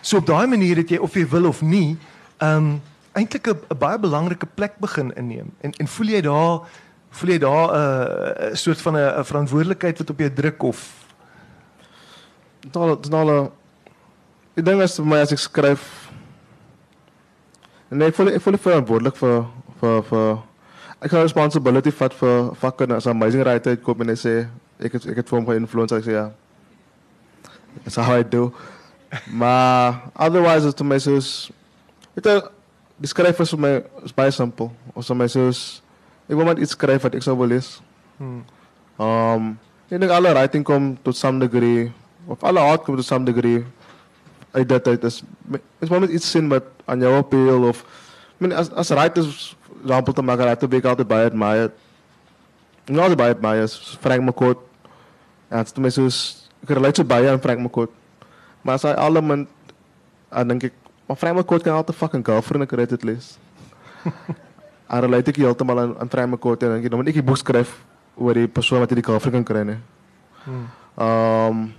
so 0.06 0.20
op 0.20 0.26
daai 0.26 0.46
manier 0.46 0.76
het 0.78 0.92
jy 0.94 1.00
of 1.02 1.14
jy 1.18 1.24
wil 1.32 1.48
of 1.50 1.62
nie 1.62 1.96
ehm 2.36 2.56
um, 2.56 2.82
eintlik 3.16 3.48
'n 3.48 3.78
baie 3.78 3.98
belangrike 3.98 4.46
plek 4.46 4.74
begin 4.78 5.14
inneem. 5.16 5.52
En 5.60 5.72
en 5.72 5.88
voel 5.88 6.06
jy 6.06 6.20
daar 6.20 6.60
voel 7.10 7.30
jy 7.30 7.38
daar 7.38 7.68
'n 7.72 8.50
uh, 8.50 8.54
soort 8.54 8.80
van 8.80 8.96
'n 8.96 9.24
verantwoordelikheid 9.24 9.98
wat 9.98 10.10
op 10.10 10.18
jou 10.18 10.32
druk 10.32 10.62
of 10.62 10.80
dit 12.60 12.76
al 12.76 13.00
dit 13.00 13.14
al 13.14 13.52
Ik 14.56 14.64
denk 14.64 14.80
dat 14.80 14.98
mij 15.04 15.20
als 15.20 15.30
ik 15.30 15.38
schrijf. 15.38 16.10
Nee, 17.88 18.08
ik 18.08 18.14
voel, 18.14 18.26
ik 18.26 18.40
voel 18.40 18.56
verantwoordelijk 18.58 19.16
voor, 19.16 19.46
voor, 19.78 20.04
voor. 20.04 20.42
Ik 21.00 21.10
ga 21.10 21.20
responsibility 21.20 21.90
vat 21.90 22.14
voor 22.14 22.56
vakken 22.56 22.90
als 22.90 23.06
Amazing 23.06 23.42
Writer. 23.42 23.78
Kom 23.78 24.00
en 24.00 24.08
ik 24.08 24.16
zeg, 24.16 24.46
ik 24.76 24.92
heb, 24.92 25.02
ik 25.02 25.16
heb 25.16 25.28
voor 25.28 25.38
hem 25.38 25.46
geïnfluenced. 25.46 25.98
Ik 25.98 26.04
zeg 26.04 26.14
ja. 26.14 26.34
That's 27.82 27.96
how 27.96 28.18
I 28.18 28.28
do. 28.28 28.52
Mas 29.26 29.96
otherwise, 30.14 30.66
os 30.66 30.74
tomatoes. 30.74 31.50
Ito, 32.16 32.50
describe 32.98 33.36
first 33.36 33.56
my 33.56 33.82
by 34.14 34.30
sample. 34.30 34.70
Os 34.94 35.06
tomatoes. 35.06 35.82
Ikaw 36.26 36.42
man 36.42 36.58
describe 36.58 37.04
at 37.06 37.14
example 37.14 37.50
is. 37.52 37.78
Hmm. 38.18 38.42
Um, 38.98 39.42
yung 39.92 40.02
nag-ala 40.02 40.34
writing 40.34 40.64
come 40.64 40.98
to 41.04 41.12
some 41.12 41.38
degree. 41.38 41.92
Of 42.26 42.42
ala 42.42 42.74
outcome 42.74 42.98
to 42.98 43.06
some 43.06 43.22
degree. 43.22 43.62
I 44.56 44.64
that 44.64 44.88
it 44.88 45.04
is. 45.04 45.22
It's 45.78 45.92
moment 45.92 46.10
it's 46.10 46.26
sin 46.26 46.48
but 46.48 46.66
on 46.88 46.98
your 46.98 47.20
appeal 47.20 47.68
of. 47.68 47.84
I 48.40 48.44
mean, 48.44 48.52
as, 48.52 48.68
as 48.72 48.90
writers, 48.90 49.56
example 49.84 50.12
te 50.12 50.22
maken, 50.22 50.46
uit 50.46 50.60
te 50.60 50.68
beken 50.68 50.88
altijd 50.88 51.08
bij 51.08 51.22
het 51.22 51.32
maaien. 51.32 51.72
Niet 52.84 52.98
altijd 52.98 53.16
bij 53.16 53.28
het 53.28 53.40
maaien, 53.40 53.68
Frank 54.00 54.20
McCourt. 54.20 54.58
En 55.48 55.58
me, 55.58 55.64
so, 55.64 55.72
tenminste, 55.72 56.02
ik 56.60 56.68
relate 56.68 57.00
zo 57.00 57.06
bij 57.06 57.30
aan 57.30 57.40
Frank 57.40 57.58
McCourt. 57.58 57.90
Maar 58.66 58.78
zij 58.78 58.96
allemaal, 58.96 59.44
ah, 60.28 60.38
dan 60.38 60.48
denk 60.48 60.62
ik, 60.62 60.72
maar 61.06 61.16
vrijwel 61.16 61.44
kort 61.44 61.62
kan 61.62 61.74
altijd 61.74 61.96
fucking 61.96 62.24
cover 62.24 62.60
een 62.60 62.66
creditlist. 62.66 63.38
en 64.86 65.00
dan 65.00 65.10
leid 65.10 65.28
ik 65.28 65.36
je 65.36 65.46
altijd 65.46 65.68
nou 65.68 65.80
aan, 65.80 65.98
aan 65.98 66.08
vrijwel 66.08 66.38
kort 66.38 66.62
en 66.62 66.68
dan 66.68 66.74
denk 66.74 66.84
ik, 66.84 66.90
dan 66.90 67.06
ik 67.06 67.14
een 67.14 67.24
boek 67.24 67.36
schrijf 67.36 67.84
over 68.14 68.34
die 68.34 68.48
persoon 68.48 68.78
met 68.78 68.88
die 68.88 69.00
cover 69.02 69.30
kan 69.30 69.42
krijgen. 69.44 69.84
Um, 70.98 71.74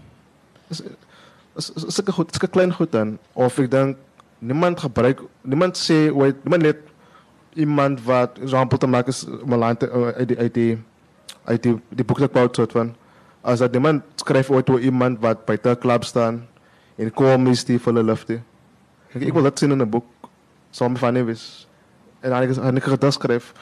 Zulke 1.55 2.11
goed, 2.11 2.31
zulke 2.31 2.47
klein 2.47 2.73
goed 2.73 2.91
dan. 2.91 3.17
Of 3.33 3.57
ik 3.57 3.71
denk, 3.71 3.97
niemand 4.39 4.79
gebruikt, 4.79 5.21
niemand 5.41 5.77
zegt, 5.77 6.13
niemand 6.13 6.61
leert. 6.61 6.89
iemand 7.53 8.03
wat, 8.03 8.37
example 8.41 8.77
te 8.77 8.87
maken 8.87 9.11
is, 9.11 9.25
Milan 9.45 9.77
eh, 9.77 10.07
uit 10.07 10.27
die, 10.27 10.37
uit 10.37 10.53
die, 10.53 10.83
uit 11.43 11.63
die, 11.63 11.81
die 11.89 12.05
boek 12.05 12.19
dat 12.19 12.35
ik 12.35 12.55
soort 12.55 12.71
van. 12.71 12.95
Als 13.41 13.59
dat 13.59 13.73
iemand 13.73 14.03
schrijft 14.15 14.49
ooit 14.49 14.69
over 14.69 14.81
iemand 14.81 15.19
wat 15.19 15.45
bij 15.45 15.59
de 15.61 15.77
club 15.79 16.03
staan 16.03 16.47
in 16.97 17.13
kom 17.13 17.53
die 17.53 17.79
volle 17.79 18.03
liefde. 18.03 18.39
Ik 19.07 19.33
wil 19.33 19.43
dat 19.43 19.59
zien 19.59 19.71
in 19.71 19.79
een 19.79 19.89
boek. 19.89 20.05
Samen 20.69 20.97
van 20.97 21.15
Evis. 21.15 21.67
En 22.19 22.29
dan 22.29 22.41
heb 22.41 22.49
ik 22.49 22.57
een 22.57 22.81
gedig 22.81 23.13
schrijven. 23.13 23.55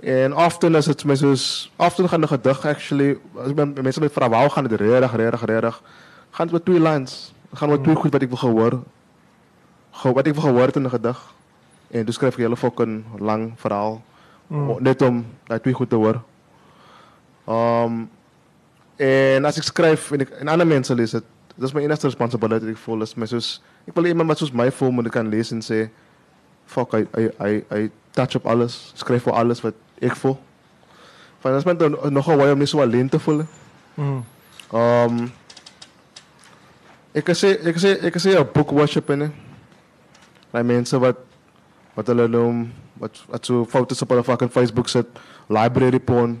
En 0.00 0.34
often 0.34 0.74
is 0.74 0.86
het 0.86 1.04
met 1.04 1.18
zo'n... 1.18 1.36
Often 1.76 2.08
gaan 2.08 2.20
de 2.20 2.26
gedicht 2.26 2.64
actually... 2.64 3.18
Als 3.34 3.52
mensen 3.54 4.02
met 4.02 4.12
verhaal 4.12 4.48
gaan 4.48 4.64
het 4.64 4.72
redig, 4.72 5.16
redig, 5.16 5.44
redig. 5.44 5.82
Gaan 6.30 6.46
het 6.46 6.52
met 6.52 6.64
twee 6.64 6.80
lines. 6.80 7.34
Gaan 7.52 7.68
met 7.68 7.82
twee 7.82 7.94
hmm. 7.94 8.02
goed 8.02 8.12
wat 8.12 8.22
ik 8.22 8.28
wil 8.28 8.36
gehoor. 8.36 8.82
Wat 10.02 10.26
ik 10.26 10.34
wil 10.34 10.42
gehoord 10.42 10.76
in 10.76 10.84
een 10.84 10.90
gedag. 10.90 11.34
En 11.90 12.04
dus 12.04 12.14
schrijf 12.14 12.32
ik 12.32 12.38
heel 12.38 12.56
veel 12.56 12.72
een 12.74 13.04
lang 13.18 13.52
verhaal. 13.56 14.02
Hmm. 14.46 14.76
Net 14.78 15.02
om 15.02 15.26
dat 15.44 15.62
twee 15.62 15.74
goed 15.74 15.90
te 15.90 15.96
worden. 15.96 16.24
Um, 17.48 18.10
en 18.96 19.44
als 19.44 19.56
ik 19.56 19.62
schrijf 19.62 20.10
in 20.10 20.30
en 20.30 20.48
andere 20.48 20.68
mensen 20.68 20.96
lezen 20.96 21.18
het 21.18 21.26
dis 21.58 21.74
my 21.74 21.82
enigste 21.82 22.06
responsibility 22.06 22.70
ek 22.70 22.78
voel 22.78 23.02
is 23.02 23.16
my 23.16 23.26
soos 23.26 23.60
ek 23.86 23.94
wil 23.94 24.06
iemand 24.06 24.28
wat 24.28 24.38
soos 24.38 24.52
my 24.52 24.70
voel 24.70 24.90
moet 24.90 25.10
kan 25.10 25.30
lees 25.30 25.52
en 25.52 25.60
sê 25.60 25.88
fuck 26.68 26.94
I 26.94 27.06
I 27.16 27.24
I 27.40 27.52
I 27.78 27.90
touch 28.18 28.36
op 28.36 28.46
alles, 28.46 28.92
skryf 28.94 29.22
vir 29.26 29.36
alles 29.38 29.62
wat 29.64 29.76
ek 30.02 30.16
voel. 30.18 30.36
Van 31.42 31.54
as 31.54 31.66
men 31.66 31.78
dan 31.78 31.96
nog 32.12 32.28
'n 32.28 32.36
way 32.36 32.50
om 32.52 32.58
nie 32.58 32.66
so 32.66 32.80
alleen 32.80 33.08
te 33.08 33.18
voel. 33.18 33.46
Hmm. 33.94 34.24
Um 34.72 35.32
ek 37.14 37.30
sê 37.30 37.48
ek 37.66 37.78
sê 37.78 37.90
ek 38.04 38.18
sê 38.18 38.36
'n 38.38 38.52
book 38.52 38.70
worship 38.70 39.10
in. 39.10 39.32
Daai 40.52 40.62
mense 40.64 40.98
wat 40.98 41.16
wat 41.94 42.06
hulle 42.06 42.28
noem 42.28 42.72
wat 42.98 43.24
wat 43.28 43.46
so 43.46 43.64
foto's 43.64 44.02
op 44.02 44.08
hulle 44.08 44.24
fucking 44.24 44.52
Facebook 44.52 44.88
sit, 44.88 45.06
library 45.48 46.00
porn. 46.00 46.40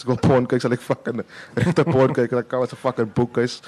Ek 0.00 0.06
wil 0.06 0.16
porn 0.16 0.46
kyk, 0.46 0.60
sal 0.60 0.72
ek 0.72 0.80
fucking 0.80 1.22
regte 1.54 1.84
porn 1.84 2.12
kyk, 2.12 2.30
dan 2.30 2.46
kan 2.46 2.58
wat 2.58 2.72
'n 2.72 2.76
fucking 2.76 3.12
boek 3.12 3.38
is. 3.38 3.62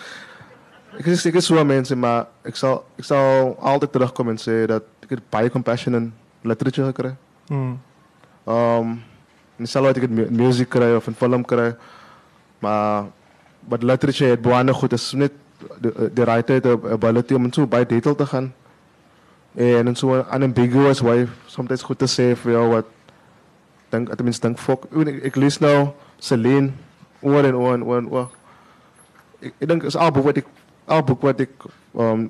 ik, 0.96 1.06
ik, 1.06 1.24
ik 1.24 1.34
is 1.34 1.46
zo 1.46 1.64
mensen, 1.64 1.98
maar 1.98 2.26
ik 2.42 2.56
zal, 2.56 2.84
ik 2.94 3.04
zal 3.04 3.56
altijd 3.60 3.92
terugkomen 3.92 4.32
en 4.32 4.38
zeggen 4.38 4.68
dat 4.68 4.82
ik 4.98 5.08
het 5.08 5.28
bij 5.28 5.50
Compassion 5.50 5.94
een 5.94 6.14
lettertje 6.40 6.84
gekregen. 6.84 7.18
Mm. 7.46 7.80
Um, 8.48 9.02
en 9.56 9.66
dat 9.72 9.96
ik 9.96 10.02
het 10.02 10.30
muziek 10.30 10.68
krijgen 10.68 10.96
of 10.96 11.06
een 11.06 11.14
film 11.14 11.44
krijgen. 11.44 11.78
Maar 12.58 13.04
wat 13.60 13.82
lettertje 13.82 14.26
het 14.26 14.40
belangrijk 14.40 14.76
goed 14.76 14.92
is 14.92 15.12
niet 15.12 15.32
de, 15.80 16.10
de 16.14 16.24
right 16.24 16.62
de 16.62 16.78
ability 16.90 17.34
om 17.34 17.52
zo 17.52 17.66
bij 17.66 17.86
detail 17.86 18.14
te 18.14 18.26
gaan. 18.26 18.54
En 19.54 19.96
zo 19.96 20.14
een 20.14 20.42
ambiguous 20.42 21.00
way, 21.00 21.28
soms 21.46 21.82
goed 21.82 21.98
te 21.98 22.06
zeggen 22.06 22.36
voor 22.36 22.50
jou 22.50 22.68
wat, 22.68 22.84
denk, 23.88 24.14
tenminste 24.14 24.46
denk 24.46 24.58
fuck. 24.58 24.84
Ik, 24.90 25.22
ik 25.22 25.34
lees 25.34 25.58
nou 25.58 25.88
Celine, 26.18 26.70
oor 27.20 27.44
en 27.44 27.56
oor 27.56 27.72
en 27.72 27.84
oor 27.84 27.96
en 27.96 28.08
oor. 28.08 28.30
Ik, 29.38 29.52
ik 29.58 29.68
denk, 29.68 29.82
het 29.82 29.94
is 29.94 30.00
al 30.00 30.12
wat 30.12 30.36
ik 30.36 30.46
al 30.86 31.02
boek 31.02 31.24
wat 31.26 31.40
ek 31.44 31.68
um 31.94 32.28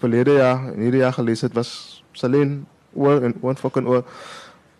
verlede 0.00 0.38
jaar 0.38 0.70
en 0.72 0.80
hierdie 0.80 1.02
jaar 1.02 1.16
gelees 1.16 1.42
het 1.44 1.54
was 1.54 2.02
Celine 2.16 2.62
oor 2.94 3.22
en 3.26 3.34
oor 3.42 3.58
fucking 3.58 3.86
oor 3.86 4.04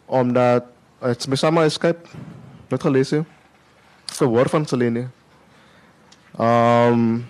omdat 0.07 0.67
het 1.01 1.27
my 1.29 1.39
samen 1.39 1.69
escape 1.69 2.09
net 2.71 2.83
gelees 2.83 3.11
het. 3.11 3.27
Verhoor 4.15 4.49
van 4.49 4.67
Celine. 4.67 5.09
Um 6.39 7.27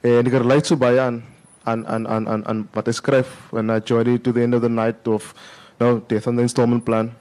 en 0.00 0.28
ek 0.30 0.36
relate 0.40 0.70
so 0.70 0.80
baie 0.80 1.00
aan 1.00 1.22
aan 1.68 1.86
aan 1.86 2.08
aan 2.08 2.28
aan, 2.28 2.44
aan 2.48 2.60
wat 2.72 2.88
hy 2.88 2.94
skryf 2.96 3.52
in 3.52 3.70
a 3.70 3.80
journey 3.84 4.18
to 4.18 4.32
the 4.32 4.42
end 4.42 4.54
of 4.54 4.62
the 4.64 4.72
night 4.72 5.08
of 5.08 5.34
no 5.80 5.98
death 6.08 6.26
on 6.26 6.36
the 6.36 6.42
installment 6.42 6.84
plan. 6.84 7.12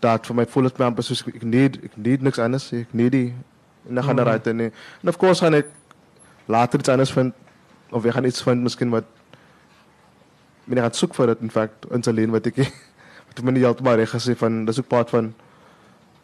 Dat 0.00 0.26
vir 0.26 0.40
my 0.42 0.46
voel 0.46 0.70
dit 0.70 0.78
my 0.80 0.90
amper 0.90 1.06
soos 1.06 1.22
ek 1.28 1.44
need 1.44 1.78
ek 1.84 1.96
need 1.96 2.24
niks 2.26 2.40
anders 2.42 2.70
ek 2.74 2.94
need 2.96 3.14
die 3.14 3.28
en 3.88 3.94
dan 3.94 4.04
gaan 4.04 4.18
mm. 4.18 4.26
right 4.26 4.46
en 4.46 4.60
en 4.70 5.08
of 5.12 5.18
course 5.20 5.44
gaan 5.44 5.54
ek 5.60 5.68
later 6.50 6.82
iets 6.82 6.92
anders 6.92 7.12
vind 7.14 7.34
of 7.90 8.06
ek 8.06 8.16
gaan 8.16 8.28
iets 8.28 8.42
vind 8.46 8.62
miskien 8.66 8.90
wat 8.94 9.06
meneer 10.64 10.86
gaan 10.86 10.98
soek 10.98 11.14
vir 11.18 11.32
dit 11.32 11.46
in 11.46 11.52
fact 11.54 11.86
in 11.94 12.04
Celine 12.06 12.34
wat 12.34 12.46
ek 12.50 12.60
wat 13.30 13.42
my 13.46 13.54
nie 13.54 13.64
heeltemal 13.64 13.98
reg 14.00 14.12
gesê 14.14 14.36
van 14.38 14.64
dis 14.68 14.80
ook 14.82 14.90
part 14.90 15.10
van 15.14 15.32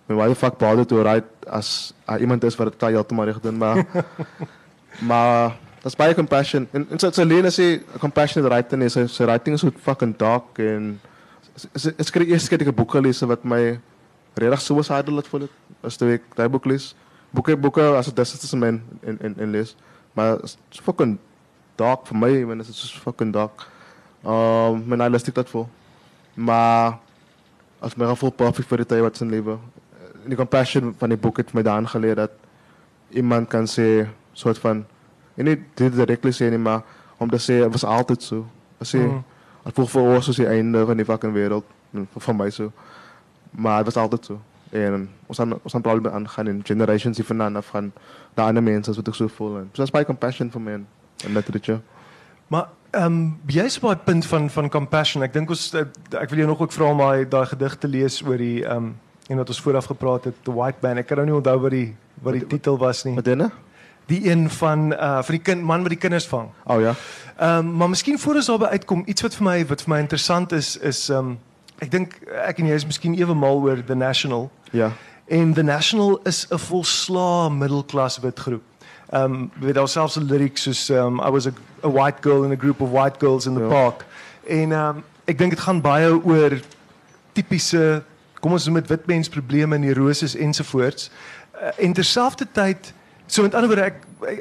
my 0.08 0.18
why 0.18 0.28
the 0.30 0.38
fuck 0.38 0.58
bother 0.58 0.86
to 0.86 1.02
write 1.02 1.26
as 1.46 1.92
uh, 2.08 2.18
iemand 2.20 2.44
is 2.44 2.58
wat 2.58 2.72
dit 2.72 2.80
kan 2.82 2.94
heeltemal 2.94 3.30
reg 3.30 3.40
doen 3.42 3.58
maar 3.58 3.82
maar 5.10 5.56
that's 5.82 5.98
baie 5.98 6.14
compassion 6.14 6.68
en 6.72 6.86
en 6.90 7.02
so 7.02 7.10
Celine 7.10 7.50
sê 7.54 7.66
compassionate 8.02 8.50
writing 8.50 8.82
is 8.86 8.98
sy 9.16 9.26
writing 9.26 9.58
is 9.58 9.64
so 9.66 9.74
fucking 9.88 10.14
dark 10.18 10.62
en 10.62 10.96
ek 11.56 12.08
skryf 12.10 12.30
eers 12.30 12.48
kyk 12.52 12.66
ek 12.66 12.72
'n 12.72 12.78
boek 12.82 12.96
gelees 12.98 13.22
wat 13.32 13.44
my 13.44 13.78
regtig 14.36 14.62
suicidal 14.62 15.18
laat 15.18 15.28
voel 15.32 15.46
het 15.46 15.54
as 15.82 15.96
toe 15.96 16.14
ek 16.18 16.24
daai 16.36 16.48
boek 16.52 16.66
lees 16.66 16.94
boeke 17.34 17.56
boeke 17.56 17.84
as 17.96 18.10
dit 18.12 18.44
is 18.48 18.54
men 18.54 18.82
en 19.02 19.18
en 19.20 19.34
en 19.38 19.50
lees 19.50 19.76
Maar 20.16 20.30
het 20.30 20.56
is 20.70 20.80
fucking 20.80 21.18
dark 21.74 22.06
voor 22.06 22.16
mij, 22.16 22.44
man. 22.44 22.60
is 22.60 22.66
just 22.66 22.98
fucking 22.98 23.32
dark. 23.32 23.68
Um, 24.26 24.84
maar 24.86 24.96
daar 24.96 25.14
ik 25.14 25.34
dat 25.34 25.48
voor. 25.48 25.68
Maar 26.34 26.98
als 27.78 27.94
mijn 27.94 28.08
gevoel 28.08 28.30
perfect 28.30 28.68
voor 28.68 28.76
de 28.76 28.86
tijd 28.86 29.00
wat 29.00 29.16
zijn 29.16 29.30
leven. 29.30 29.60
Eh, 29.92 29.98
die 30.24 30.36
compassion 30.36 30.94
van 30.98 31.08
die 31.08 31.18
boek 31.18 31.36
heeft 31.36 31.52
mij 31.52 31.62
daar 31.62 31.88
geleerd 31.88 32.16
dat 32.16 32.30
iemand 33.08 33.48
kan 33.48 33.68
zeggen, 33.68 34.14
soort 34.32 34.58
van, 34.58 34.84
en 35.34 35.44
niet 35.44 35.60
direct 35.74 36.34
zeggen, 36.34 36.62
maar 36.62 36.82
om 37.16 37.30
te 37.30 37.38
zeggen, 37.38 37.64
het 37.64 37.80
was 37.80 37.90
altijd 37.90 38.22
zo. 38.22 38.46
Als 38.78 38.92
mm. 38.92 39.24
het 39.62 39.74
vroeg 39.74 39.90
voor 39.90 40.14
ons 40.14 40.26
was 40.26 40.36
het 40.36 40.46
einde 40.46 40.86
van 40.86 40.96
die 40.96 41.04
fucking 41.04 41.32
wereld, 41.32 41.64
mm, 41.90 42.08
Voor 42.16 42.36
mij 42.36 42.50
zo. 42.50 42.72
Maar 43.50 43.76
het 43.76 43.84
was 43.84 43.96
altijd 43.96 44.24
zo. 44.24 44.40
En 44.70 45.08
ons 45.26 45.38
gaan 45.38 45.52
ons 45.62 45.72
gaan 45.72 45.82
probleme 45.82 46.10
aangaan 46.10 46.48
in 46.48 46.62
generations 46.64 47.20
vandaan 47.24 47.56
af 47.56 47.68
gaan 47.74 47.92
daar 48.34 48.46
ander 48.46 48.62
mense 48.62 48.94
wat 48.94 49.08
ek 49.08 49.14
so 49.14 49.28
voel 49.28 49.58
en 49.58 49.68
so 49.72 49.82
that's 49.82 49.92
my 49.92 50.04
compassion 50.04 50.50
for 50.50 50.60
men 50.60 50.86
en 51.24 51.32
literature 51.32 51.80
Maar 52.46 52.68
ehm 52.90 53.04
um, 53.04 53.40
jy's 53.46 53.76
op 53.76 53.82
daai 53.82 53.96
punt 54.04 54.26
van 54.26 54.50
van 54.50 54.68
compassion. 54.68 55.22
Ek 55.22 55.32
dink 55.32 55.50
ons 55.50 55.72
eh, 55.74 55.84
ek 56.20 56.30
wil 56.30 56.38
jou 56.38 56.48
nog 56.48 56.60
ook 56.60 56.72
vra 56.72 56.90
om 56.90 56.98
daai 57.02 57.28
daai 57.28 57.46
gedig 57.46 57.76
te 57.82 57.88
lees 57.88 58.22
oor 58.22 58.38
die 58.38 58.64
ehm 58.64 58.76
um, 58.76 58.94
en 59.26 59.36
wat 59.36 59.48
ons 59.48 59.60
vooraf 59.60 59.88
gepraat 59.90 60.24
het, 60.24 60.34
The 60.46 60.52
White 60.54 60.78
Man. 60.80 60.98
Ek 61.02 61.06
kan 61.06 61.18
nou 61.18 61.26
nie 61.26 61.34
onthou 61.34 61.56
wat 61.60 61.74
die 61.74 61.96
wat 62.22 62.38
die 62.38 62.46
titel 62.46 62.78
was 62.78 63.04
nie. 63.04 63.14
wat 63.14 63.24
dinne 63.24 63.50
Die 64.06 64.30
een 64.30 64.46
van 64.50 64.92
uh 64.92 65.22
van 65.22 65.34
die 65.34 65.42
kind 65.42 65.62
man 65.62 65.82
wat 65.82 65.90
die 65.90 65.98
kinders 65.98 66.26
vang. 66.26 66.48
oh 66.64 66.80
ja 66.80 66.94
Ehm 67.36 67.58
um, 67.58 67.76
maar 67.76 67.88
miskien 67.88 68.18
voor 68.18 68.34
ons 68.34 68.46
daarby 68.46 68.64
uitkom, 68.64 69.02
iets 69.06 69.22
wat 69.22 69.34
vir 69.34 69.44
my 69.44 69.66
wat 69.66 69.82
vir 69.82 69.94
my 69.94 70.00
interessant 70.00 70.52
is 70.52 70.76
is 70.76 71.08
ehm 71.10 71.18
um, 71.18 71.38
ek 71.80 71.90
dink 71.90 72.14
ek 72.48 72.58
en 72.58 72.66
jy 72.66 72.74
is 72.74 72.86
miskien 72.86 73.14
ewe 73.18 73.34
mal 73.34 73.56
oor 73.62 73.82
The 73.86 73.94
National. 73.94 74.50
ja 74.72 74.92
En 75.28 75.52
The 75.54 75.62
National 75.62 76.20
is 76.24 76.46
'n 76.50 76.58
volslaa 76.58 77.48
middelklas 77.48 78.18
wit 78.22 78.38
groep. 78.40 78.62
Um 79.12 79.50
weet 79.60 79.74
daar 79.74 79.88
selfs 79.88 80.16
'n 80.16 80.26
lyric 80.26 80.56
soos 80.58 80.88
um 80.90 81.20
I 81.20 81.30
was 81.30 81.46
a, 81.46 81.52
a 81.82 81.88
white 81.90 82.18
girl 82.22 82.44
in 82.44 82.52
a 82.52 82.56
group 82.56 82.80
of 82.80 82.90
white 82.90 83.18
girls 83.18 83.46
in 83.46 83.54
the 83.54 83.60
Ja. 83.60 83.68
park. 83.68 84.04
En 84.46 84.72
um 84.72 85.04
ek 85.24 85.38
dink 85.38 85.50
dit 85.50 85.60
gaan 85.60 85.80
baie 85.80 86.10
oor 86.24 86.60
tipiese 87.32 88.02
kom 88.40 88.52
ons 88.52 88.64
dit 88.64 88.88
wit 88.88 89.06
mens 89.06 89.28
probleme 89.28 89.74
in 89.74 89.80
neuroses 89.80 90.34
ensovoorts. 90.36 91.10
Uh, 91.54 91.68
en 91.84 91.92
terselfdertyd 91.92 92.92
so 93.26 93.42
met 93.42 93.54
ander 93.54 93.68
woorde 93.68 93.84
ek 93.90 93.96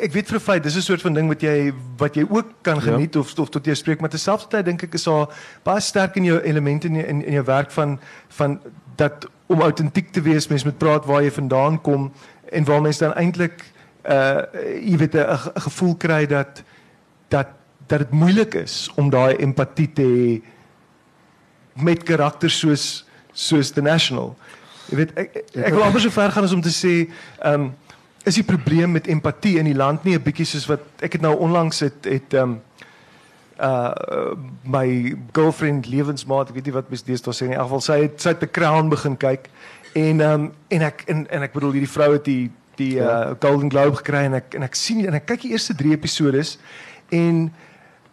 ek 0.05 0.11
weet 0.13 0.27
vir 0.27 0.37
'n 0.37 0.41
feit 0.47 0.63
dis 0.63 0.75
'n 0.75 0.81
soort 0.81 1.01
van 1.01 1.13
ding 1.13 1.27
wat 1.27 1.41
jy 1.41 1.73
wat 1.97 2.15
jy 2.15 2.25
ook 2.29 2.47
kan 2.61 2.75
Ja. 2.75 2.81
geniet 2.81 3.15
of 3.15 3.39
of 3.39 3.49
tot 3.49 3.65
jy 3.65 3.73
spreek 3.73 3.99
maar 3.99 4.09
terselfdertyd 4.09 4.65
dink 4.65 4.83
ek 4.83 4.93
is 4.93 5.03
daar 5.03 5.27
baie 5.63 5.79
sterk 5.81 6.15
in 6.15 6.23
jou 6.23 6.39
elemente 6.41 6.87
in 6.87 6.95
jou, 6.95 7.05
in, 7.07 7.25
in 7.25 7.33
jou 7.33 7.43
werk 7.45 7.71
van 7.71 7.99
van 8.29 8.59
dat 8.95 9.27
om 9.47 9.61
autentiek 9.61 10.11
te 10.11 10.21
wees 10.21 10.47
mens 10.47 10.63
moet 10.63 10.77
praat 10.77 11.05
waar 11.05 11.21
jy 11.23 11.31
vandaan 11.31 11.81
kom 11.81 12.11
en 12.51 12.63
waar 12.63 12.81
mens 12.81 12.97
dan 12.97 13.13
eintlik 13.13 13.63
uh 14.09 14.41
jy 14.81 14.97
weet 14.97 15.15
'n 15.15 15.25
'n 15.55 15.61
gevoel 15.61 15.95
kry 15.95 16.25
dat 16.25 16.63
dat 17.29 17.47
dat 17.87 17.99
dit 17.99 18.11
moeilik 18.11 18.53
is 18.53 18.89
om 18.95 19.09
daai 19.09 19.35
empatie 19.35 19.93
te 19.93 20.01
hê 20.01 20.41
met 21.73 22.03
karakters 22.03 22.59
soos 22.59 23.05
soos 23.33 23.71
The 23.71 23.81
National. 23.81 24.35
Jy 24.89 24.95
weet 24.95 25.11
ek 25.17 25.35
ek, 25.35 25.49
ek 25.55 25.73
wil 25.73 25.83
amper 25.83 26.01
so 26.01 26.09
ver 26.09 26.31
gaan 26.31 26.43
as 26.43 26.53
om 26.53 26.61
te 26.61 26.71
sê 26.71 27.09
ehm 27.41 27.53
um, 27.61 27.73
is 28.25 28.39
die 28.39 28.45
probleem 28.47 28.91
met 28.91 29.07
empatie 29.07 29.57
in 29.61 29.69
die 29.69 29.77
land 29.77 30.03
nie 30.03 30.15
'n 30.15 30.23
bietjie 30.23 30.45
soos 30.45 30.65
wat 30.67 30.81
ek 31.01 31.13
het 31.13 31.21
nou 31.21 31.35
onlangs 31.37 31.79
het 31.79 32.05
het 32.05 32.33
ehm 32.33 32.57
um, 32.57 32.61
uh 33.61 34.35
my 34.63 35.15
girlfriend 35.31 35.87
lewensmaat, 35.87 36.49
ek 36.49 36.55
weet 36.55 36.65
nie 36.65 36.73
wat 36.75 36.89
mens 36.89 37.03
deesdae 37.03 37.33
sê 37.33 37.47
nie. 37.47 37.53
In 37.55 37.59
elk 37.59 37.69
geval 37.69 37.81
sy 37.81 37.99
het 38.01 38.21
sy 38.21 38.33
het 38.33 38.39
The 38.39 38.51
Crown 38.51 38.89
begin 38.89 39.17
kyk 39.17 39.49
en 39.93 40.21
ehm 40.21 40.33
um, 40.33 40.51
en 40.67 40.81
ek 40.81 41.03
en, 41.07 41.27
en 41.29 41.41
ek 41.41 41.53
bedoel 41.53 41.77
hierdie 41.77 41.91
vrou 41.91 42.11
het 42.13 42.25
die 42.25 42.51
die 42.75 42.99
uh, 42.99 43.31
Golden 43.39 43.69
Globe 43.71 43.95
gekry 44.01 44.25
en 44.27 44.33
ek 44.41 44.55
en 44.55 44.63
ek 44.67 44.75
sien 44.75 45.05
en 45.07 45.15
ek 45.15 45.25
kyk 45.25 45.45
die 45.45 45.53
eerste 45.55 45.75
3 45.75 45.95
episodes 45.95 46.57
en 47.09 47.53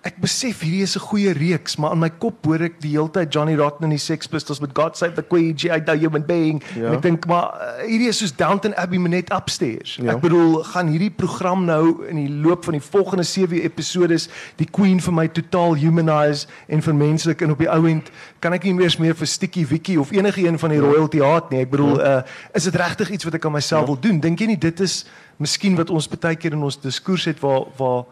ek 0.03 0.17
besef 0.19 0.65
hierdie 0.67 0.83
is 0.83 0.97
'n 0.97 1.05
goeie 1.07 1.33
reeks, 1.33 1.77
maar 1.77 1.93
in 1.93 2.01
my 2.01 2.11
kop 2.11 2.45
hoor 2.45 2.63
ek 2.63 2.81
die 2.83 2.91
hele 2.91 3.09
tyd 3.09 3.33
Johnny 3.33 3.55
Rotten 3.55 3.85
en 3.85 3.91
die 3.91 3.99
Sex 3.99 4.27
Pistols 4.27 4.61
met 4.61 4.71
God 4.75 4.97
Save 4.97 5.15
the 5.15 5.23
Queen, 5.23 5.55
G.I. 5.55 5.79
Joe 5.87 5.97
human 5.97 6.27
being. 6.27 6.63
Ja. 6.75 6.89
En 6.89 6.95
ek 6.95 7.03
dink 7.03 7.27
maar 7.27 7.55
uh, 7.55 7.87
hierdie 7.87 8.09
is 8.09 8.19
soos 8.19 8.35
Downton 8.35 8.75
Abbey 8.75 8.99
maar 8.99 9.11
net 9.11 9.31
upstairs. 9.33 9.99
Ja. 10.03 10.17
Ek 10.17 10.21
bedoel, 10.21 10.63
gaan 10.65 10.89
hierdie 10.91 11.11
program 11.11 11.65
nou 11.65 12.03
in 12.09 12.17
die 12.17 12.29
loop 12.29 12.65
van 12.65 12.75
die 12.75 12.83
volgende 12.83 13.23
7 13.23 13.63
episodes 13.63 14.29
die 14.57 14.67
Queen 14.67 15.01
vir 15.01 15.15
my 15.15 15.29
totaal 15.29 15.77
humanize 15.79 16.49
en 16.67 16.83
vermenslik 16.83 17.43
en 17.43 17.55
op 17.55 17.63
die 17.63 17.71
ou 17.71 17.87
end 17.87 18.11
kan 18.41 18.53
ek 18.53 18.65
nie 18.65 18.75
meer 18.75 18.91
meer 18.99 19.15
vir 19.15 19.27
Stikkie 19.27 19.67
Wikkie 19.67 20.01
of 20.01 20.11
enige 20.13 20.43
een 20.43 20.59
van 20.59 20.71
die 20.71 20.81
ja. 20.81 20.85
royalty 20.85 21.23
haat 21.23 21.51
nie. 21.51 21.63
Ek 21.63 21.71
bedoel, 21.71 22.01
uh, 22.03 22.23
is 22.55 22.67
dit 22.67 22.75
regtig 22.75 23.11
iets 23.11 23.25
wat 23.25 23.39
ek 23.39 23.47
aan 23.47 23.55
myself 23.55 23.87
ja. 23.87 23.93
wil 23.95 24.01
doen? 24.01 24.19
Dink 24.21 24.43
jy 24.43 24.51
nie 24.51 24.59
dit 24.59 24.81
is 24.81 25.05
miskien 25.39 25.79
wat 25.79 25.91
ons 25.91 26.11
baie 26.11 26.35
keer 26.37 26.59
in 26.59 26.67
ons 26.67 26.81
diskurs 26.81 27.25
het 27.31 27.39
waar 27.41 27.71
waar 27.79 28.03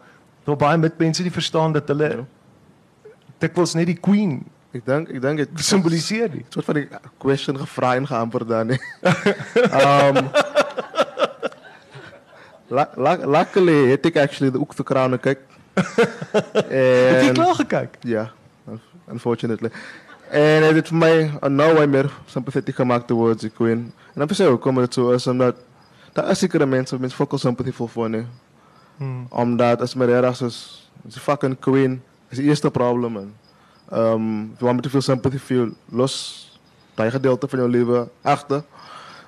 Daar 0.43 0.55
baie 0.55 0.77
met 0.77 0.97
mense 0.97 1.21
die 1.21 1.31
verstaan 1.31 1.73
dat 1.73 1.87
hulle 1.87 2.09
ja. 2.09 2.25
dikwels 3.37 3.73
niet 3.73 3.85
die 3.85 3.99
queen 3.99 4.41
Ek 4.71 4.85
dink 4.87 5.09
ek 5.11 5.19
dink 5.19 5.41
het 5.43 5.63
simboliseer 5.67 6.29
die 6.31 6.45
soort 6.47 6.67
van 6.69 6.77
die 6.79 6.85
question 7.19 7.57
gevra 7.59 7.95
en 7.99 8.05
geantwoord 8.07 8.47
daar 8.47 8.65
nie. 8.65 8.79
um 9.83 10.29
Luckily 12.71 13.89
het 13.89 14.05
ik 14.05 14.17
actually 14.17 14.55
ook 14.55 14.75
de 14.75 14.83
kraan 14.83 15.11
gekeken. 15.11 15.43
Heb 15.73 17.23
je 17.23 17.29
klaar 17.33 17.55
gekeken? 17.55 17.99
Ja, 17.99 18.31
unfortunately. 19.11 19.71
En 20.29 20.63
het 20.63 20.73
heeft 20.73 20.87
voor 20.87 20.97
mij 20.97 21.31
a 21.43 21.47
no 21.47 21.73
way 21.73 21.85
meer 21.85 22.11
sympathetiek 22.25 22.75
gemaakt 22.75 23.07
towards 23.07 23.41
the 23.41 23.49
queen. 23.49 23.91
En 24.13 24.13
dan 24.13 24.27
verstaan 24.27 24.47
ik 24.47 24.53
ook 24.53 24.65
omdat 24.65 24.95
het 24.95 25.05
is, 25.15 25.27
omdat 25.27 25.55
daar 26.13 26.29
is 26.29 26.39
zekere 26.39 26.65
mensen, 26.65 26.99
mensen 26.99 27.17
fokken 27.17 27.39
sympathie 27.39 27.73
voor 27.73 27.89
voor. 27.89 28.09
Hmm. 29.01 29.25
Omdat 29.29 29.81
Esmerera 29.81 30.29
is, 30.29 30.89
is 31.07 31.17
fucking 31.17 31.59
queen. 31.59 32.03
is 32.29 32.37
het 32.37 32.45
eerste 32.45 32.71
probleem, 32.71 33.13
Je 33.13 33.27
Um, 33.97 34.55
want 34.59 34.73
met 34.73 34.83
te 34.83 34.89
veel 34.89 35.01
sympathy 35.01 35.37
feel, 35.37 35.69
los 35.89 36.45
dat 36.93 37.11
gedeelte 37.11 37.47
van 37.47 37.61
je 37.61 37.67
leven 37.67 38.09
achter. 38.21 38.63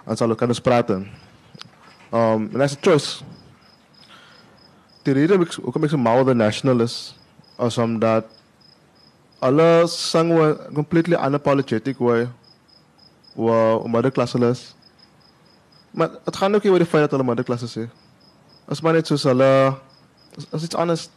En 0.05 0.17
zal 0.17 0.30
ook 0.30 0.38
kunnen 0.38 0.61
praten. 0.61 1.07
En 2.09 2.49
dat 2.51 2.61
is 2.61 2.71
een 2.71 2.78
choice. 2.82 3.24
De 5.01 5.11
reden 5.11 5.30
waarom 5.30 5.45
ik, 5.45 5.57
ook 5.61 5.76
een 5.76 5.82
beetje 5.82 5.97
mouw 5.97 6.24
de 6.24 6.34
national 6.34 6.80
is, 6.80 7.19
is 7.59 7.78
omdat 7.78 8.26
alle 9.39 9.84
zangen 9.88 10.57
completely 10.74 11.15
unapologetic 11.26 11.97
way. 11.97 12.30
We 13.34 13.82
middenklassen. 13.86 14.55
Maar 15.91 16.09
het 16.24 16.36
gaat 16.36 16.53
ook 16.53 16.63
niet 16.63 16.71
over 16.71 16.84
de 16.84 16.89
feit 16.89 17.03
dat 17.03 17.13
alle 17.13 17.24
middenklassen 17.24 17.67
zijn 17.67 17.91
is. 18.68 18.72
As 18.72 18.82
maar 18.82 18.93
net 18.93 19.07
soos 19.07 19.24
hulle 19.24 19.76
as 20.51 20.64
iets 20.64 20.76
anders. 20.76 21.09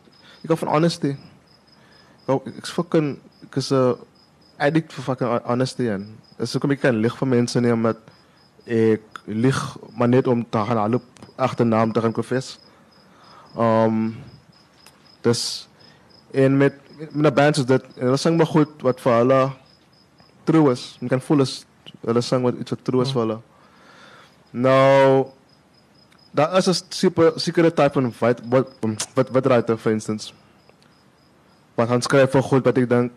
Ek 0.43 0.53
hou 0.53 0.59
van 0.59 0.75
honesty. 0.77 1.17
Nou 2.27 2.41
ek 2.47 2.67
fucking 2.67 3.17
ek 3.47 3.57
is 3.57 3.73
'n 3.73 3.97
addict 4.59 4.93
vir 4.93 5.05
fucking 5.05 5.41
honesty 5.45 5.89
en 5.89 6.19
dis 6.39 6.53
hoekom 6.53 6.73
ek 6.73 6.81
kan 6.81 7.01
lig 7.01 7.17
vir 7.17 7.29
mense 7.29 7.61
nie 7.61 7.73
omdat 7.73 7.99
ek 8.67 9.03
lig 9.27 9.59
maar 9.97 10.09
net 10.09 10.27
om 10.27 10.45
te 10.45 10.59
gaan 10.59 10.91
loop 10.91 11.05
agternaam 11.37 11.93
te 11.93 12.01
gaan 12.01 12.13
konfess. 12.13 12.59
Um 13.57 14.17
dis 15.23 15.69
en 16.33 16.57
met 16.57 16.75
met 17.13 17.33
'n 17.33 17.35
band 17.35 17.57
is 17.57 17.65
dit 17.65 17.85
hulle 17.97 18.17
sing 18.17 18.37
maar 18.37 18.47
goed 18.47 18.83
wat 18.83 19.01
vir 19.01 19.13
hulle 19.13 19.53
true 20.45 20.71
is. 20.73 20.97
Jy 21.01 21.09
kan 21.09 21.21
voel 21.21 21.41
as 21.41 21.65
hulle 22.07 22.21
sing 22.23 22.43
wat 22.43 22.55
iets 22.61 22.71
wat 22.71 22.85
true 22.85 23.03
is 23.03 23.09
mm. 23.09 23.15
vir 23.15 23.23
hulle. 23.23 23.39
Nou 24.51 25.27
daar 26.37 26.57
is 26.57 26.69
'n 26.69 26.77
super 26.89 27.33
sekere 27.37 27.73
type 27.73 27.93
van 27.93 28.13
wat 28.19 28.41
wat 28.49 28.69
wat 29.15 29.29
wat 29.31 29.47
writer 29.47 29.77
for 29.77 29.93
instance. 29.93 30.33
Wat 31.75 31.89
han 31.89 32.03
skryf 32.03 32.31
vir 32.31 32.43
goed 32.43 32.65
wat 32.65 32.79
ek 32.79 32.89
dink 32.89 33.13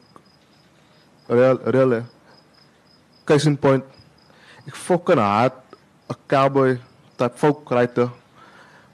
real 1.27 1.59
real 1.63 2.03
case 3.25 3.47
in 3.47 3.57
point. 3.57 3.83
Ek 4.67 4.75
fucking 4.75 5.19
haat 5.19 5.53
'n 6.09 6.15
cowboy 6.27 6.79
type 7.17 7.37
folk 7.37 7.69
writer 7.69 8.09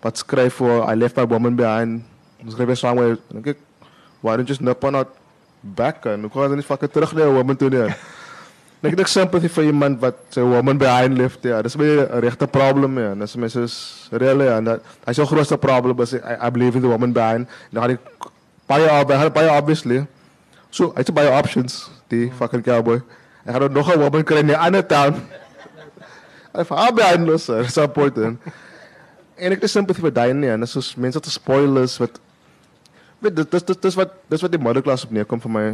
wat 0.01 0.17
skryf 0.17 0.53
vir 0.53 0.89
I 0.91 0.95
left 0.95 1.15
my 1.15 1.25
woman 1.25 1.55
behind. 1.55 2.03
Ons 2.43 2.53
skryf 2.53 2.69
'n 2.69 2.75
song 2.75 2.97
waar 2.97 3.17
dink 3.31 3.47
ek 3.47 3.57
why 4.21 4.35
don't 4.35 4.47
just 4.47 4.61
nip 4.61 4.83
on 4.83 4.95
out 4.95 5.09
back 5.63 6.05
and 6.05 6.21
hoe 6.21 6.29
kan 6.29 6.49
jy 6.49 6.55
net 6.55 6.65
fucking 6.65 6.91
terug 6.91 7.13
na 7.13 7.21
jou 7.21 7.33
woman 7.33 7.57
toe 7.57 7.69
nie? 7.69 7.93
Ek 8.85 8.93
het 8.93 9.01
ek 9.01 9.09
sympathy 9.09 9.49
vir 9.49 9.69
iemand 9.71 9.97
wat 10.03 10.17
sy 10.35 10.43
woman 10.45 10.77
behind 10.77 11.17
left 11.17 11.45
ja. 11.47 11.61
Dis 11.65 11.75
'n 11.75 12.21
regte 12.21 12.47
probleem 12.47 12.97
ja. 12.99 13.15
Dis 13.15 13.55
is 13.55 14.07
really 14.11 14.45
ja, 14.45 14.61
dat 14.61 14.81
hy's 15.05 15.19
'n 15.19 15.25
grootste 15.25 15.57
probleem 15.57 15.99
is 16.01 16.13
I, 16.13 16.37
I 16.47 16.49
believe 16.49 16.75
in 16.75 16.81
the 16.81 16.87
woman 16.87 17.13
behind. 17.13 17.47
Nou 17.71 17.81
het 17.87 17.97
ek 17.97 18.29
baie 18.67 19.05
baie 19.05 19.31
baie 19.31 19.49
obviously. 19.49 20.05
So, 20.69 20.91
het 20.95 21.13
baie 21.13 21.31
options 21.31 21.89
die 22.07 22.31
fucking 22.37 22.63
cowboy. 22.63 23.01
Ek 23.45 23.55
gaan 23.55 23.71
nog 23.71 23.89
'n 23.89 23.99
woman 23.99 24.23
kry 24.23 24.37
in 24.37 24.51
'n 24.51 24.55
ander 24.55 24.85
town. 24.85 25.15
Hy 26.53 26.63
vir 26.63 26.93
behind 26.93 27.27
los, 27.27 27.49
support 27.67 28.15
hom. 28.15 28.39
En 29.35 29.51
ek 29.51 29.61
het 29.61 29.69
sympathy 29.69 30.01
vir 30.01 30.13
daai 30.13 30.33
nie 30.33 30.49
en 30.49 30.59
dis 30.59 30.71
soos 30.71 30.95
mense 30.95 31.19
wat 31.19 31.27
spoilers 31.27 31.97
wat 31.97 32.19
weet 33.19 33.35
dit 33.35 33.51
dis 33.51 33.63
dis 33.63 33.95
wat 33.95 34.13
dis 34.31 34.41
wat 34.41 34.51
die 34.51 34.61
middle 34.61 34.83
class 34.85 35.03
op 35.03 35.11
neerkom 35.11 35.41
vir 35.43 35.51
my 35.51 35.65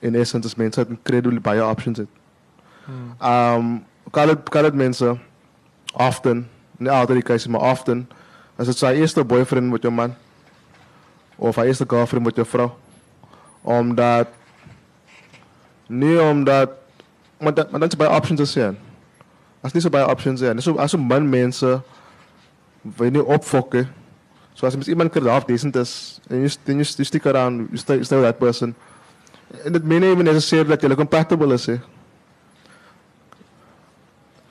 in 0.00 0.14
essence 0.14 0.46
is 0.46 0.54
mense 0.54 0.80
het 0.80 0.88
incredibly 0.88 1.40
baie 1.40 1.64
options 1.64 1.98
het. 1.98 2.08
Hmm. 2.84 3.14
Um 3.20 3.84
colored 4.10 4.48
colored 4.48 4.74
mense 4.74 5.16
often, 5.92 6.48
nie 6.78 6.90
altyd 6.90 7.20
die 7.20 7.26
case 7.32 7.50
maar 7.50 7.60
often 7.60 8.08
as 8.56 8.66
dit 8.66 8.76
sy 8.76 8.92
eerste 9.00 9.24
boyfriend 9.24 9.70
met 9.72 9.82
jou 9.82 9.92
man 9.92 10.14
of 11.36 11.56
sy 11.56 11.64
eerste 11.70 11.86
girlfriend 11.88 12.24
met 12.24 12.36
jou 12.36 12.46
vrou 12.46 12.70
omdat 13.62 14.28
nie 15.88 16.16
omdat 16.20 16.76
maar 17.40 17.54
dat 17.54 17.70
maar 17.70 17.80
dan 17.80 17.88
is 17.88 17.96
baie 17.96 18.10
options 18.10 18.40
is 18.40 18.52
ja. 18.52 18.74
As 19.60 19.72
nie 19.72 19.80
so 19.80 19.90
baie 19.92 20.06
options 20.08 20.40
ja. 20.40 20.52
So 20.60 20.76
as 20.76 20.92
'n 20.94 21.06
man 21.06 21.28
mense 21.28 21.80
wil 22.82 23.10
nie 23.10 23.24
opfokke. 23.24 23.86
So 24.54 24.66
as 24.66 24.74
jy 24.74 24.92
iemand 24.92 25.12
kan 25.12 25.26
half 25.26 25.44
decent 25.44 25.76
is 25.76 26.20
en 26.28 26.42
jy 26.42 26.50
jy 26.66 27.04
stick 27.04 27.26
around, 27.26 27.68
you 27.70 27.76
stay 27.76 28.02
stay 28.02 28.16
with 28.16 28.26
that 28.26 28.38
person. 28.38 28.74
En 29.50 29.72
het 29.72 29.84
meenemen 29.84 30.26
is 30.26 30.48
zeer 30.48 30.66
dat 30.66 30.80
jullie 30.80 30.96
compatible 30.96 31.54
is. 31.54 31.66
He. 31.66 31.80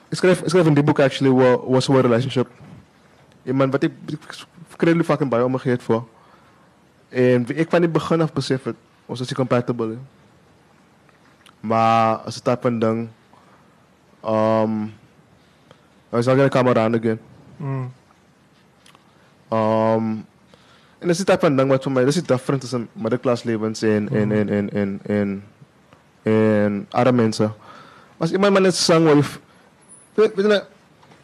Ik 0.08 0.16
schrijf, 0.16 0.40
ik 0.40 0.48
schrijf 0.48 0.66
in 0.66 0.74
die 0.74 0.82
boek 0.82 1.00
actually 1.00 1.34
wat 1.34 1.64
was 1.64 1.88
een 1.88 2.00
relationship. 2.00 2.48
Iemand 3.42 3.72
wat 3.72 3.82
ik, 3.82 3.92
ik 4.06 4.18
fucking 4.68 5.06
vaak 5.06 5.20
in 5.20 5.28
bij 5.28 5.42
omgegeven 5.42 5.80
voor. 5.80 6.08
En 7.08 7.58
ik 7.58 7.70
van 7.70 7.82
het 7.82 7.92
begin 7.92 8.20
af 8.20 8.32
besef 8.32 8.62
het, 8.62 8.76
ons 9.06 9.20
is 9.20 9.32
compatible. 9.32 9.88
He. 9.88 9.98
Maar 11.60 12.16
als 12.16 12.34
het 12.34 12.44
dat 12.44 12.58
van 12.60 12.78
ding, 12.78 13.08
um, 14.24 14.84
I 16.12 16.16
was 16.16 16.26
not 16.26 16.34
gonna 16.34 16.48
come 16.48 16.70
around 16.70 16.96
again. 16.96 17.20
Mm. 17.56 17.92
Um, 19.52 20.26
En 21.00 21.08
dis 21.08 21.22
die 21.22 21.26
tipe 21.26 21.46
van 21.46 21.56
ding 21.56 21.70
wat 21.72 21.86
vir 21.86 21.92
my, 21.94 22.02
dis 22.04 22.18
die 22.20 22.26
difference 22.28 22.66
tussen 22.66 22.88
middelklas 22.92 23.46
lewens 23.48 23.80
en 23.88 24.08
en 24.12 24.32
en 24.36 24.50
en 24.56 24.66
en 24.80 24.90
en 25.08 25.30
en 26.28 26.74
arme 26.90 27.22
mense. 27.22 27.48
As 28.20 28.34
iemand 28.36 28.52
maar 28.52 28.62
net 28.66 28.76
sang 28.76 29.08
wat 29.08 29.38
weet 30.14 30.36
jy 30.36 30.48
net 30.48 30.68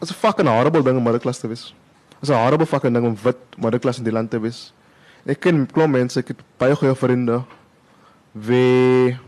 as 0.01 0.11
'n 0.11 0.15
fucking 0.15 0.49
horrible 0.49 0.83
ding 0.83 0.97
om 0.97 1.05
middelklas 1.05 1.39
te 1.39 1.49
wees. 1.49 1.75
As 2.23 2.31
'n 2.31 2.33
horrible 2.33 2.67
fucking 2.67 2.95
ding 2.95 3.05
om 3.05 3.17
wit 3.23 3.37
middelklas 3.57 3.99
in 3.99 4.05
die 4.05 4.13
land 4.13 4.31
te 4.31 4.41
wees. 4.41 4.73
Ek 5.27 5.41
ken 5.41 5.67
klop 5.67 5.91
mense, 5.91 6.19
ek 6.19 6.29
het 6.29 6.41
baie 6.59 6.75
goeie 6.75 6.95
vriende 6.95 7.45
wie 8.33 9.19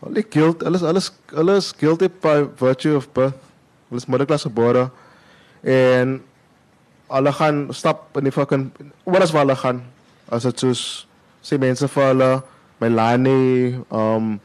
al 0.00 0.12
die 0.12 0.26
guilt, 0.28 0.64
alles 0.64 0.82
alles 0.82 1.12
alles 1.34 1.72
guilty 1.72 2.08
by 2.20 2.48
virtue 2.56 2.96
of 2.96 3.12
birth. 3.12 3.36
Hulle 3.88 4.00
is 4.00 4.06
middelklas 4.06 4.42
gebore 4.42 4.90
en 5.62 6.22
hulle 7.12 7.32
gaan 7.32 7.66
stap 7.70 8.16
in 8.16 8.24
die 8.28 8.34
fucking 8.34 8.70
oor 9.04 9.22
as 9.22 9.32
waar 9.32 9.46
hulle 9.46 9.56
gaan 9.56 9.82
as 10.32 10.48
dit 10.48 10.64
soos 10.64 11.06
sê 11.44 11.58
mense 11.60 11.88
vir 11.94 12.10
hulle 12.12 12.30
my 12.82 12.88
Lani 12.88 13.78
um 13.90 14.38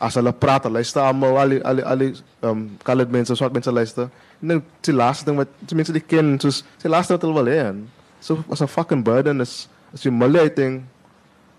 as 0.00 0.16
hulle 0.16 0.32
praat, 0.32 0.64
hulle 0.64 0.80
luister 0.80 1.02
almal 1.04 1.36
al 1.36 1.54
die 1.54 1.60
al 1.70 1.80
die 1.80 1.86
al 1.92 2.04
die 2.04 2.12
um 2.48 2.62
colored 2.86 3.12
mense, 3.12 3.36
swart 3.36 3.52
mense 3.52 3.72
luister. 3.72 4.08
En 4.40 4.54
dan 4.54 4.62
die 4.86 4.94
laaste 4.96 5.28
ding 5.28 5.36
wat 5.40 5.52
die 5.60 5.76
mense 5.76 5.92
die 5.92 6.04
ken, 6.12 6.38
soos 6.40 6.62
die 6.80 6.92
laaste 6.92 7.16
wat 7.16 7.26
hulle 7.26 7.36
wil 7.36 7.50
hê. 7.52 7.60
So 8.24 8.40
as 8.50 8.62
'n 8.62 8.72
fucking 8.76 9.04
burden 9.04 9.40
is 9.44 9.68
is 9.92 10.04
humiliating. 10.04 10.84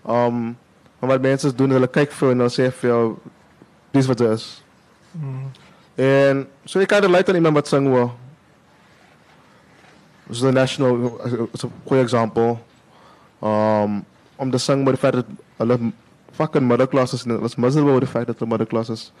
Um 0.04 0.56
maar 0.98 1.10
wat 1.10 1.22
mense 1.22 1.54
doen, 1.54 1.70
hulle 1.70 1.88
kyk 1.90 2.12
vir 2.12 2.30
en 2.30 2.38
hulle 2.38 2.50
sê 2.50 2.70
vir 2.70 2.90
jou 2.90 3.16
dis 3.92 4.06
wat 4.06 4.18
dit 4.18 4.30
is. 4.30 4.62
En 5.98 6.46
so 6.64 6.80
jy 6.80 6.86
kan 6.86 7.02
relate 7.02 7.30
aan 7.30 7.36
iemand 7.36 7.54
wat 7.54 7.68
sing 7.68 7.90
wel. 7.90 8.10
Dis 10.28 10.40
the 10.40 10.52
national 10.52 11.20
is 11.52 11.64
'n 11.64 11.70
goeie 11.86 12.08
voorbeeld. 12.08 12.58
Um 13.42 14.04
om 14.36 14.50
te 14.50 14.58
sing 14.58 14.84
met 14.84 14.94
die 14.94 15.00
feit 15.00 15.12
dat 15.12 15.26
hulle 15.56 15.92
fucking 16.32 16.66
middle 16.68 16.88
class 16.88 17.12
is 17.12 17.24
en 17.24 17.30
hulle 17.30 17.44
is 17.44 17.56
miserable 17.56 17.92
oor 17.92 18.00
die 18.00 18.08
feit 18.08 18.26
dat 18.26 18.38
hulle 18.38 18.50
middle 18.50 18.66
class 18.66 18.90
is. 18.90 19.12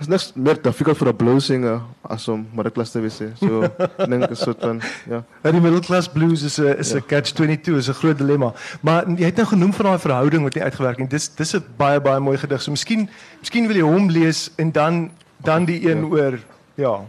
Is 0.00 0.08
niks 0.08 0.32
meer 0.34 0.58
difficult 0.62 0.96
vir 0.98 1.08
'n 1.08 1.16
blues 1.16 1.44
singer 1.46 1.80
as 2.02 2.28
om 2.28 2.46
middle 2.54 2.72
class 2.72 2.90
te 2.90 3.00
wees. 3.00 3.20
So 3.38 3.60
dink 4.08 4.30
is 4.30 4.38
soort 4.40 4.60
van 4.60 4.80
ja. 5.08 5.22
Ja, 5.44 5.50
die 5.50 5.60
middelklas 5.60 6.08
blues 6.08 6.42
is 6.42 6.58
'n 6.58 6.74
is 6.78 6.92
'n 6.92 6.96
Ja. 6.96 7.02
catch 7.06 7.32
22, 7.32 7.76
is 7.76 7.88
'n 7.88 7.92
groot 7.94 8.18
dilemma. 8.18 8.52
Maar 8.80 9.08
jy 9.08 9.24
het 9.24 9.36
nou 9.36 9.46
genoem 9.46 9.72
van 9.72 9.84
daai 9.86 9.98
verhouding 9.98 10.42
wat 10.42 10.54
nie 10.54 10.64
uitgewerk 10.64 10.98
nie. 10.98 11.08
Dis 11.08 11.28
dis 11.34 11.54
'n 11.54 11.64
baie 11.76 12.00
baie 12.00 12.20
mooi 12.20 12.36
gedig. 12.38 12.62
So 12.62 12.70
miskien 12.70 13.08
miskien 13.40 13.66
wil 13.66 13.76
jy 13.76 13.82
hom 13.84 14.08
lees 14.10 14.50
en 14.56 14.72
dan 14.72 15.10
dan 15.42 15.64
die 15.64 15.88
een 15.90 15.98
Ja. 15.98 16.04
oor 16.10 16.38
ja. 16.74 17.00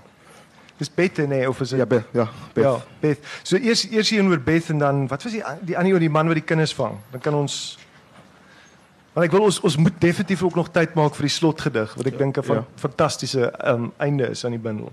Dis 0.84 0.92
beter 0.92 1.28
nee 1.28 1.48
of 1.48 1.62
is 1.64 1.70
dit 1.70 1.80
Ja, 1.80 1.86
Beth, 1.86 2.10
ja, 2.12 2.28
Beth. 2.54 2.64
Ja, 2.64 2.74
Beth. 3.00 3.20
So 3.44 3.56
eers 3.56 3.86
eers 3.88 4.12
een 4.12 4.28
oor 4.28 4.40
Beth 4.44 4.70
en 4.70 4.78
dan 4.82 5.08
wat 5.08 5.24
was 5.24 5.32
die 5.32 5.44
die 5.62 5.78
ander 5.78 5.94
oor 5.96 6.04
die 6.04 6.10
man 6.12 6.28
wat 6.28 6.36
die 6.36 6.44
kinders 6.44 6.74
vang? 6.76 6.98
Dan 7.12 7.22
kan 7.24 7.34
ons 7.34 7.78
Want 9.14 9.28
ek 9.28 9.32
wil 9.36 9.46
ons 9.46 9.60
ons 9.62 9.76
moet 9.78 9.94
definitief 10.02 10.42
ook 10.44 10.56
nog 10.58 10.72
tyd 10.74 10.96
maak 10.98 11.14
vir 11.16 11.28
die 11.28 11.36
slotgedig 11.36 11.92
wat 11.96 12.08
ek 12.10 12.18
dink 12.18 12.38
'n 12.38 12.44
van, 12.44 12.56
Ja. 12.56 12.66
fantastiese 12.76 13.54
um, 13.70 13.92
einde 13.98 14.30
is 14.34 14.44
aan 14.46 14.52
die 14.52 14.60
bundel. 14.60 14.92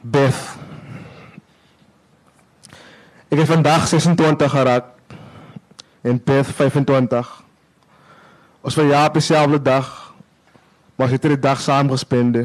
Beth. 0.00 0.56
Ik 3.28 3.38
heb 3.38 3.46
vandaag 3.46 3.88
26 3.88 4.50
geraakt. 4.50 4.88
En 6.00 6.20
Beth 6.24 6.46
25. 6.46 7.42
Ons 8.60 8.74
verjaar 8.74 9.08
op 9.08 9.14
dezelfde 9.14 9.62
dag. 9.62 10.07
Maar 10.98 11.08
zitten 11.08 11.28
die 11.28 11.38
dag 11.38 11.60
samen 11.60 11.90
gespend. 11.90 12.36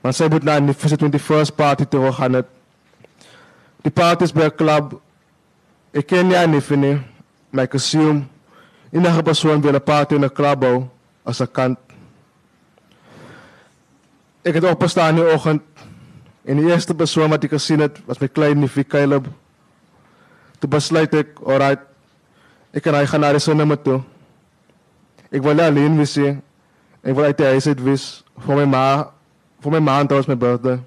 Want 0.00 0.14
zij 0.14 0.28
moet 0.28 0.42
naar 0.42 0.66
de 0.66 0.74
21st 0.74 1.54
party 1.54 1.84
toe 1.84 2.12
gaan. 2.12 2.32
Het. 2.32 2.46
Die 3.80 3.92
party 3.92 4.22
is 4.22 4.32
bij 4.32 4.44
een 4.44 4.54
club. 4.54 5.00
Ik 5.90 6.06
ken 6.06 6.50
niet, 6.50 6.70
niet. 6.70 6.98
Maar 7.50 7.64
ik 7.64 7.74
assume. 7.74 8.22
Enige 8.90 9.22
persoon 9.22 9.60
wil 9.60 9.74
een 9.74 9.82
party 9.82 10.14
in 10.14 10.22
een 10.22 10.32
club 10.32 10.62
houden. 10.62 10.90
Als 11.22 11.38
een 11.38 11.50
kant. 11.50 11.78
Ik 14.42 14.54
heb 14.54 14.64
opgestaan 14.64 15.08
in 15.08 15.24
de 15.24 15.30
ochtend. 15.32 15.62
En 16.44 16.56
die 16.56 16.70
eerste 16.70 16.94
persoon 16.94 17.28
wat 17.28 17.42
ik 17.42 17.50
gezien 17.50 17.80
heb, 17.80 17.98
was 18.04 18.18
mijn 18.18 18.32
kleine 18.32 18.60
neefje 18.60 18.84
Caleb. 18.84 19.26
Toen 20.58 20.70
besluit 20.70 21.14
ik, 21.14 21.28
alright, 21.44 21.80
ik 22.70 22.86
en 22.86 22.94
hij 22.94 23.06
gaan 23.06 23.20
naar 23.20 23.32
de 23.32 23.38
zonne 23.38 23.82
toe. 23.82 24.02
Ik 25.28 25.42
wil 25.42 25.60
alleen 25.60 25.96
wissen. 25.96 26.42
Ik 27.02 27.14
wil 27.14 27.24
uit 27.24 27.36
de 27.36 27.44
huis 27.44 27.66
uit 27.66 27.82
wis. 27.82 28.24
Voor 28.38 28.54
mijn 28.54 28.68
ma, 28.68 29.12
voor 29.60 29.70
mijn 29.70 29.82
ma 29.82 29.98
en 29.98 30.06
trouwens 30.06 30.26
mijn 30.26 30.38
birthday. 30.38 30.82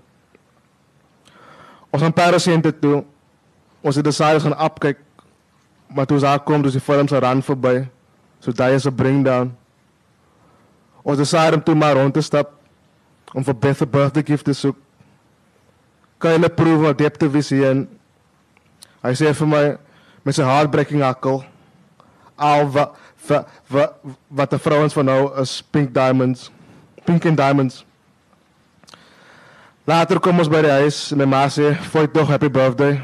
Ons 1.89 2.01
gaan 2.01 2.13
parasiënten 2.13 2.79
toe. 2.79 3.03
Ons 3.81 3.95
het 3.95 4.03
de 4.03 4.11
zaaien 4.11 4.41
gaan 4.41 4.61
opkijken. 4.61 5.03
Maar 5.87 6.05
toen 6.05 6.19
ze 6.19 6.25
aankomt, 6.25 6.63
dus 6.63 6.71
die 6.71 6.81
film 6.81 7.07
zijn 7.07 7.21
rand 7.21 7.45
voorbij. 7.45 7.89
Zo 8.39 8.51
daar 8.51 8.71
is 8.71 8.83
een 8.83 8.95
bring 8.95 9.25
down. 9.25 9.57
Ons 11.01 11.17
decided 11.17 11.65
toen 11.65 11.77
maar 11.77 11.93
rond 11.93 12.13
te 12.13 12.21
stappen. 12.21 12.55
Om 13.33 13.43
voor 13.43 13.55
Beth 13.55 13.79
een 13.79 13.89
birthday 13.89 14.23
gift 14.25 14.43
te 14.43 14.53
zoeken 14.53 14.81
kan 16.21 16.41
je 16.41 16.49
proeven 16.49 16.81
wat 16.81 16.97
diep 16.97 17.13
te 17.13 17.29
visie 17.29 17.67
en 17.67 17.89
hij 18.99 19.15
zei 19.15 19.33
voor 19.33 19.47
mij 19.47 19.77
met 20.21 20.35
zijn 20.35 20.47
heartbreaking 20.47 21.03
akkel 21.03 21.43
al 22.35 22.71
wat 23.27 23.47
wat 23.67 23.93
wat 24.27 24.49
de 24.49 24.59
vrouwens 24.59 24.93
van 24.93 25.05
nou 25.05 25.39
is 25.39 25.63
pink 25.69 25.93
diamonds. 25.93 26.51
Pink 27.03 27.25
and 27.25 27.37
diamonds. 27.37 27.85
Later 29.83 30.19
komen 30.19 30.39
ons 30.39 30.47
bij 30.47 30.61
de 30.61 30.69
huis 30.69 31.11
en 31.11 31.17
mijn 31.17 31.29
ma 31.29 31.49
voor 31.49 32.01
je 32.01 32.11
toch 32.11 32.27
happy 32.27 32.49
birthday. 32.49 33.03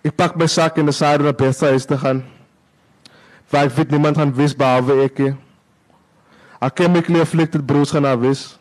Ik 0.00 0.14
pak 0.14 0.34
mijn 0.34 0.48
zak 0.48 0.76
in 0.76 0.84
de 0.84 0.90
zijde 0.90 1.22
naar 1.22 1.34
Beth's 1.34 1.60
huis 1.60 1.84
te 1.84 1.98
gaan. 1.98 2.24
Waar 3.48 3.64
ik 3.64 3.70
weet 3.70 3.90
niemand 3.90 4.16
gaan 4.16 4.34
wist 4.34 4.56
behalve 4.56 5.02
ik 5.02 5.18
ik 5.18 6.74
ken 6.74 6.90
mijn 6.90 7.02
kleurflikte 7.02 7.62
broers 7.62 7.90
gaan 7.90 8.02
naar 8.02 8.20
wist 8.20 8.60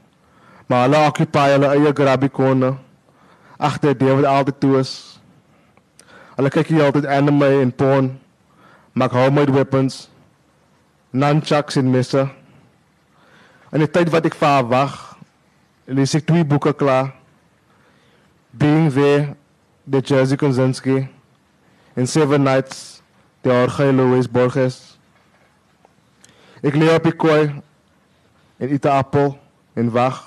maar 0.69 0.85
hulle 0.85 1.07
occupy 1.07 1.49
hulle 1.49 1.65
eie 1.73 1.91
grabikone 1.93 2.75
agter 3.57 3.95
die 3.97 4.13
wat 4.13 4.25
altyd 4.29 4.59
toe 4.61 4.77
is. 4.79 4.91
Hulle 6.37 6.51
kyk 6.53 6.69
hier 6.71 6.85
altyd 6.85 7.07
anime 7.09 7.47
en 7.59 7.71
porn. 7.75 8.11
Maak 8.93 9.11
homemade 9.11 9.51
weapons. 9.51 10.09
Nunchucks 11.09 11.75
en 11.75 11.89
messe. 11.89 12.29
En 13.69 13.79
die 13.79 13.89
tyd 13.89 14.09
wat 14.09 14.25
vir 14.33 14.47
haar 14.47 14.67
wag, 14.69 14.95
lees 15.85 16.15
ek 16.17 16.25
twee 16.25 16.45
boeke 16.45 16.73
klaar. 16.73 17.13
Being 18.51 18.89
There, 18.93 19.35
The 19.89 20.01
Jersey 20.01 20.37
Konzinski 20.37 21.07
en 21.93 22.07
Seven 22.07 22.43
Nights, 22.43 23.01
The 23.41 23.49
Jorge 23.49 23.91
Luis 23.93 24.29
Borges. 24.29 24.97
Ek 26.61 26.75
lê 26.75 26.89
op 26.93 27.05
die 27.05 27.13
kooi 27.13 27.49
en 28.57 28.67
eet 28.69 28.85
'n 28.85 28.97
appel 28.97 29.37
en 29.73 29.91
wag. 29.91 30.17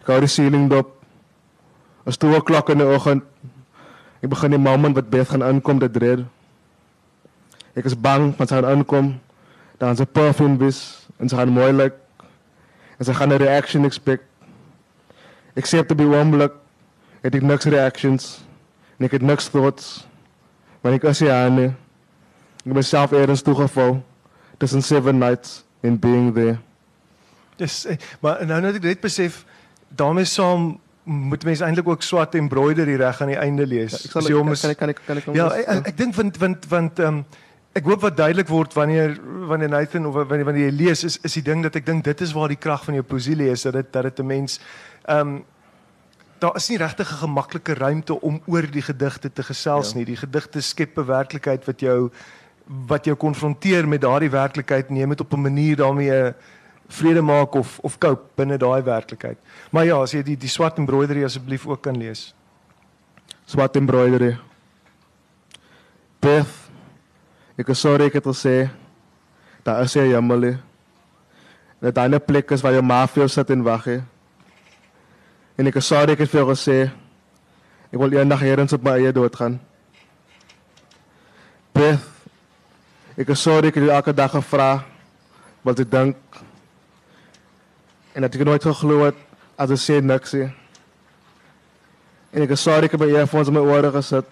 Ik 0.00 0.06
hou 0.06 0.20
de 0.20 0.26
ceiling 0.26 0.68
dop. 0.70 1.02
Als 2.04 2.16
twee 2.16 2.36
o'clock 2.36 2.68
in 2.68 2.78
de 2.78 2.86
ochtend. 2.86 3.22
Ik 4.20 4.28
begin 4.28 4.50
die 4.50 4.58
moment 4.58 4.94
wat 4.94 5.10
Beth 5.10 5.28
gaan 5.28 5.42
aankomen 5.42 5.80
te 5.80 5.98
draaien. 5.98 6.30
Ik 7.72 7.84
is 7.84 8.00
bang 8.00 8.36
want 8.36 8.48
ze 8.48 8.54
gaan 8.54 8.66
aankomen. 8.66 9.20
Dan 9.76 9.96
ze 9.96 10.06
perfume 10.06 10.56
wis. 10.56 11.06
En 11.16 11.28
ze 11.28 11.36
gaan 11.36 11.48
mooi 11.48 11.72
lijken. 11.72 11.98
En 12.98 13.04
ze 13.04 13.14
gaan 13.14 13.30
een 13.30 13.36
reaction 13.36 13.84
expect. 13.84 14.22
Ik 15.52 15.66
zie 15.66 15.78
op 15.78 15.88
de 15.88 15.94
bewonderlijk. 15.94 16.52
Ik 17.20 17.32
heb 17.32 17.42
niks 17.42 17.64
reactions. 17.64 18.44
En 18.96 19.04
ik 19.04 19.10
heb 19.10 19.20
niks 19.20 19.48
thoughts. 19.48 20.06
Maar 20.80 20.92
ik 20.92 21.02
is 21.02 21.18
hier 21.18 21.32
aan. 21.32 21.58
Ik 22.64 22.72
ben 22.72 22.84
zelf 22.84 23.12
ergens 23.12 23.42
toegevallen. 23.42 24.04
Tussen 24.56 24.82
seven 24.82 25.18
nights 25.18 25.64
in 25.80 25.98
being 25.98 26.34
there. 26.34 26.56
Dis 27.56 27.84
eh, 27.84 27.96
maar 28.20 28.46
nou 28.46 28.60
net 28.60 28.74
ek 28.74 28.82
net 28.82 29.00
besef 29.00 29.44
daarmee 29.88 30.24
saam 30.24 30.78
moet 31.04 31.44
mense 31.44 31.64
eintlik 31.64 31.88
ook 31.88 32.02
swart 32.02 32.34
embroidery 32.34 32.94
reg 32.96 33.20
aan 33.20 33.26
die 33.26 33.36
einde 33.36 33.66
lees. 33.66 34.04
Ik 34.04 34.10
zal 34.10 34.20
As 34.20 34.26
jy 34.28 34.34
hom 34.34 34.50
is- 34.50 34.60
kan 34.60 34.70
ik 34.70 34.76
kan 34.76 34.88
ik 34.88 35.00
kan 35.06 35.16
ik 35.16 35.24
Ja, 35.34 35.50
ek, 35.52 35.66
ek, 35.66 35.86
ek 35.86 35.96
dink 35.96 36.14
want 36.14 36.36
want 36.38 36.66
want 36.68 36.98
ehm 36.98 37.08
um, 37.14 37.24
ek 37.74 37.84
hoop 37.84 38.00
wat 38.04 38.16
duidelik 38.16 38.48
word 38.48 38.74
wanneer 38.76 39.16
wanneer 39.48 39.68
Nathan 39.68 40.06
of 40.06 40.14
wanneer 40.14 40.44
wanneer 40.44 40.70
jy 40.70 40.76
lees 40.76 41.04
is 41.04 41.18
is 41.24 41.32
die 41.38 41.42
ding 41.42 41.62
dat 41.62 41.76
ek 41.76 41.86
dink 41.86 42.04
dit 42.04 42.20
is 42.20 42.32
waar 42.32 42.48
die 42.48 42.60
krag 42.60 42.84
van 42.84 42.94
jou 42.94 43.04
poesie 43.04 43.36
lê 43.36 43.50
is 43.52 43.62
dat 43.62 43.72
dit 43.72 43.92
dat 43.92 44.02
dit 44.02 44.20
'n 44.20 44.26
mens 44.26 44.60
ehm 45.08 45.18
um, 45.20 45.44
daar 46.42 46.56
is 46.56 46.68
nie 46.68 46.78
regtig 46.78 47.10
'n 47.12 47.22
gemaklike 47.26 47.74
ruimte 47.74 48.20
om 48.20 48.40
oor 48.46 48.66
die 48.66 48.82
gedigte 48.82 49.32
te 49.32 49.42
gesels 49.42 49.92
Ja. 49.92 49.96
nie. 49.98 50.04
Die 50.04 50.16
gedigte 50.16 50.60
skep 50.60 50.98
'n 50.98 51.06
werklikheid 51.06 51.64
wat 51.66 51.80
jou 51.80 52.10
wat 52.66 53.04
jou 53.04 53.16
konfronteer 53.16 53.88
met 53.88 54.00
daardie 54.00 54.30
werklikheid 54.30 54.88
en 54.88 54.96
jy 54.96 55.06
moet 55.06 55.20
op 55.20 55.32
'n 55.32 55.40
manier 55.42 55.76
daarmee 55.76 56.34
vrede 56.88 57.22
maak 57.22 57.54
of 57.54 57.78
of 57.78 57.98
cope 57.98 58.22
binne 58.36 58.58
daai 58.58 58.82
werklikheid. 58.82 59.38
Maar 59.70 59.84
ja, 59.84 59.96
as 60.02 60.12
jy 60.12 60.22
die 60.22 60.36
die 60.36 60.48
swart 60.48 60.78
embroidery 60.78 61.24
asseblief 61.24 61.66
ook 61.66 61.82
kan 61.82 61.96
lees. 61.96 62.34
Swart 63.44 63.76
embroidery. 63.76 64.38
Beth, 66.20 66.61
ik 67.54 67.68
is 67.68 67.80
sorry 67.80 68.04
ik 68.04 68.12
het 68.12 68.36
zei. 68.36 68.70
Daar 69.62 69.82
is 69.82 69.92
jy 69.92 70.06
jammer. 70.06 70.42
hè. 70.42 70.56
Dat 71.78 71.94
daar 71.94 72.08
'n 72.08 72.24
plek 72.24 72.50
is 72.50 72.60
waar 72.60 72.72
je 72.72 72.82
ma 72.82 73.08
veel 73.08 73.28
zit 73.28 73.50
en 73.50 73.62
wag. 73.62 73.84
hè. 73.84 74.00
En 75.54 75.66
ik 75.66 75.74
is 75.74 75.86
sorry 75.86 76.12
ik 76.12 76.18
het 76.18 76.28
veel 76.28 76.46
gesê. 76.54 76.90
Ik 77.90 77.98
wil 77.98 78.12
eendag 78.12 78.40
herens 78.40 78.72
op 78.72 78.82
my 78.82 78.90
eie 78.90 79.12
dood 79.12 79.36
gaan. 79.36 79.60
Beth, 81.72 82.00
ik 83.14 83.28
is 83.28 83.42
sorry 83.42 83.66
ik 83.66 83.74
het 83.74 83.84
jou 83.84 83.96
elke 83.96 84.14
dag 84.14 84.30
gevra 84.30 84.84
wat 85.60 85.78
ik 85.78 85.90
denk. 85.90 86.16
En 88.12 88.20
dat 88.20 88.34
ik 88.34 88.44
nooit 88.44 88.62
geglo 88.62 89.04
het 89.04 89.14
als 89.54 89.70
ik 89.70 90.00
sê 90.00 90.04
niks. 90.04 90.30
hè. 90.30 90.52
En 92.30 92.42
ik 92.42 92.50
is 92.50 92.62
sorry, 92.62 92.84
ik 92.84 92.90
heb 92.90 93.00
mijn 93.00 93.14
earphones 93.14 93.46
in 93.46 93.52
mijn 93.52 93.64
oren 93.64 93.92
gezet. 93.92 94.24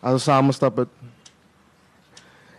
Als 0.00 0.12
we 0.12 0.18
samen 0.18 0.54
stappen. 0.54 0.88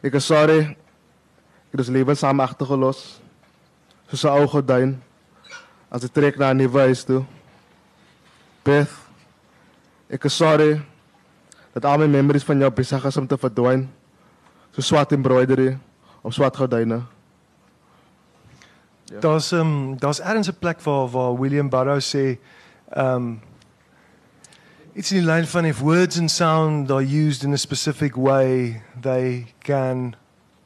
Ik 0.01 0.13
is 0.13 0.25
sorry. 0.25 0.59
Ik 0.59 1.75
heb 1.75 1.79
dus 1.79 1.87
leven 1.87 2.17
samen 2.17 2.45
achtergelost. 2.45 3.21
Zoals 4.05 4.23
een 4.23 4.29
oude 4.29 4.47
gordijn. 4.47 5.03
Als 5.87 6.03
ik 6.03 6.11
trek 6.11 6.37
naar 6.37 6.49
een 6.49 6.57
nieuwe 6.57 6.79
huis 6.79 7.03
toe. 7.03 7.23
Beth. 8.61 8.89
Ik 10.07 10.23
is 10.23 10.35
sorry. 10.35 10.81
Dat 11.71 11.85
al 11.85 11.97
mijn 11.97 12.11
memories 12.11 12.43
van 12.43 12.57
jou 12.57 12.71
bezig 12.71 13.05
is 13.05 13.17
om 13.17 13.27
te. 13.27 13.37
Zoals 13.39 13.83
So 14.71 14.81
swart 14.81 15.11
embroidery 15.11 15.77
of 16.21 16.33
swart 16.33 16.57
gordyne. 16.57 17.01
Ja. 19.03 19.19
Daar's 19.19 19.51
ehm 19.51 19.61
um, 19.61 19.97
daar's 19.99 20.21
ergens 20.21 20.47
'n 20.47 20.59
plek 20.59 20.81
waar 20.81 21.09
waar 21.09 21.39
William 21.39 21.69
Burroughs 21.69 22.15
sê 22.15 22.37
ehm 22.89 23.15
um, 23.15 23.41
It's 24.95 25.11
in 25.11 25.21
the 25.21 25.27
line 25.27 25.45
van 25.45 25.65
if 25.65 25.81
words 25.81 26.17
and 26.17 26.31
sound 26.31 26.91
are 26.91 27.01
used 27.01 27.43
in 27.43 27.53
a 27.53 27.57
specific 27.57 28.17
way, 28.17 28.81
they 29.01 29.45
can 29.63 30.15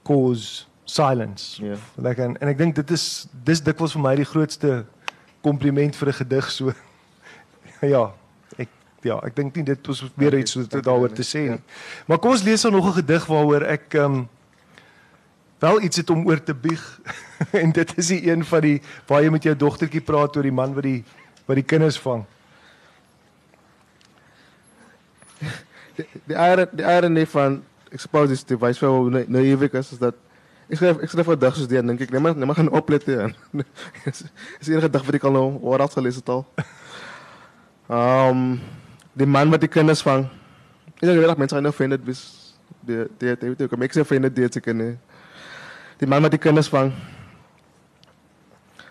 cause 0.04 0.66
silence. 0.86 1.60
Ja. 1.62 1.76
They 2.02 2.14
can 2.16 2.38
en 2.40 2.48
ek 2.48 2.58
dink 2.58 2.76
dit 2.76 2.92
is 2.96 3.28
dis 3.44 3.62
dikwels 3.64 3.96
vir 3.98 4.04
my 4.04 4.14
die 4.16 4.28
grootste 4.28 4.86
kompliment 5.44 5.96
vir 6.00 6.10
'n 6.14 6.18
gedig 6.22 6.52
so. 6.52 6.74
ja, 7.96 8.14
ek 8.58 8.70
ja, 9.04 9.20
ek 9.28 9.36
dink 9.36 9.56
nie 9.56 9.66
dit 9.68 9.88
was 9.88 10.04
weer 10.16 10.40
iets 10.40 10.56
so 10.56 10.64
daaroor 10.64 11.12
te 11.12 11.24
sê 11.28 11.50
nie. 11.50 11.62
Maar 12.08 12.20
kom 12.20 12.32
ons 12.32 12.44
lees 12.44 12.62
dan 12.62 12.72
nog 12.72 12.88
'n 12.88 13.04
gedig 13.04 13.26
waaroor 13.28 13.68
ek 13.68 13.94
ehm 13.94 14.06
um, 14.06 14.30
wel 15.60 15.82
iets 15.82 15.98
het 15.98 16.10
om 16.10 16.28
oor 16.28 16.44
te 16.44 16.54
bieg. 16.54 16.84
en 17.64 17.72
dit 17.72 17.98
is 17.98 18.08
die 18.08 18.32
een 18.32 18.46
van 18.46 18.62
die 18.62 18.82
waar 19.08 19.24
jy 19.24 19.30
met 19.30 19.44
jou 19.44 19.56
dogtertjie 19.56 20.02
praat 20.02 20.36
oor 20.36 20.44
die 20.44 20.52
man 20.52 20.74
wat 20.74 20.84
die 20.84 21.04
wat 21.46 21.56
die 21.56 21.68
kinders 21.68 22.00
vang. 22.00 22.24
de 25.96 26.06
de 26.24 26.34
irony, 26.34 26.68
the 26.76 26.84
irony 26.84 27.26
van 27.26 27.64
Exposed 27.90 28.48
Device, 28.48 28.80
wel 28.86 29.04
naïef 29.28 29.62
is, 29.62 29.92
is 29.92 29.98
dat 29.98 30.16
ik 30.68 30.78
schrijf, 30.78 30.98
ik 30.98 31.10
schrijf 31.10 31.26
dag 31.26 31.56
dus 31.56 31.68
die 31.68 31.78
en 31.78 31.88
denk 31.88 32.00
ik, 32.00 32.12
neem 32.12 32.22
maar, 32.22 32.56
gaan 32.56 32.70
opletten. 32.70 33.36
Het 34.04 34.32
is 34.60 34.66
de 34.66 34.72
enige 34.72 34.90
dag 34.90 35.04
waar 35.04 35.14
ik 35.14 35.24
al 35.24 35.36
hoor 35.36 35.80
had 35.80 35.94
gelezen 35.94 36.22
al. 36.26 36.48
Um, 37.92 38.60
die 39.14 39.28
man 39.28 39.50
met 39.50 39.60
die 39.60 39.70
kennis 39.70 40.02
van, 40.02 40.30
ik 40.86 41.00
denk 41.00 41.22
dat 41.22 41.28
mensen 41.28 41.48
zijn 41.48 41.62
nou 41.62 41.74
vinden, 41.76 42.06
dus 42.06 42.54
die 42.80 43.08
die 43.18 43.36
die 44.34 44.50
te 44.50 44.60
kennen. 44.60 45.02
Die 45.98 46.08
man 46.08 46.22
wat 46.22 46.32
de 46.32 46.38
kennis 46.38 46.68
van, 46.68 46.94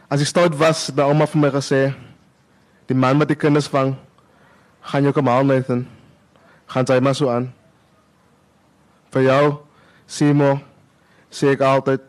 als 0.09 0.21
ik 0.21 0.27
stout 0.27 0.57
was, 0.57 0.91
dan 0.95 1.09
oma 1.09 1.27
van 1.27 1.41
mij 1.41 1.51
gezegd, 1.51 1.97
die 2.87 2.97
man 2.97 3.17
met 3.17 3.29
die 3.29 3.37
kennis 3.37 3.67
van, 3.67 3.99
gaan 4.81 5.03
je 5.03 5.09
ook 5.09 5.15
hem 5.15 5.29
Gaan 6.73 6.89
sy 6.89 7.01
maar 7.05 7.15
so 7.15 7.29
aan. 7.29 7.51
Vir 9.13 9.27
jou, 9.27 9.45
Simo, 10.09 10.55
sê 11.29 11.53
ek 11.53 11.65
altyd 11.65 12.05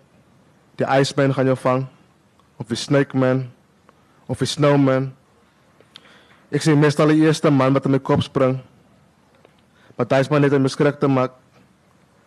die 0.80 0.88
Iceman 0.88 1.34
gaan 1.36 1.50
jou 1.52 1.58
vang 1.60 1.84
of 2.60 2.70
die 2.72 2.80
Snake 2.80 3.18
Man 3.18 3.50
of 4.32 4.40
die 4.40 4.48
Snowman. 4.48 5.12
Ek 6.54 6.64
sê 6.64 6.76
meestal 6.80 7.12
die 7.12 7.26
eerste 7.26 7.52
man 7.52 7.76
wat 7.76 7.90
in 7.90 7.96
my 7.96 8.00
kop 8.00 8.24
spring. 8.24 8.60
Maar 9.98 10.08
hy 10.10 10.20
is 10.24 10.30
maar 10.32 10.40
net 10.40 10.54
'n 10.54 10.64
beskrik 10.64 11.00
te 11.00 11.08
maak. 11.08 11.32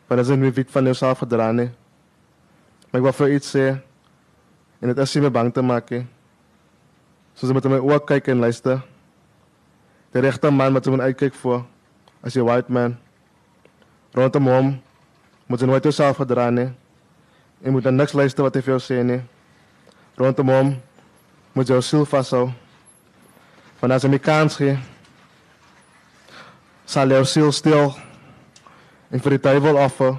Want 0.08 0.20
as 0.20 0.28
jy 0.28 0.36
nie 0.36 0.52
weet 0.52 0.70
van 0.70 0.84
jouself 0.84 1.18
gedra 1.18 1.52
nie. 1.52 1.70
Maar 2.92 3.00
ek 3.00 3.04
wou 3.04 3.12
vir 3.12 3.34
iets 3.36 3.56
sê 3.56 3.80
en 4.80 4.88
dit 4.88 4.98
is 4.98 5.14
nie 5.14 5.22
my 5.22 5.30
bang 5.30 5.52
te 5.54 5.62
maak 5.62 5.90
nie. 5.90 6.06
Soos 7.34 7.52
met 7.52 7.64
my 7.64 7.78
oë 7.78 8.04
kyk 8.06 8.28
en 8.28 8.40
luister. 8.40 8.82
Die 10.12 10.20
regte 10.20 10.50
man 10.50 10.72
wat 10.74 10.84
jy 10.84 10.90
moet 10.90 11.00
uitkyk 11.00 11.34
vir 11.34 11.64
as 12.26 12.34
jy 12.34 12.42
white 12.42 12.72
man. 12.72 12.96
Rondom 14.16 14.50
hom 14.50 14.74
moet 15.46 15.62
jy 15.62 15.68
nooit 15.70 15.84
jouself 15.86 16.18
gedra 16.18 16.48
nie. 16.50 16.72
Jy 17.62 17.70
moet 17.70 17.86
niks 17.94 18.16
luister 18.18 18.42
wat 18.42 18.56
hy 18.58 18.64
vir 18.66 18.74
jou 18.74 18.82
sê 18.82 18.98
nie. 19.06 19.20
Rondom 20.18 20.50
hom 20.50 20.74
moet 21.54 21.70
jy 21.70 21.78
jou 21.78 21.84
siel 21.86 22.06
vashou. 22.10 22.48
Want 23.78 23.94
as 23.94 24.02
jy 24.02 24.10
my 24.10 24.18
kans 24.18 24.58
gee, 24.58 24.74
sal 26.86 27.14
jou 27.14 27.22
siel 27.28 27.52
stil 27.54 27.94
en 29.12 29.22
vir 29.22 29.36
die 29.36 29.44
duivel 29.46 29.78
offer 29.78 30.16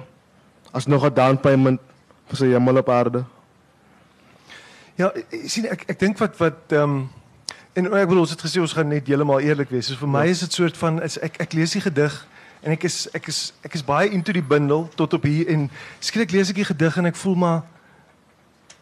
as 0.72 0.88
nog 0.88 1.04
'n 1.04 1.14
down 1.14 1.36
payment 1.36 1.80
vir 2.28 2.36
sy 2.36 2.48
hemel 2.52 2.78
op 2.78 2.88
aarde. 2.88 3.24
Ja, 4.96 5.12
sien 5.46 5.66
ek 5.66 5.84
ek 5.88 5.98
dink 5.98 6.18
wat 6.18 6.36
wat 6.40 6.72
ehm 6.72 6.82
um, 6.82 7.10
en 7.78 7.86
ek 7.94 8.10
bedoel 8.10 8.24
ons 8.24 8.34
het 8.34 8.42
gesê 8.42 8.60
ons 8.62 8.74
gaan 8.74 8.90
net 8.90 9.06
heeltemal 9.06 9.44
eerlik 9.44 9.70
wees. 9.70 9.88
So 9.90 10.00
vir 10.00 10.10
my 10.10 10.26
is 10.26 10.42
dit 10.42 10.52
soort 10.52 10.76
van 10.80 10.98
is 11.06 11.18
ek 11.22 11.38
ek 11.44 11.54
lees 11.56 11.76
die 11.76 11.84
gedig 11.84 12.14
en 12.62 12.74
ek 12.74 12.86
is 12.88 13.06
ek 13.14 13.28
is 13.30 13.40
ek 13.66 13.76
is 13.78 13.84
baie 13.86 14.10
into 14.10 14.34
die 14.34 14.44
bundel 14.44 14.88
tot 14.98 15.14
op 15.14 15.26
hier 15.28 15.50
en 15.54 15.68
skielik 16.02 16.34
lees 16.34 16.50
ek 16.50 16.58
die 16.62 16.70
gedig 16.72 16.98
en 16.98 17.10
ek 17.10 17.20
voel 17.20 17.36
maar 17.38 17.60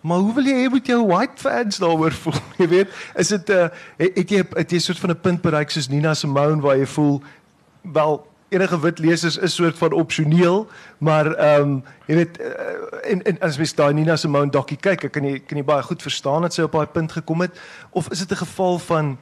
maar 0.06 0.22
hoe 0.22 0.34
wil 0.36 0.46
jy 0.46 0.54
hê 0.62 0.70
moet 0.70 0.86
jou 0.86 1.00
white 1.08 1.42
fans 1.42 1.80
daaroor 1.82 2.14
voel? 2.14 2.36
Jy 2.62 2.66
weet, 2.70 2.90
is 3.18 3.32
dit 3.34 3.48
'n 3.50 3.52
uh, 3.52 3.68
het 3.98 4.30
jy 4.30 4.42
het 4.54 4.70
jy 4.70 4.78
soort 4.78 5.02
van 5.02 5.10
'n 5.10 5.20
punt 5.20 5.42
bereik 5.42 5.70
soos 5.70 5.88
Nina 5.88 6.14
Simone 6.14 6.62
waar 6.62 6.78
jy 6.78 6.86
voel 6.86 7.22
wel 7.82 8.22
enige 8.48 8.80
wit 8.80 8.98
lesers 8.98 9.36
is 9.36 9.54
soort 9.54 9.78
van 9.78 9.92
opsioneel, 9.92 10.66
maar 10.98 11.34
ehm 11.34 11.62
um, 11.62 11.84
jy 12.06 12.14
weet 12.14 12.40
uh, 12.40 13.10
en 13.10 13.22
en 13.22 13.40
as 13.40 13.58
mens 13.58 13.74
daai 13.74 13.94
Nina 13.94 14.16
Simone 14.16 14.50
dokkie 14.50 14.78
kyk, 14.78 15.08
ek 15.08 15.12
kan 15.12 15.24
jy 15.24 15.40
kan 15.42 15.58
jy 15.58 15.64
baie 15.66 15.82
goed 15.82 16.02
verstaan 16.02 16.46
dat 16.46 16.54
sy 16.54 16.62
op 16.62 16.76
daai 16.78 16.86
punt 16.86 17.12
gekom 17.12 17.42
het 17.42 17.58
of 17.90 18.10
is 18.14 18.22
dit 18.22 18.30
'n 18.30 18.44
geval 18.44 18.78
van 18.78 19.18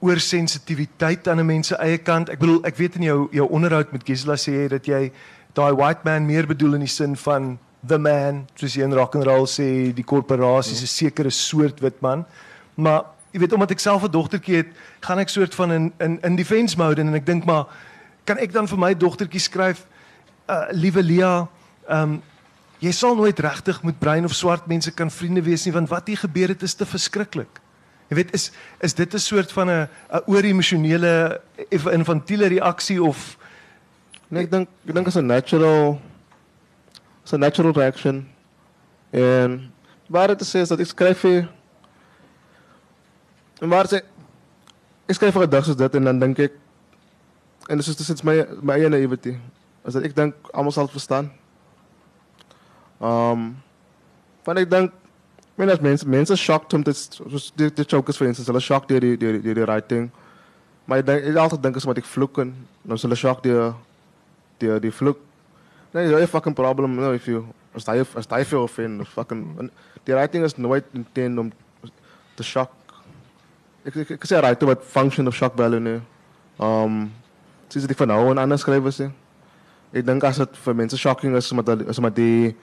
oorsensitiwiteit 0.00 1.28
aan 1.28 1.40
'n 1.40 1.46
mens 1.46 1.66
se 1.66 1.76
eie 1.76 1.98
kant? 1.98 2.28
Ek 2.28 2.38
bedoel, 2.38 2.64
ek 2.64 2.76
weet 2.76 2.94
in 2.94 3.02
jou 3.02 3.28
jou 3.30 3.48
onderhoud 3.48 3.92
met 3.92 4.04
Gisela 4.04 4.36
sê 4.36 4.52
jy 4.52 4.68
dat 4.68 4.86
jy 4.86 5.12
daai 5.52 5.74
white 5.74 6.00
man 6.04 6.26
meer 6.26 6.46
bedoel 6.46 6.74
in 6.74 6.80
die 6.80 6.88
sin 6.88 7.16
van 7.16 7.58
the 7.86 7.98
man, 7.98 8.46
soos 8.54 8.74
jy 8.74 8.82
in 8.82 8.94
rock 8.94 9.14
and 9.14 9.24
roll 9.24 9.46
sê, 9.46 9.92
die 9.94 10.04
korporasie 10.04 10.72
is 10.72 10.82
'n 10.82 10.86
sekere 10.86 11.30
soort 11.30 11.80
wit 11.80 12.00
man. 12.00 12.26
Maar 12.74 13.04
jy 13.32 13.40
weet 13.40 13.52
omdat 13.52 13.70
ek 13.70 13.78
self 13.78 14.04
'n 14.04 14.10
dogtertjie 14.10 14.56
het, 14.56 14.66
gaan 15.00 15.18
ek 15.18 15.28
soort 15.28 15.54
van 15.54 15.72
in 15.72 15.92
in 15.98 16.18
in 16.22 16.36
defense 16.36 16.76
mode 16.76 17.00
en 17.00 17.14
ek 17.14 17.26
dink 17.26 17.44
maar 17.44 17.66
kan 18.24 18.38
ek 18.38 18.52
dan 18.52 18.68
vir 18.68 18.78
my 18.78 18.94
dogtertjie 18.94 19.40
skryf 19.40 19.86
uh, 20.48 20.66
liewe 20.72 21.02
Lia 21.02 21.48
um, 21.88 22.22
jy 22.80 22.92
sal 22.96 23.16
nooit 23.16 23.38
regtig 23.40 23.82
met 23.84 23.98
bruin 24.00 24.24
of 24.24 24.34
swart 24.36 24.66
mense 24.70 24.92
kan 24.96 25.10
vriende 25.12 25.42
wees 25.44 25.66
nie 25.66 25.74
want 25.74 25.90
wat 25.92 26.08
hier 26.08 26.20
gebeur 26.20 26.48
het 26.54 26.62
is 26.62 26.74
te 26.74 26.86
verskriklik. 26.88 27.60
Jy 28.10 28.16
weet 28.18 28.32
is 28.34 28.50
is 28.80 28.94
dit 28.94 29.14
'n 29.14 29.18
soort 29.18 29.52
van 29.52 29.68
'n 29.70 29.88
'n 30.12 30.22
oor-emosionele 30.26 31.40
infantiele 31.70 32.46
reaksie 32.46 33.02
of 33.02 33.36
nee 34.28 34.42
ek 34.42 34.50
dink 34.50 34.68
ek 34.86 34.94
dink 34.94 35.06
is 35.06 35.16
'n 35.16 35.26
natural 35.26 36.00
is 37.24 37.32
'n 37.32 37.40
natural 37.40 37.72
reaction. 37.72 38.28
En 39.10 39.72
waar 40.08 40.28
dit 40.28 40.42
sê 40.42 40.60
is 40.60 40.68
dat 40.68 40.80
ek 40.80 40.86
skryf 40.86 41.22
hier 41.22 41.48
en 43.60 43.68
waar 43.68 43.86
sê 43.86 44.02
ek 45.06 45.14
skryf 45.14 45.32
vir 45.34 45.46
'n 45.46 45.50
dag 45.50 45.64
soos 45.64 45.76
dit 45.76 45.94
en 45.94 46.04
dan 46.04 46.18
dink 46.18 46.38
ek 46.38 46.52
en 47.70 47.76
dus 47.76 47.88
is 47.88 48.04
sinds 48.04 48.22
mijn, 48.22 48.46
mijn 48.60 48.90
naïvity. 48.90 49.36
Dus 49.82 49.92
dat 49.92 50.02
ik 50.02 50.16
denk, 50.16 50.34
allemaal 50.50 50.72
zal 50.72 50.82
het 50.82 50.92
verstaan. 50.92 51.32
Um, 53.02 53.62
want 54.42 54.58
ik 54.58 54.70
denk, 54.70 54.90
I 54.90 55.64
mean, 55.64 55.78
mensen, 55.80 56.08
mensen 56.08 56.36
shocked 56.36 56.72
hem. 56.72 56.82
De, 56.82 57.72
de 57.74 57.84
chokers, 57.86 58.16
voor 58.16 58.26
instance, 58.26 58.44
zullen 58.44 58.60
shocked 58.60 58.88
door 58.88 59.00
die, 59.00 59.16
die, 59.16 59.40
die, 59.40 59.54
die 59.54 59.64
writing. 59.64 60.10
Maar 60.84 60.98
ik, 60.98 61.06
denk, 61.06 61.24
ik 61.24 61.36
altijd 61.36 61.62
denk, 61.62 61.76
is 61.76 61.84
wat 61.84 61.96
ik 61.96 62.04
vloeken. 62.04 62.66
Dan 62.82 62.98
zullen 62.98 63.16
shocked 63.16 63.42
door 63.42 63.74
die, 64.56 64.78
die 64.78 64.92
vloek. 64.92 65.18
Nee, 65.90 66.08
dat 66.08 66.16
is 66.16 66.22
een 66.22 66.28
fucking 66.28 66.54
problem. 66.54 66.94
No, 66.94 67.12
if 67.12 67.24
you, 67.24 67.44
als 67.72 67.86
hij, 67.86 68.04
als 68.14 68.26
hij 68.28 68.44
veel 68.44 68.68
vindt, 68.68 69.08
fucking. 69.08 69.70
Die 70.02 70.14
writing 70.14 70.44
is 70.44 70.56
nooit 70.56 70.84
intent 70.90 71.38
om 71.38 71.52
te 72.34 72.42
shock. 72.42 72.70
Ik, 73.82 73.94
ik, 73.94 74.08
ik 74.08 74.24
zeg 74.24 74.40
writing 74.40 74.70
wat 74.70 74.84
function 74.84 75.26
of 75.26 75.34
shock 75.34 75.52
value 75.56 75.80
nu. 75.80 75.90
Um, 75.90 76.02
ehm, 76.58 77.06
soos 77.72 77.86
dit 77.86 77.96
van 77.96 78.10
nou 78.10 78.22
en 78.30 78.38
ander 78.42 78.58
skrywers 78.58 78.98
sê. 79.00 79.10
Ek 79.94 80.06
dink 80.06 80.24
as 80.26 80.38
dit 80.42 80.58
vir 80.64 80.76
mense 80.78 80.98
shocking 80.98 81.36
is 81.38 81.52
met 81.54 81.70
as 81.88 82.00
met 82.02 82.14
die 82.14 82.54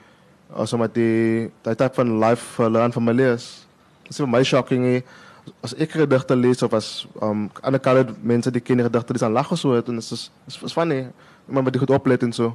as 0.56 0.72
met 0.80 0.94
die 0.94 1.48
daai 1.64 1.74
type 1.76 1.94
van 2.00 2.14
life 2.20 2.62
hulle 2.62 2.80
aan 2.80 2.92
familie 2.92 3.32
is. 3.34 3.66
Dit 4.04 4.16
is 4.16 4.20
vir 4.22 4.30
my 4.32 4.42
shocking 4.44 4.84
he, 4.88 5.02
as 5.64 5.74
ek 5.80 5.96
gedigte 5.96 6.36
lees 6.36 6.62
of 6.64 6.76
as 6.76 7.06
um 7.24 7.48
ander 7.62 7.80
colored 7.80 8.14
mense 8.22 8.52
die 8.52 8.64
ken 8.64 8.80
gedigte 8.84 9.16
dis 9.16 9.24
aan 9.24 9.36
lag 9.36 9.52
of 9.52 9.60
so 9.60 9.76
het 9.76 9.88
en 9.88 10.00
dit 10.00 10.12
is 10.12 10.30
is, 10.46 10.62
is 10.70 10.72
funny. 10.72 11.06
Maar 11.46 11.62
met 11.62 11.76
die 11.76 11.80
goed 11.80 11.92
oplet 11.96 12.22
en 12.22 12.32
so. 12.32 12.54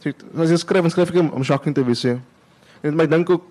So 0.00 0.12
as 0.40 0.52
jy 0.52 0.60
skryf 0.60 0.84
en 0.84 0.94
skryf 0.94 1.12
ek 1.12 1.20
om 1.24 1.44
shocking 1.44 1.74
te 1.74 1.84
wees. 1.84 2.04
En 2.82 2.96
my 2.96 3.06
dink 3.06 3.30
ook 3.30 3.44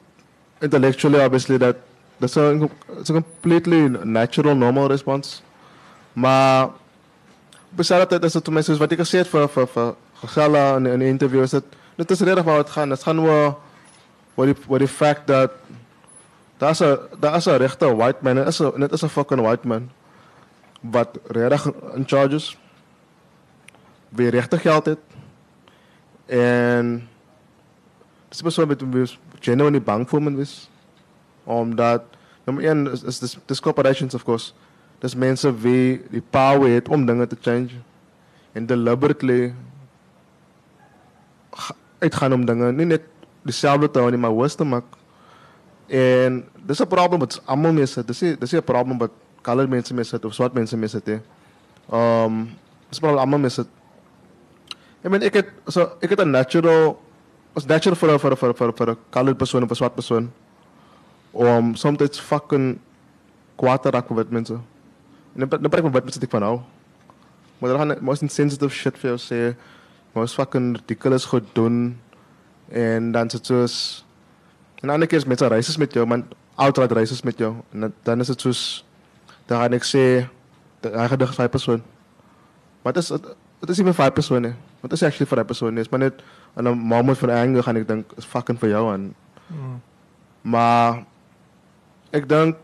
intellectually 0.62 1.22
obviously 1.24 1.58
that 1.58 1.78
that's 2.20 2.38
a, 2.38 2.70
it's 3.00 3.10
a 3.10 3.14
completely 3.14 3.90
natural 3.90 4.56
normal 4.56 4.88
response. 4.88 5.42
Maar 6.14 6.70
besluit 7.76 8.10
dit 8.10 8.24
is 8.24 8.34
dit 8.34 8.50
my 8.50 8.62
soos 8.62 8.80
wat 8.80 8.92
ek 8.92 9.04
gesê 9.04 9.24
het 9.24 9.28
vir 9.32 9.48
vir 9.48 9.68
vir 9.68 9.96
Gisela 10.22 10.78
in 10.78 10.88
'n 10.88 11.02
interview 11.02 11.44
is 11.44 11.52
dit 11.52 11.66
dit 11.98 12.12
is 12.12 12.22
regtig 12.22 12.46
waar 12.46 12.64
dit 12.64 12.70
gaan. 12.70 12.90
Dit 12.90 13.04
gaan 13.04 13.20
oor 13.20 13.58
wat 14.36 14.46
die 14.46 14.56
wat 14.68 14.80
die 14.80 14.88
fact 14.88 15.28
dat 15.28 15.52
daar's 16.58 16.82
'n 16.82 16.98
daar's 17.20 17.48
'n 17.48 17.58
regte 17.58 17.96
white 17.96 18.20
man. 18.22 18.36
Dit 18.36 18.48
is 18.48 18.62
'n 18.62 18.80
dit 18.80 18.92
is 18.92 19.04
'n 19.04 19.10
fucking 19.10 19.42
white 19.42 19.68
man 19.68 19.90
wat 20.82 21.20
regtig 21.28 21.74
in 21.96 22.04
charges 22.08 22.58
wie 24.10 24.30
regtig 24.30 24.62
geld 24.62 24.86
het. 24.86 25.00
En 26.26 27.08
dis 28.30 28.54
so 28.54 28.66
met 28.66 28.82
met 28.82 29.18
genuinely 29.40 29.82
bang 29.82 30.10
vir 30.10 30.20
hom 30.20 30.36
was 30.36 30.70
omdat 31.44 32.04
nommer 32.44 32.64
1 32.64 32.92
is, 32.92 33.04
is 33.04 33.20
dis 33.20 33.38
dis 33.46 33.60
corporations 33.60 34.14
of 34.14 34.24
course 34.24 34.54
dis 35.00 35.16
mense 35.16 35.52
wie 35.62 36.02
die 36.10 36.22
power 36.22 36.70
het 36.70 36.90
om 36.90 37.06
dinge 37.06 37.28
te 37.28 37.38
change 37.42 37.78
en 38.54 38.66
deliberately 38.66 39.54
uitgaan 42.00 42.34
om 42.34 42.46
dinge 42.46 42.72
nie 42.72 42.86
net 42.86 43.06
dieselfde 43.48 43.90
te 43.92 44.02
hou 44.02 44.18
maar 44.18 44.36
hoes 44.36 44.56
te 44.56 44.66
maak. 44.66 44.86
En 45.88 46.44
dis 46.66 46.82
'n 46.82 46.88
probleem 46.88 47.20
wat 47.20 47.42
almal 47.46 47.74
mee 47.74 47.86
sit. 47.86 48.08
Dis 48.08 48.22
nie 48.22 48.36
dis 48.38 48.52
nie 48.52 48.60
'n 48.62 48.64
probleem 48.64 48.98
wat 48.98 49.12
colored 49.42 49.70
mense 49.70 49.94
mee 49.94 50.06
of 50.24 50.34
swart 50.34 50.54
mense 50.54 50.78
mee 50.78 50.88
sit 50.88 51.06
nie. 51.08 51.20
Um 51.92 52.50
dis 52.90 53.00
probably 53.00 53.20
almal 53.20 53.40
mee 53.40 53.50
sit. 53.50 53.68
I 55.04 55.10
mean 55.10 55.22
ek 55.22 55.34
het 55.34 55.48
so 55.68 55.98
ek 56.02 56.10
het 56.10 56.28
natural 56.28 57.00
was 57.54 57.66
natural 57.66 57.96
vir 57.96 58.12
'n 58.12 58.20
vir 58.20 58.32
'n 58.32 58.38
vir 58.38 58.50
'n 58.50 58.54
vir 58.54 58.68
'n 58.68 58.74
vir 58.74 58.90
'n 58.90 58.98
colored 59.12 59.38
persoon 59.38 59.64
of 59.64 59.72
'n 59.72 59.76
swart 59.76 59.96
persoon 59.96 60.32
om 61.32 61.76
soms 61.76 62.20
fucking 62.20 62.80
kwaad 63.56 63.82
te 63.82 63.90
raak 63.90 64.10
met 64.10 64.18
wit 64.18 64.32
mense. 64.32 64.60
Met 65.38 65.54
wit 65.94 66.04
mense 66.04 66.20
ek 66.22 66.34
van 66.34 66.42
nou. 66.42 66.56
Maar 67.58 67.70
dan 67.70 67.80
gaan 67.80 68.04
most 68.06 68.26
insensitive 68.26 68.74
shit 68.74 68.98
vir 68.98 69.14
jou 69.14 69.20
sê. 69.22 69.56
Most 70.18 70.38
fucking 70.38 70.76
ridiculous 70.80 71.26
goed 71.30 71.46
doen 71.54 71.98
en 72.74 73.12
dan 73.12 73.30
sit 73.30 73.46
soos 73.46 74.04
en 74.82 74.90
ander 74.90 75.08
keer 75.08 75.22
is 75.22 75.26
mense 75.30 75.48
racist 75.48 75.80
met 75.82 75.94
jou, 75.94 76.06
man 76.06 76.26
outright 76.56 76.92
racist 76.92 77.24
met 77.24 77.38
jou 77.38 77.54
en 77.74 77.94
dan, 78.04 78.20
is 78.20 78.28
dit 78.28 78.42
soos 78.42 78.84
dan 79.48 79.62
gaan 79.62 79.78
ek 79.78 79.86
sê 79.88 80.04
hy 80.84 81.08
gedig 81.14 81.34
vir 81.36 81.46
'n 81.46 81.50
persoon. 81.50 81.82
Maar 82.84 82.94
dit 82.94 83.04
is 83.04 83.10
dit 83.62 83.70
is 83.70 83.78
nie 83.78 83.94
vir 83.94 84.06
'n 84.06 84.14
persoon 84.14 84.42
nie. 84.42 84.54
Wat 84.82 84.92
is 84.94 85.04
actually 85.04 85.26
vir 85.26 85.40
'n 85.40 85.46
persoon 85.46 85.74
nie. 85.74 85.82
Is 85.82 85.90
maar 85.90 86.00
net 86.00 86.22
in 86.58 86.68
'n 86.68 86.78
moment 86.78 87.18
van 87.18 87.30
anger 87.30 87.64
gaan 87.64 87.78
ek 87.78 87.88
dink 87.88 88.12
is 88.18 88.26
fucking 88.26 88.60
vir 88.60 88.70
jou 88.70 88.94
en 88.94 89.16
Mm. 89.50 89.82
maar 90.42 91.06
ek 92.12 92.28
dink 92.28 92.56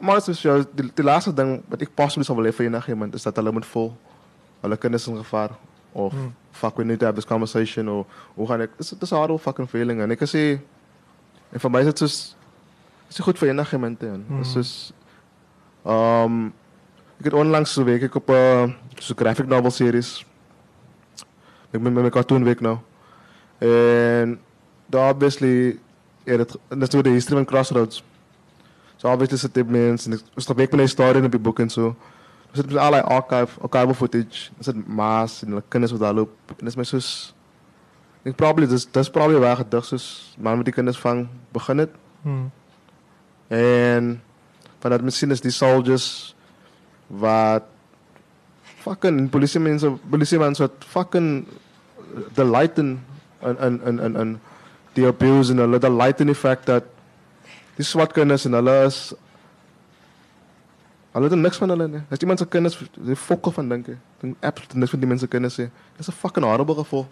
maar 0.00 0.14
het 0.14 0.26
is 0.26 0.42
juist, 0.42 0.66
de, 0.94 1.02
laatste 1.02 1.34
ding 1.34 1.62
wat 1.68 1.80
ik 1.80 1.94
pas 1.94 2.16
zou 2.24 2.38
willen 2.38 2.54
in 2.58 2.64
een 2.64 2.82
gegeven 2.82 2.98
is 3.14 3.22
dat 3.22 3.36
hulle 3.36 3.52
moet 3.52 3.66
vol. 3.66 3.96
Alle 4.60 4.76
kinders 4.76 5.06
in 5.06 5.16
gevaar. 5.16 5.50
Of, 5.92 6.12
mm. 6.12 6.34
fuck, 6.50 6.76
we 6.76 6.84
need 6.84 6.98
to 6.98 7.04
have 7.04 7.16
conversation. 7.26 7.88
Of, 7.88 8.06
hoe 8.34 8.46
ga 8.46 8.54
ik... 8.54 8.70
Hmm. 8.76 8.78
Um, 8.78 8.90
het 8.90 9.02
is 9.02 9.10
een 9.10 9.16
harde 9.16 9.38
fucking 9.38 9.68
feeling. 9.68 10.00
En 10.00 10.10
ik 10.10 10.20
zie... 10.22 10.60
En 11.50 11.60
voor 11.60 11.70
mij 11.70 11.80
is 11.80 11.86
het 11.86 11.98
dus... 11.98 12.36
Het 13.06 13.18
is 13.18 13.24
goed 13.24 13.38
voor 13.38 13.46
je 13.46 13.52
mensen. 13.52 14.24
Mm. 14.28 14.38
Het 14.38 14.56
is... 14.56 14.92
Um, 15.86 16.46
ik 17.16 17.24
heb 17.24 17.32
onlangs 17.32 17.74
week 17.74 18.02
ik 18.02 18.14
op 18.14 18.28
een 18.28 18.76
uh, 19.10 19.16
graphic 19.16 19.46
novel 19.46 19.70
series. 19.70 20.26
Ik 21.70 21.82
ben 21.82 21.82
met 21.82 21.92
mijn 21.92 22.10
cartoon 22.10 22.44
week 22.44 22.60
nu, 22.60 22.76
En... 23.58 24.40
Daar 24.86 25.14
obviously... 25.14 25.78
Ja, 26.24 26.36
dat, 26.36 26.48
is 26.50 26.58
natuurlijk 26.68 27.04
de 27.04 27.10
history 27.10 27.36
van 27.36 27.44
Crossroads. 27.44 28.04
So 29.00 29.08
obviously 29.08 29.36
it's 29.36 29.48
statements 29.48 30.04
and 30.06 30.22
it's 30.36 30.48
make 30.54 30.70
when 30.72 30.82
I 30.82 30.86
started 30.86 31.24
in 31.24 31.30
the 31.30 31.38
book 31.38 31.58
and 31.58 31.72
so. 31.72 31.96
Dus 32.50 32.60
het 32.60 32.70
is 32.70 32.76
allerlei 32.76 33.00
archive, 33.00 33.60
archival 33.60 33.94
footage. 33.94 34.50
Er 34.58 34.74
mass 34.74 34.86
maas 34.86 35.42
en 35.42 35.62
kennis 35.68 35.90
wat 35.90 36.00
dat 36.00 36.14
loopt. 36.14 36.32
En 36.46 36.54
dat 36.58 36.68
is 36.68 36.74
mijn 36.74 36.86
zus. 36.86 37.34
Ik 38.22 38.34
probably, 38.34 38.66
dus, 38.66 38.90
dat 38.90 39.02
is 39.02 39.10
probably 39.10 39.38
waar 39.38 39.56
gedacht 39.56 39.86
zus. 39.86 40.36
Man 40.38 40.56
met 40.56 40.64
die 40.64 40.74
kennis 40.74 40.98
van 40.98 41.28
begin 41.48 41.78
het. 41.78 41.90
Hmm. 42.22 42.50
En 43.48 44.22
vanuit 44.78 45.02
misschien 45.02 45.30
is 45.30 45.40
die 45.40 45.50
soldiers 45.50 46.34
wat 47.06 47.62
fucking 48.62 49.30
politiemensen, 49.30 50.00
politiemensen 50.10 50.66
wat 50.66 50.86
fucking 50.88 51.46
the 52.32 52.44
lighten 52.44 53.04
en 53.38 53.58
en 53.58 53.98
en 53.98 54.16
en 54.16 54.40
die 54.92 55.06
abuse 55.06 55.52
en 55.52 55.70
de 55.80 55.92
lighten 55.92 56.28
effect 56.28 56.66
dat 56.66 56.84
die 57.76 57.84
swart 57.84 58.12
kinders 58.12 58.44
en 58.44 58.56
hulle 58.58 58.76
is 58.86 59.00
hulle 61.12 61.30
het 61.30 61.38
niks 61.38 61.58
van 61.58 61.72
hulle 61.74 61.88
nie. 61.88 62.02
As 62.10 62.22
iemand 62.22 62.38
se 62.38 62.46
kinders 62.46 62.78
die 62.94 63.16
fokkel 63.16 63.52
van 63.52 63.68
dink. 63.68 63.88
Dink 64.20 64.36
absoluut 64.40 64.74
niks 64.74 64.94
van 64.94 65.02
die 65.02 65.08
mense 65.10 65.26
kinders 65.26 65.58
sê. 65.58 65.70
Dis 65.96 66.08
'n 66.08 66.12
fucking 66.12 66.46
horrible 66.46 66.74
gevoel. 66.74 67.06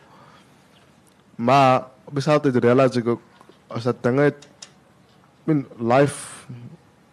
Maar 1.34 1.86
besalf 2.12 2.42
dit 2.42 2.56
realiseer 2.56 3.09
ek 3.09 3.18
as 3.68 3.84
dat 3.84 4.02
dinge 4.02 4.22
het 4.22 4.48
I 5.46 5.52
mean 5.52 5.66
life 5.78 6.46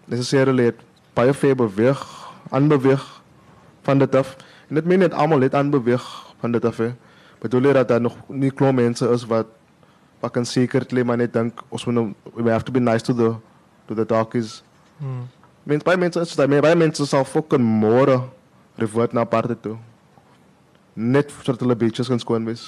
necessarily 0.05 0.63
het 0.63 0.79
baie 1.13 1.33
ver 1.33 1.55
beweeg, 1.55 2.01
aanbeweeg 2.49 3.21
van 3.81 3.97
dit 3.97 4.15
af. 4.15 4.35
En 4.67 4.75
dit 4.75 4.85
meen 4.85 4.99
net 4.99 5.13
almal 5.13 5.41
het 5.41 5.55
aanbeweeg 5.55 6.33
van 6.39 6.51
dit 6.51 6.65
af. 6.65 6.77
Hè. 6.77 6.93
Bedoel 7.39 7.61
jy 7.61 7.73
dat 7.73 7.87
daar 7.87 8.01
nog 8.01 8.17
nie 8.27 8.51
klomp 8.51 8.79
mense 8.79 9.09
is 9.09 9.25
wat 9.25 9.47
wat 10.25 10.33
kan 10.33 10.45
secretly 10.45 11.03
maar 11.05 11.17
net 11.21 11.33
dink 11.33 11.61
ons 11.69 11.85
moet 11.85 11.95
nou 11.95 12.05
we 12.33 12.49
have 12.49 12.65
to 12.65 12.73
be 12.73 12.81
nice 12.81 13.05
to 13.05 13.13
the 13.13 13.35
to 13.87 13.93
the 13.93 14.05
darkies. 14.05 14.63
Mm. 14.97 15.25
Mens 15.65 15.85
baie 15.85 15.97
mense 15.97 16.21
is 16.21 16.35
daai 16.37 16.61
baie 16.61 16.77
mense 16.77 17.05
sal 17.09 17.25
fucking 17.25 17.61
môre 17.61 18.17
revert 18.81 19.13
na 19.13 19.25
aparte 19.25 19.57
toe. 19.61 19.77
Net 20.95 21.31
sodat 21.43 21.61
hulle 21.61 21.77
beaches 21.77 22.09
kan 22.09 22.21
skoon 22.21 22.45
wees. 22.49 22.65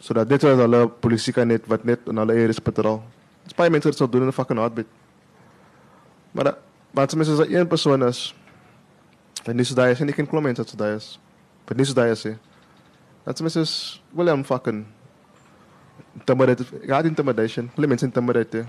Sodat 0.00 0.28
dit 0.28 0.42
is 0.42 0.62
hulle 0.62 0.86
polisie 1.04 1.34
kan 1.36 1.48
net 1.48 1.68
wat 1.68 1.84
net 1.84 2.08
in 2.08 2.20
hulle 2.22 2.36
areas 2.36 2.60
patrol. 2.60 3.02
Dis 3.44 3.56
baie 3.56 3.72
mense 3.72 3.88
wat 3.88 4.00
sal 4.00 4.10
doen 4.10 4.26
in 4.26 4.32
'n 4.32 4.38
fucking 4.40 4.58
heartbeat. 4.58 4.88
Maar 6.32 6.56
as 6.94 7.14
mens 7.14 7.28
as 7.28 7.48
een 7.48 7.68
persoon 7.68 8.02
is 8.04 8.34
dan 9.44 9.58
is 9.58 9.74
daai 9.74 9.92
is 9.92 10.00
en 10.00 10.08
ek 10.08 10.16
ken 10.16 10.26
klomp 10.26 10.44
mense 10.44 10.62
wat 10.62 10.68
so 10.68 10.76
daai 10.76 10.96
is. 10.96 11.18
Maar 11.68 11.76
dis 11.76 11.94
daai 11.94 12.10
is. 12.10 12.26
Dat 13.24 13.40
mens 13.40 13.56
is 13.56 14.02
William 14.12 14.44
fucking 14.44 14.86
intermodality, 16.16 16.90
add 16.90 17.06
intermodation, 17.06 17.70
limits 17.76 18.02
intermodality. 18.02 18.66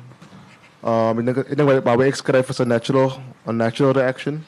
Um, 0.84 1.20
inang 1.20 1.66
wala 1.66 1.82
pa 1.82 1.98
ex 2.04 2.22
cry 2.22 2.42
for 2.42 2.54
sa 2.54 2.64
natural, 2.64 3.20
a 3.46 3.52
natural 3.52 3.94
reaction. 3.94 4.46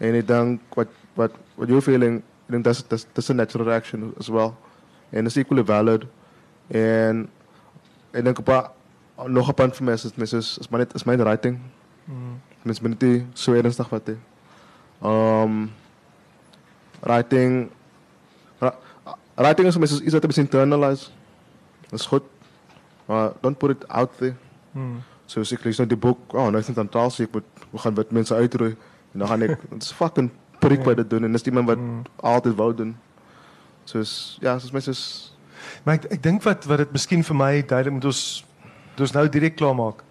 And 0.00 0.14
itang 0.16 0.60
what 0.74 0.88
what 1.14 1.32
what 1.56 1.68
you're 1.68 1.80
feeling, 1.80 2.22
then 2.48 2.62
that's, 2.62 2.82
that's 2.82 3.06
that's 3.14 3.30
a 3.30 3.34
natural 3.34 3.64
reaction 3.64 4.14
as 4.18 4.30
well, 4.30 4.56
and 5.12 5.26
it's 5.26 5.36
equally 5.36 5.62
valid. 5.62 6.06
And 6.70 7.28
and 8.14 8.26
then 8.26 8.34
kapa 8.34 8.70
nog 9.26 9.48
een 9.48 9.54
punt 9.54 9.76
voor 9.76 9.84
mij 9.84 9.94
is 9.94 10.02
het 10.02 10.32
is 10.32 10.58
is 10.58 10.68
maar 10.68 10.80
net 10.80 10.94
is 10.94 11.04
mijn 11.04 11.22
writing. 11.22 11.58
Mens 12.62 12.80
ben 12.80 12.94
dit 12.98 13.24
zo 13.32 13.52
ernstig 13.52 13.88
wat 13.88 14.06
dit. 14.06 14.18
Um 15.02 15.70
writing 17.00 17.70
writing 19.34 19.66
is 19.66 20.00
is 20.00 20.12
dat 20.12 20.28
is 20.28 20.38
internalized. 20.38 21.10
Dis 21.92 22.06
goed. 22.10 22.24
Maar 23.06 23.32
don't 23.44 23.58
put 23.60 23.74
it 23.76 23.84
out 23.88 24.14
there. 24.18 24.34
Mm. 24.72 25.00
So 25.28 25.40
as 25.44 25.52
ek 25.54 25.64
lees 25.64 25.78
nou 25.80 25.86
die 25.88 25.98
boek, 26.00 26.32
oh, 26.34 26.48
nou 26.50 26.60
is 26.60 26.68
dit 26.70 26.78
aan 26.80 26.90
taal 26.92 27.12
sê 27.12 27.26
ek 27.28 27.34
moet 27.36 27.66
we 27.72 27.80
gaan 27.80 27.96
wit 27.96 28.12
mense 28.12 28.34
uitroei 28.36 28.72
en 29.12 29.22
dan 29.22 29.28
gaan 29.28 29.44
ek 29.48 29.60
dit's 29.72 29.92
fucking 29.96 30.30
prik 30.62 30.84
wat 30.86 30.96
dit 31.02 31.10
doen 31.10 31.24
en 31.28 31.32
dis 31.36 31.44
iemand 31.48 31.68
wat 31.72 31.78
Mm. 31.80 32.02
altyd 32.20 32.56
wou 32.56 32.70
doen. 32.76 32.96
Soos 33.84 34.38
ja, 34.40 34.58
soos 34.58 34.72
mense 34.72 34.90
is 34.90 35.04
Maar 35.84 35.94
ek 36.00 36.08
ek 36.16 36.22
dink 36.22 36.42
wat 36.46 36.64
wat 36.70 36.82
dit 36.82 36.92
miskien 36.94 37.22
vir 37.26 37.36
my 37.38 37.52
duidelik 37.62 37.94
moet 37.98 38.08
ons 38.10 38.22
ons 39.02 39.14
nou 39.16 39.24
direk 39.28 39.56
klaar 39.56 39.74
maak. 39.74 40.02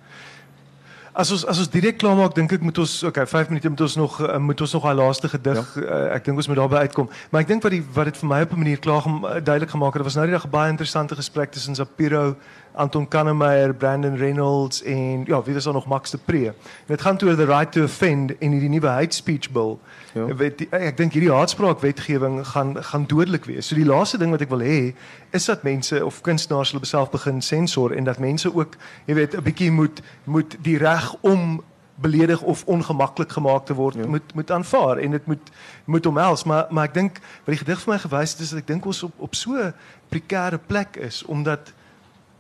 As 1.14 1.28
ons 1.36 1.41
as 1.43 1.59
ons 1.59 1.68
direk 1.68 1.97
klaar 1.99 2.16
maak, 2.16 2.32
dink 2.38 2.53
ek 2.55 2.62
moet 2.64 2.78
ons 2.80 2.91
okay, 3.09 3.26
5 3.28 3.49
minute 3.51 3.70
moet 3.70 3.82
ons 3.84 3.95
nog 3.99 4.14
uh, 4.24 4.38
moet 4.39 4.62
ons 4.64 4.76
nog 4.78 4.86
daai 4.88 4.95
laaste 4.95 5.28
gedig 5.28 5.74
ja. 5.76 5.82
uh, 5.84 6.16
ek 6.16 6.24
dink 6.24 6.39
ons 6.39 6.47
moet 6.47 6.59
daarby 6.62 6.84
uitkom. 6.88 7.09
Maar 7.32 7.43
ek 7.43 7.49
dink 7.49 7.66
wat 7.68 7.76
die 7.76 7.82
wat 7.97 8.07
dit 8.07 8.20
vir 8.22 8.30
my 8.32 8.39
op 8.45 8.53
'n 8.55 8.62
manier 8.64 8.80
klaar 8.80 9.01
gem, 9.03 9.18
uh, 9.26 9.34
duidelik 9.43 9.74
gemaak 9.76 9.97
het, 9.99 10.07
was 10.07 10.16
nou 10.16 10.26
die 10.30 10.38
dag 10.38 10.47
baie 10.49 10.72
interessante 10.72 11.16
gesprek 11.20 11.51
tussen 11.51 11.76
Sapiro, 11.76 12.38
Anton 12.74 13.07
Kannemeyer, 13.07 13.74
Brandon 13.74 14.15
Reynolds 14.17 14.84
en 14.84 15.24
ja, 15.26 15.43
wie 15.43 15.53
was 15.53 15.63
daar 15.63 15.74
nog 15.74 15.88
Max 15.88 16.11
de 16.11 16.17
Pre. 16.17 16.45
En 16.45 16.55
dit 16.86 17.01
gaan 17.01 17.22
oor 17.24 17.36
the 17.36 17.45
right 17.45 17.72
to 17.72 17.84
offend 17.84 18.38
en 18.38 18.51
hierdie 18.51 18.69
nuwe 18.69 18.88
hate 18.88 19.15
speech 19.15 19.51
bill. 19.51 19.78
Ja. 20.13 20.36
Weet, 20.36 20.57
die, 20.57 20.67
ek 20.69 20.97
dink 20.97 21.13
hierdie 21.13 21.32
haatspraakwetgewing 21.32 22.41
gaan 22.47 22.76
gaan 22.84 23.07
dodelik 23.07 23.45
wees. 23.45 23.67
So 23.67 23.76
die 23.76 23.86
laaste 23.86 24.17
ding 24.17 24.32
wat 24.32 24.41
ek 24.41 24.51
wil 24.51 24.63
hê 24.63 24.93
is 25.32 25.45
dat 25.45 25.63
mense 25.63 26.05
of 26.05 26.22
kunstenaars 26.22 26.72
hulle 26.72 26.86
self 26.86 27.11
begin 27.11 27.41
sensor 27.41 27.95
en 27.95 28.07
dat 28.07 28.19
mense 28.19 28.51
ook, 28.55 28.76
jy 29.05 29.15
weet, 29.15 29.36
'n 29.38 29.43
bietjie 29.43 29.72
moet 29.72 30.01
moet 30.24 30.57
die 30.61 30.78
reg 30.78 31.15
om 31.22 31.61
beledig 32.01 32.41
of 32.41 32.63
ongemaklik 32.65 33.32
gemaak 33.32 33.65
te 33.65 33.74
word 33.74 33.95
ja. 33.95 34.07
moet 34.07 34.34
moet 34.34 34.51
aanvaar 34.51 34.97
en 34.97 35.11
dit 35.11 35.26
moet 35.26 35.51
moet 35.86 36.05
omhels 36.05 36.43
maar 36.43 36.65
maar 36.69 36.89
ek 36.89 36.93
dink 36.93 37.19
wat 37.45 37.53
die 37.53 37.61
gedig 37.61 37.84
vir 37.84 37.93
my 37.93 37.99
gewys 37.99 38.34
het 38.34 38.41
is 38.45 38.53
dat 38.53 38.63
ek 38.63 38.72
dink 38.74 38.86
ons 38.86 39.03
op 39.03 39.26
op 39.28 39.36
so 39.36 39.57
'n 39.57 39.74
prekêre 40.09 40.59
plek 40.67 40.97
is 40.97 41.24
omdat 41.26 41.74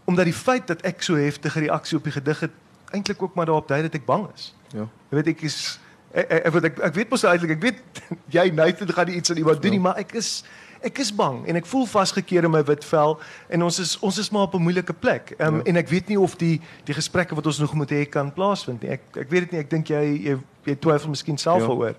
omdat 0.05 0.25
die 0.25 0.33
feit 0.33 0.67
dat 0.67 0.81
ek 0.81 1.01
so 1.03 1.15
heftige 1.15 1.59
reaksie 1.59 1.97
op 1.97 2.03
die 2.03 2.11
gedig 2.11 2.39
het 2.39 2.51
eintlik 2.91 3.21
ook 3.23 3.35
maar 3.35 3.45
daarop 3.45 3.67
dui 3.67 3.81
dat 3.81 3.93
ek 3.95 4.05
bang 4.05 4.27
is. 4.35 4.53
ja. 4.73 4.87
Jy 5.11 5.15
weet 5.17 5.27
ek 5.27 5.41
is 5.41 5.79
ek 6.13 6.31
ek, 6.31 6.55
ek, 6.63 6.79
ek, 6.79 6.93
weet 6.95 7.09
mos 7.09 7.23
eintlik 7.23 7.51
ek 7.57 7.61
weet 7.61 7.79
jy 8.35 8.49
Nathan 8.51 8.87
gaan 8.93 9.07
iets 9.07 9.31
aan 9.31 9.37
iemand 9.37 9.61
doen 9.61 9.71
nie, 9.71 9.79
maar 9.79 9.97
ek 9.97 10.13
is 10.19 10.43
ek 10.81 10.97
is 10.99 11.11
bang 11.15 11.45
en 11.47 11.55
ek 11.55 11.65
voel 11.69 11.85
vasgekeer 11.85 12.43
in 12.43 12.51
my 12.51 12.63
wit 12.65 12.83
vel 12.85 13.19
en 13.49 13.63
ons 13.63 13.79
is 13.79 13.99
ons 14.01 14.17
is 14.17 14.29
maar 14.33 14.47
op 14.49 14.55
'n 14.55 14.61
moeilike 14.65 14.93
plek. 14.93 15.35
Ehm 15.37 15.47
um, 15.47 15.55
Ja. 15.57 15.63
en 15.63 15.75
ek 15.77 15.89
weet 15.89 16.07
nie 16.07 16.19
of 16.19 16.35
die 16.35 16.59
die 16.85 16.93
gesprekke 16.93 17.35
wat 17.35 17.45
ons 17.45 17.59
nog 17.59 17.73
moet 17.73 17.91
hê 17.91 18.09
kan 18.09 18.33
plaasvind 18.33 18.81
nie. 18.81 18.89
Ek 18.91 19.01
ek 19.15 19.29
weet 19.29 19.41
dit 19.41 19.51
nie. 19.51 19.59
Ek 19.59 19.69
dink 19.69 19.87
jy 19.87 20.03
jy, 20.25 20.37
jy 20.65 20.75
twyfel 20.75 21.09
miskien 21.09 21.37
self 21.37 21.61
Ja. 21.61 21.67
daaroor. 21.67 21.95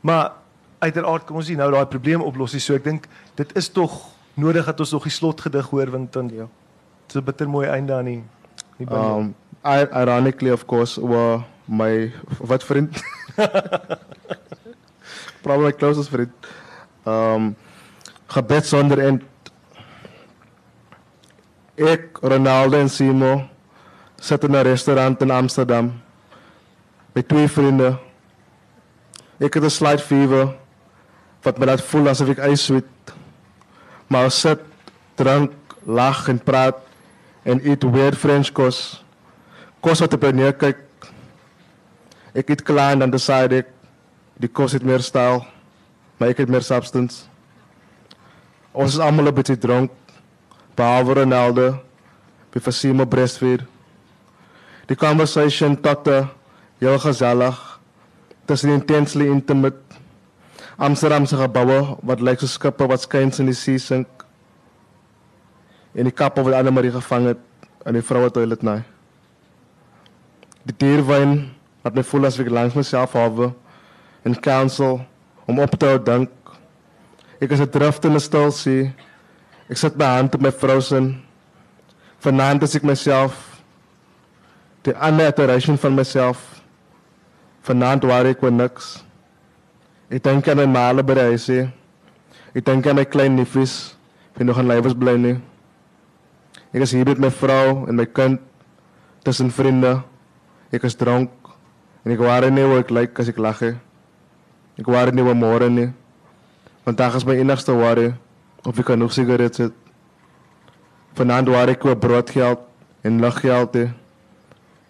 Maar 0.00 0.32
uiteraard 0.78 1.24
kom 1.26 1.36
ons 1.36 1.48
nie 1.48 1.56
nou 1.56 1.70
daai 1.70 1.86
probleem 1.86 2.20
oplos 2.20 2.52
nie. 2.52 2.60
So 2.60 2.74
ek 2.74 2.84
dink 2.84 3.08
dit 3.34 3.56
is 3.56 3.68
tog 3.68 4.04
nodig 4.34 4.64
dat 4.66 4.80
ons 4.80 4.92
nog 4.92 5.02
die 5.02 5.12
slotgedig 5.12 5.66
hoor 5.70 5.90
want 5.90 6.12
dan 6.12 6.28
Ja. 6.34 6.46
Dis 7.16 7.24
'n 7.24 7.24
bitter 7.24 7.48
mooi 7.48 7.66
einde 7.66 7.92
aan 7.96 8.04
die. 8.04 8.24
Um 8.92 9.34
I, 9.64 9.88
ironically 9.88 10.52
of 10.52 10.66
course 10.66 11.00
were 11.00 11.40
my 11.64 12.12
wat 12.38 12.62
vriend 12.62 12.92
probably 15.42 15.64
my 15.64 15.72
closest 15.72 16.12
vriend 16.12 16.30
um 17.08 17.56
gebed 18.28 18.66
sonder 18.66 19.00
end 19.00 19.22
Ik, 21.76 22.16
Ronaldo 22.20 22.78
en 22.78 22.88
Simo 22.88 23.48
zitten 24.14 24.48
in 24.48 24.54
een 24.54 24.62
restaurant 24.62 25.20
in 25.20 25.30
Amsterdam. 25.30 26.00
Met 27.12 27.28
twee 27.28 27.48
vrienden. 27.48 27.98
Ik 29.36 29.54
heb 29.54 29.62
een 29.62 29.70
slight 29.70 30.00
fever. 30.00 30.56
Wat 31.42 31.58
me 31.58 31.64
laat 31.64 31.80
voelen 31.80 32.08
alsof 32.08 32.28
ik 32.28 32.38
ijs 32.38 32.64
zweet. 32.64 32.84
Maar 34.06 34.22
als 34.22 34.40
zit, 34.40 34.60
drank, 35.14 35.52
lach 35.82 36.28
en 36.28 36.40
praat. 36.40 36.85
En 37.46 37.60
eet 37.62 37.82
weer 37.82 38.14
French 38.14 38.52
kost. 38.52 39.04
Kost 39.80 40.00
wat 40.00 40.12
op 40.12 40.22
je 40.22 40.32
neerkijkt. 40.32 41.10
Ik 42.32 42.48
eet 42.48 42.62
klaar 42.62 42.92
en 42.92 42.98
dan 42.98 43.10
decide 43.10 43.56
ik. 43.56 43.66
Die 44.34 44.48
kost 44.48 44.72
heeft 44.72 44.84
meer 44.84 45.00
stijl. 45.00 45.46
Maar 46.16 46.28
ik 46.28 46.36
heb 46.36 46.48
meer 46.48 46.62
substance. 46.62 47.22
Ons 48.70 48.92
is 48.92 48.98
allemaal 48.98 49.26
een 49.26 49.34
beetje 49.34 49.58
dronk. 49.58 49.90
Behalve 50.74 51.12
Ronaldo. 51.12 51.82
Bij 52.50 52.72
Simo 52.72 53.04
breastfeed. 53.04 53.60
Die 54.86 54.96
conversation 54.96 55.80
tot 55.80 56.10
heel 56.78 56.98
gezellig. 56.98 57.80
Het 58.40 58.50
is 58.50 58.64
intensely 58.64 59.26
intimate. 59.26 59.76
Amsterdamse 60.76 61.36
gebouwen, 61.36 61.96
wat 62.00 62.20
lijkt 62.20 62.40
zo 62.40 62.46
skippen, 62.46 62.88
wat 62.88 63.00
schijnt 63.00 63.38
in 63.38 63.44
die 63.44 63.54
zee 63.54 63.78
sink. 63.78 64.06
En 65.96 66.02
die 66.02 66.12
kappen 66.12 66.44
wat 66.44 66.52
Annemarie 66.52 66.90
gevangen 66.90 67.26
het 67.26 67.38
in 67.84 67.92
die 67.92 68.02
vrouwentoilet 68.02 68.62
na. 68.62 68.82
Die 70.62 70.74
dierwijn 70.76 71.52
laat 71.82 71.94
me 71.94 72.04
voelen 72.04 72.28
als 72.28 72.38
ik 72.38 72.50
langs 72.50 72.74
mezelf 72.74 73.12
hou. 73.12 73.52
En 74.22 74.40
counsel 74.40 75.06
om 75.44 75.58
op 75.58 75.70
te 75.70 75.86
houden. 75.86 76.30
Ik 77.38 77.50
is 77.50 77.58
het 77.58 77.72
drift 77.72 78.04
in 78.04 78.12
de 78.12 78.18
stil 78.18 78.50
zie. 78.50 78.94
Ik 79.68 79.76
zet 79.76 79.96
mijn 79.96 80.10
hand 80.10 80.34
op 80.34 80.40
mijn 80.40 80.52
frozen. 80.52 81.24
Vanavond 82.18 82.62
is 82.62 82.74
ik 82.74 82.82
mezelf. 82.82 83.60
De 84.80 84.96
andere 84.96 85.60
van 85.60 85.94
mezelf. 85.94 86.60
Vanavond 87.60 88.02
waar 88.02 88.36
weer 88.40 88.52
niks. 88.52 89.04
Ik 90.08 90.22
denk 90.22 90.48
aan 90.48 90.56
mijn 90.56 90.70
malen 90.70 91.04
bereizen. 91.04 91.74
Ik 92.52 92.64
denk 92.64 92.86
aan 92.86 92.94
mijn 92.94 93.08
klein 93.08 93.34
neefjes. 93.34 93.96
Die 94.32 94.44
nog 94.44 94.56
een 94.56 94.66
levens 94.66 94.94
blij 94.98 95.16
nu. 95.16 95.40
Ik 96.76 96.82
is 96.82 96.92
hier 96.92 97.04
met 97.04 97.18
mijn 97.18 97.32
vrouw 97.32 97.86
en 97.86 97.94
mijn 97.94 98.12
kind. 98.12 98.40
Tussen 99.22 99.50
vrienden. 99.50 100.04
Ik 100.68 100.82
is 100.82 100.94
dronk. 100.94 101.30
En 102.02 102.10
ik 102.10 102.18
waar 102.18 102.50
niet 102.50 102.64
hoe 102.64 102.78
ik 102.78 102.90
lijk 102.90 103.18
als 103.18 103.26
ik 103.26 103.36
lach. 103.36 103.60
Ik 104.74 104.84
waar 104.84 105.12
niet 105.12 105.24
wat 105.24 105.34
morgen 105.34 105.74
niet. 105.74 105.90
Vandaag 106.82 107.14
is 107.14 107.24
mijn 107.24 107.38
enigste 107.38 107.72
worry 107.72 108.16
of 108.62 108.78
ik 108.78 108.84
genoeg 108.84 109.12
sigaret 109.12 109.54
zit. 109.54 109.72
Vanavond 111.12 111.48
waar 111.48 111.68
ik 111.68 111.82
weer 111.82 111.96
broodgeld 111.96 112.58
en 113.00 113.20
luchtgeld. 113.20 113.74
he. 113.74 113.88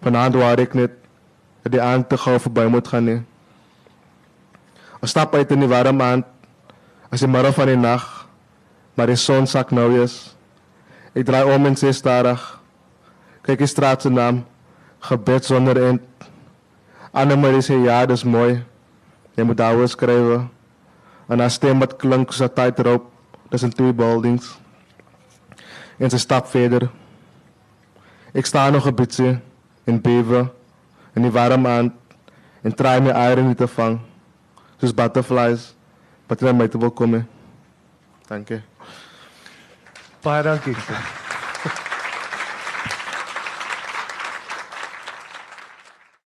Vanavond 0.01 0.35
waar 0.35 0.59
ik 0.59 0.75
niet 0.75 0.91
dat 1.63 1.73
die 1.73 1.81
aan 1.81 2.07
te 2.07 2.19
gauw 2.19 2.39
voorbij 2.39 2.67
moet 2.67 2.89
gaan. 2.89 3.07
he. 3.07 3.23
Een 5.01 5.09
stap 5.09 5.35
uit 5.35 5.51
in 5.51 5.59
die 5.59 5.69
warme 5.69 5.93
maand. 5.93 6.25
Als 7.11 7.21
je 7.21 7.27
midden 7.27 7.53
van 7.53 7.67
die 7.67 7.77
nacht. 7.77 8.27
Maar 8.95 9.07
de 9.07 9.15
zon 9.15 9.47
zak 9.47 9.71
nou 9.71 10.01
is. 10.01 10.36
Ik 11.17 11.25
draai 11.25 11.55
om 11.55 11.67
en 11.67 11.77
zes 11.77 11.97
starig. 11.97 12.61
Kijk 13.41 13.59
die 13.59 13.67
straat 13.67 14.03
zijn 14.03 14.15
naam. 14.15 14.45
Gebed 14.99 15.45
zonder 15.45 15.85
eind. 15.85 16.03
Annemarie 17.11 17.61
zei 17.61 17.79
ja, 17.79 18.07
dat 18.07 18.17
is 18.17 18.25
mooi. 18.25 18.65
Je 19.35 19.43
moet 19.43 19.57
daar 19.57 19.89
schrijven. 19.89 20.51
En 21.27 21.39
haar 21.39 21.51
stem 21.51 21.79
wat 21.79 21.97
klinkt 21.97 22.35
zo 22.35 22.53
tijd 22.53 22.79
erop. 22.79 23.11
Dat 23.49 23.59
zijn 23.59 23.73
twee 23.73 23.93
buildings. 23.93 24.59
En 25.99 26.11
ze 26.11 26.19
stapt 26.19 26.51
verder. 26.51 26.91
Ik 28.33 28.47
sta 28.47 28.71
nog 28.71 28.87
een 28.87 28.95
beetje 28.95 29.41
in 29.85 30.01
beven. 30.01 30.53
In 31.13 31.23
die 31.23 31.31
warme 31.31 31.57
maand. 31.57 31.93
En 32.61 32.75
try 32.75 33.03
mijn 33.03 33.11
eieren 33.11 33.47
niet 33.47 33.57
te 33.57 33.69
vangen. 33.69 34.01
Dus 34.77 34.95
butterflies. 34.95 35.75
Wat 36.27 36.41
naar 36.41 36.55
mij 36.55 36.69
te 36.69 36.79
komen. 36.79 37.29
Dank 38.27 38.49
je. 38.49 38.61
hierarchical 40.27 41.26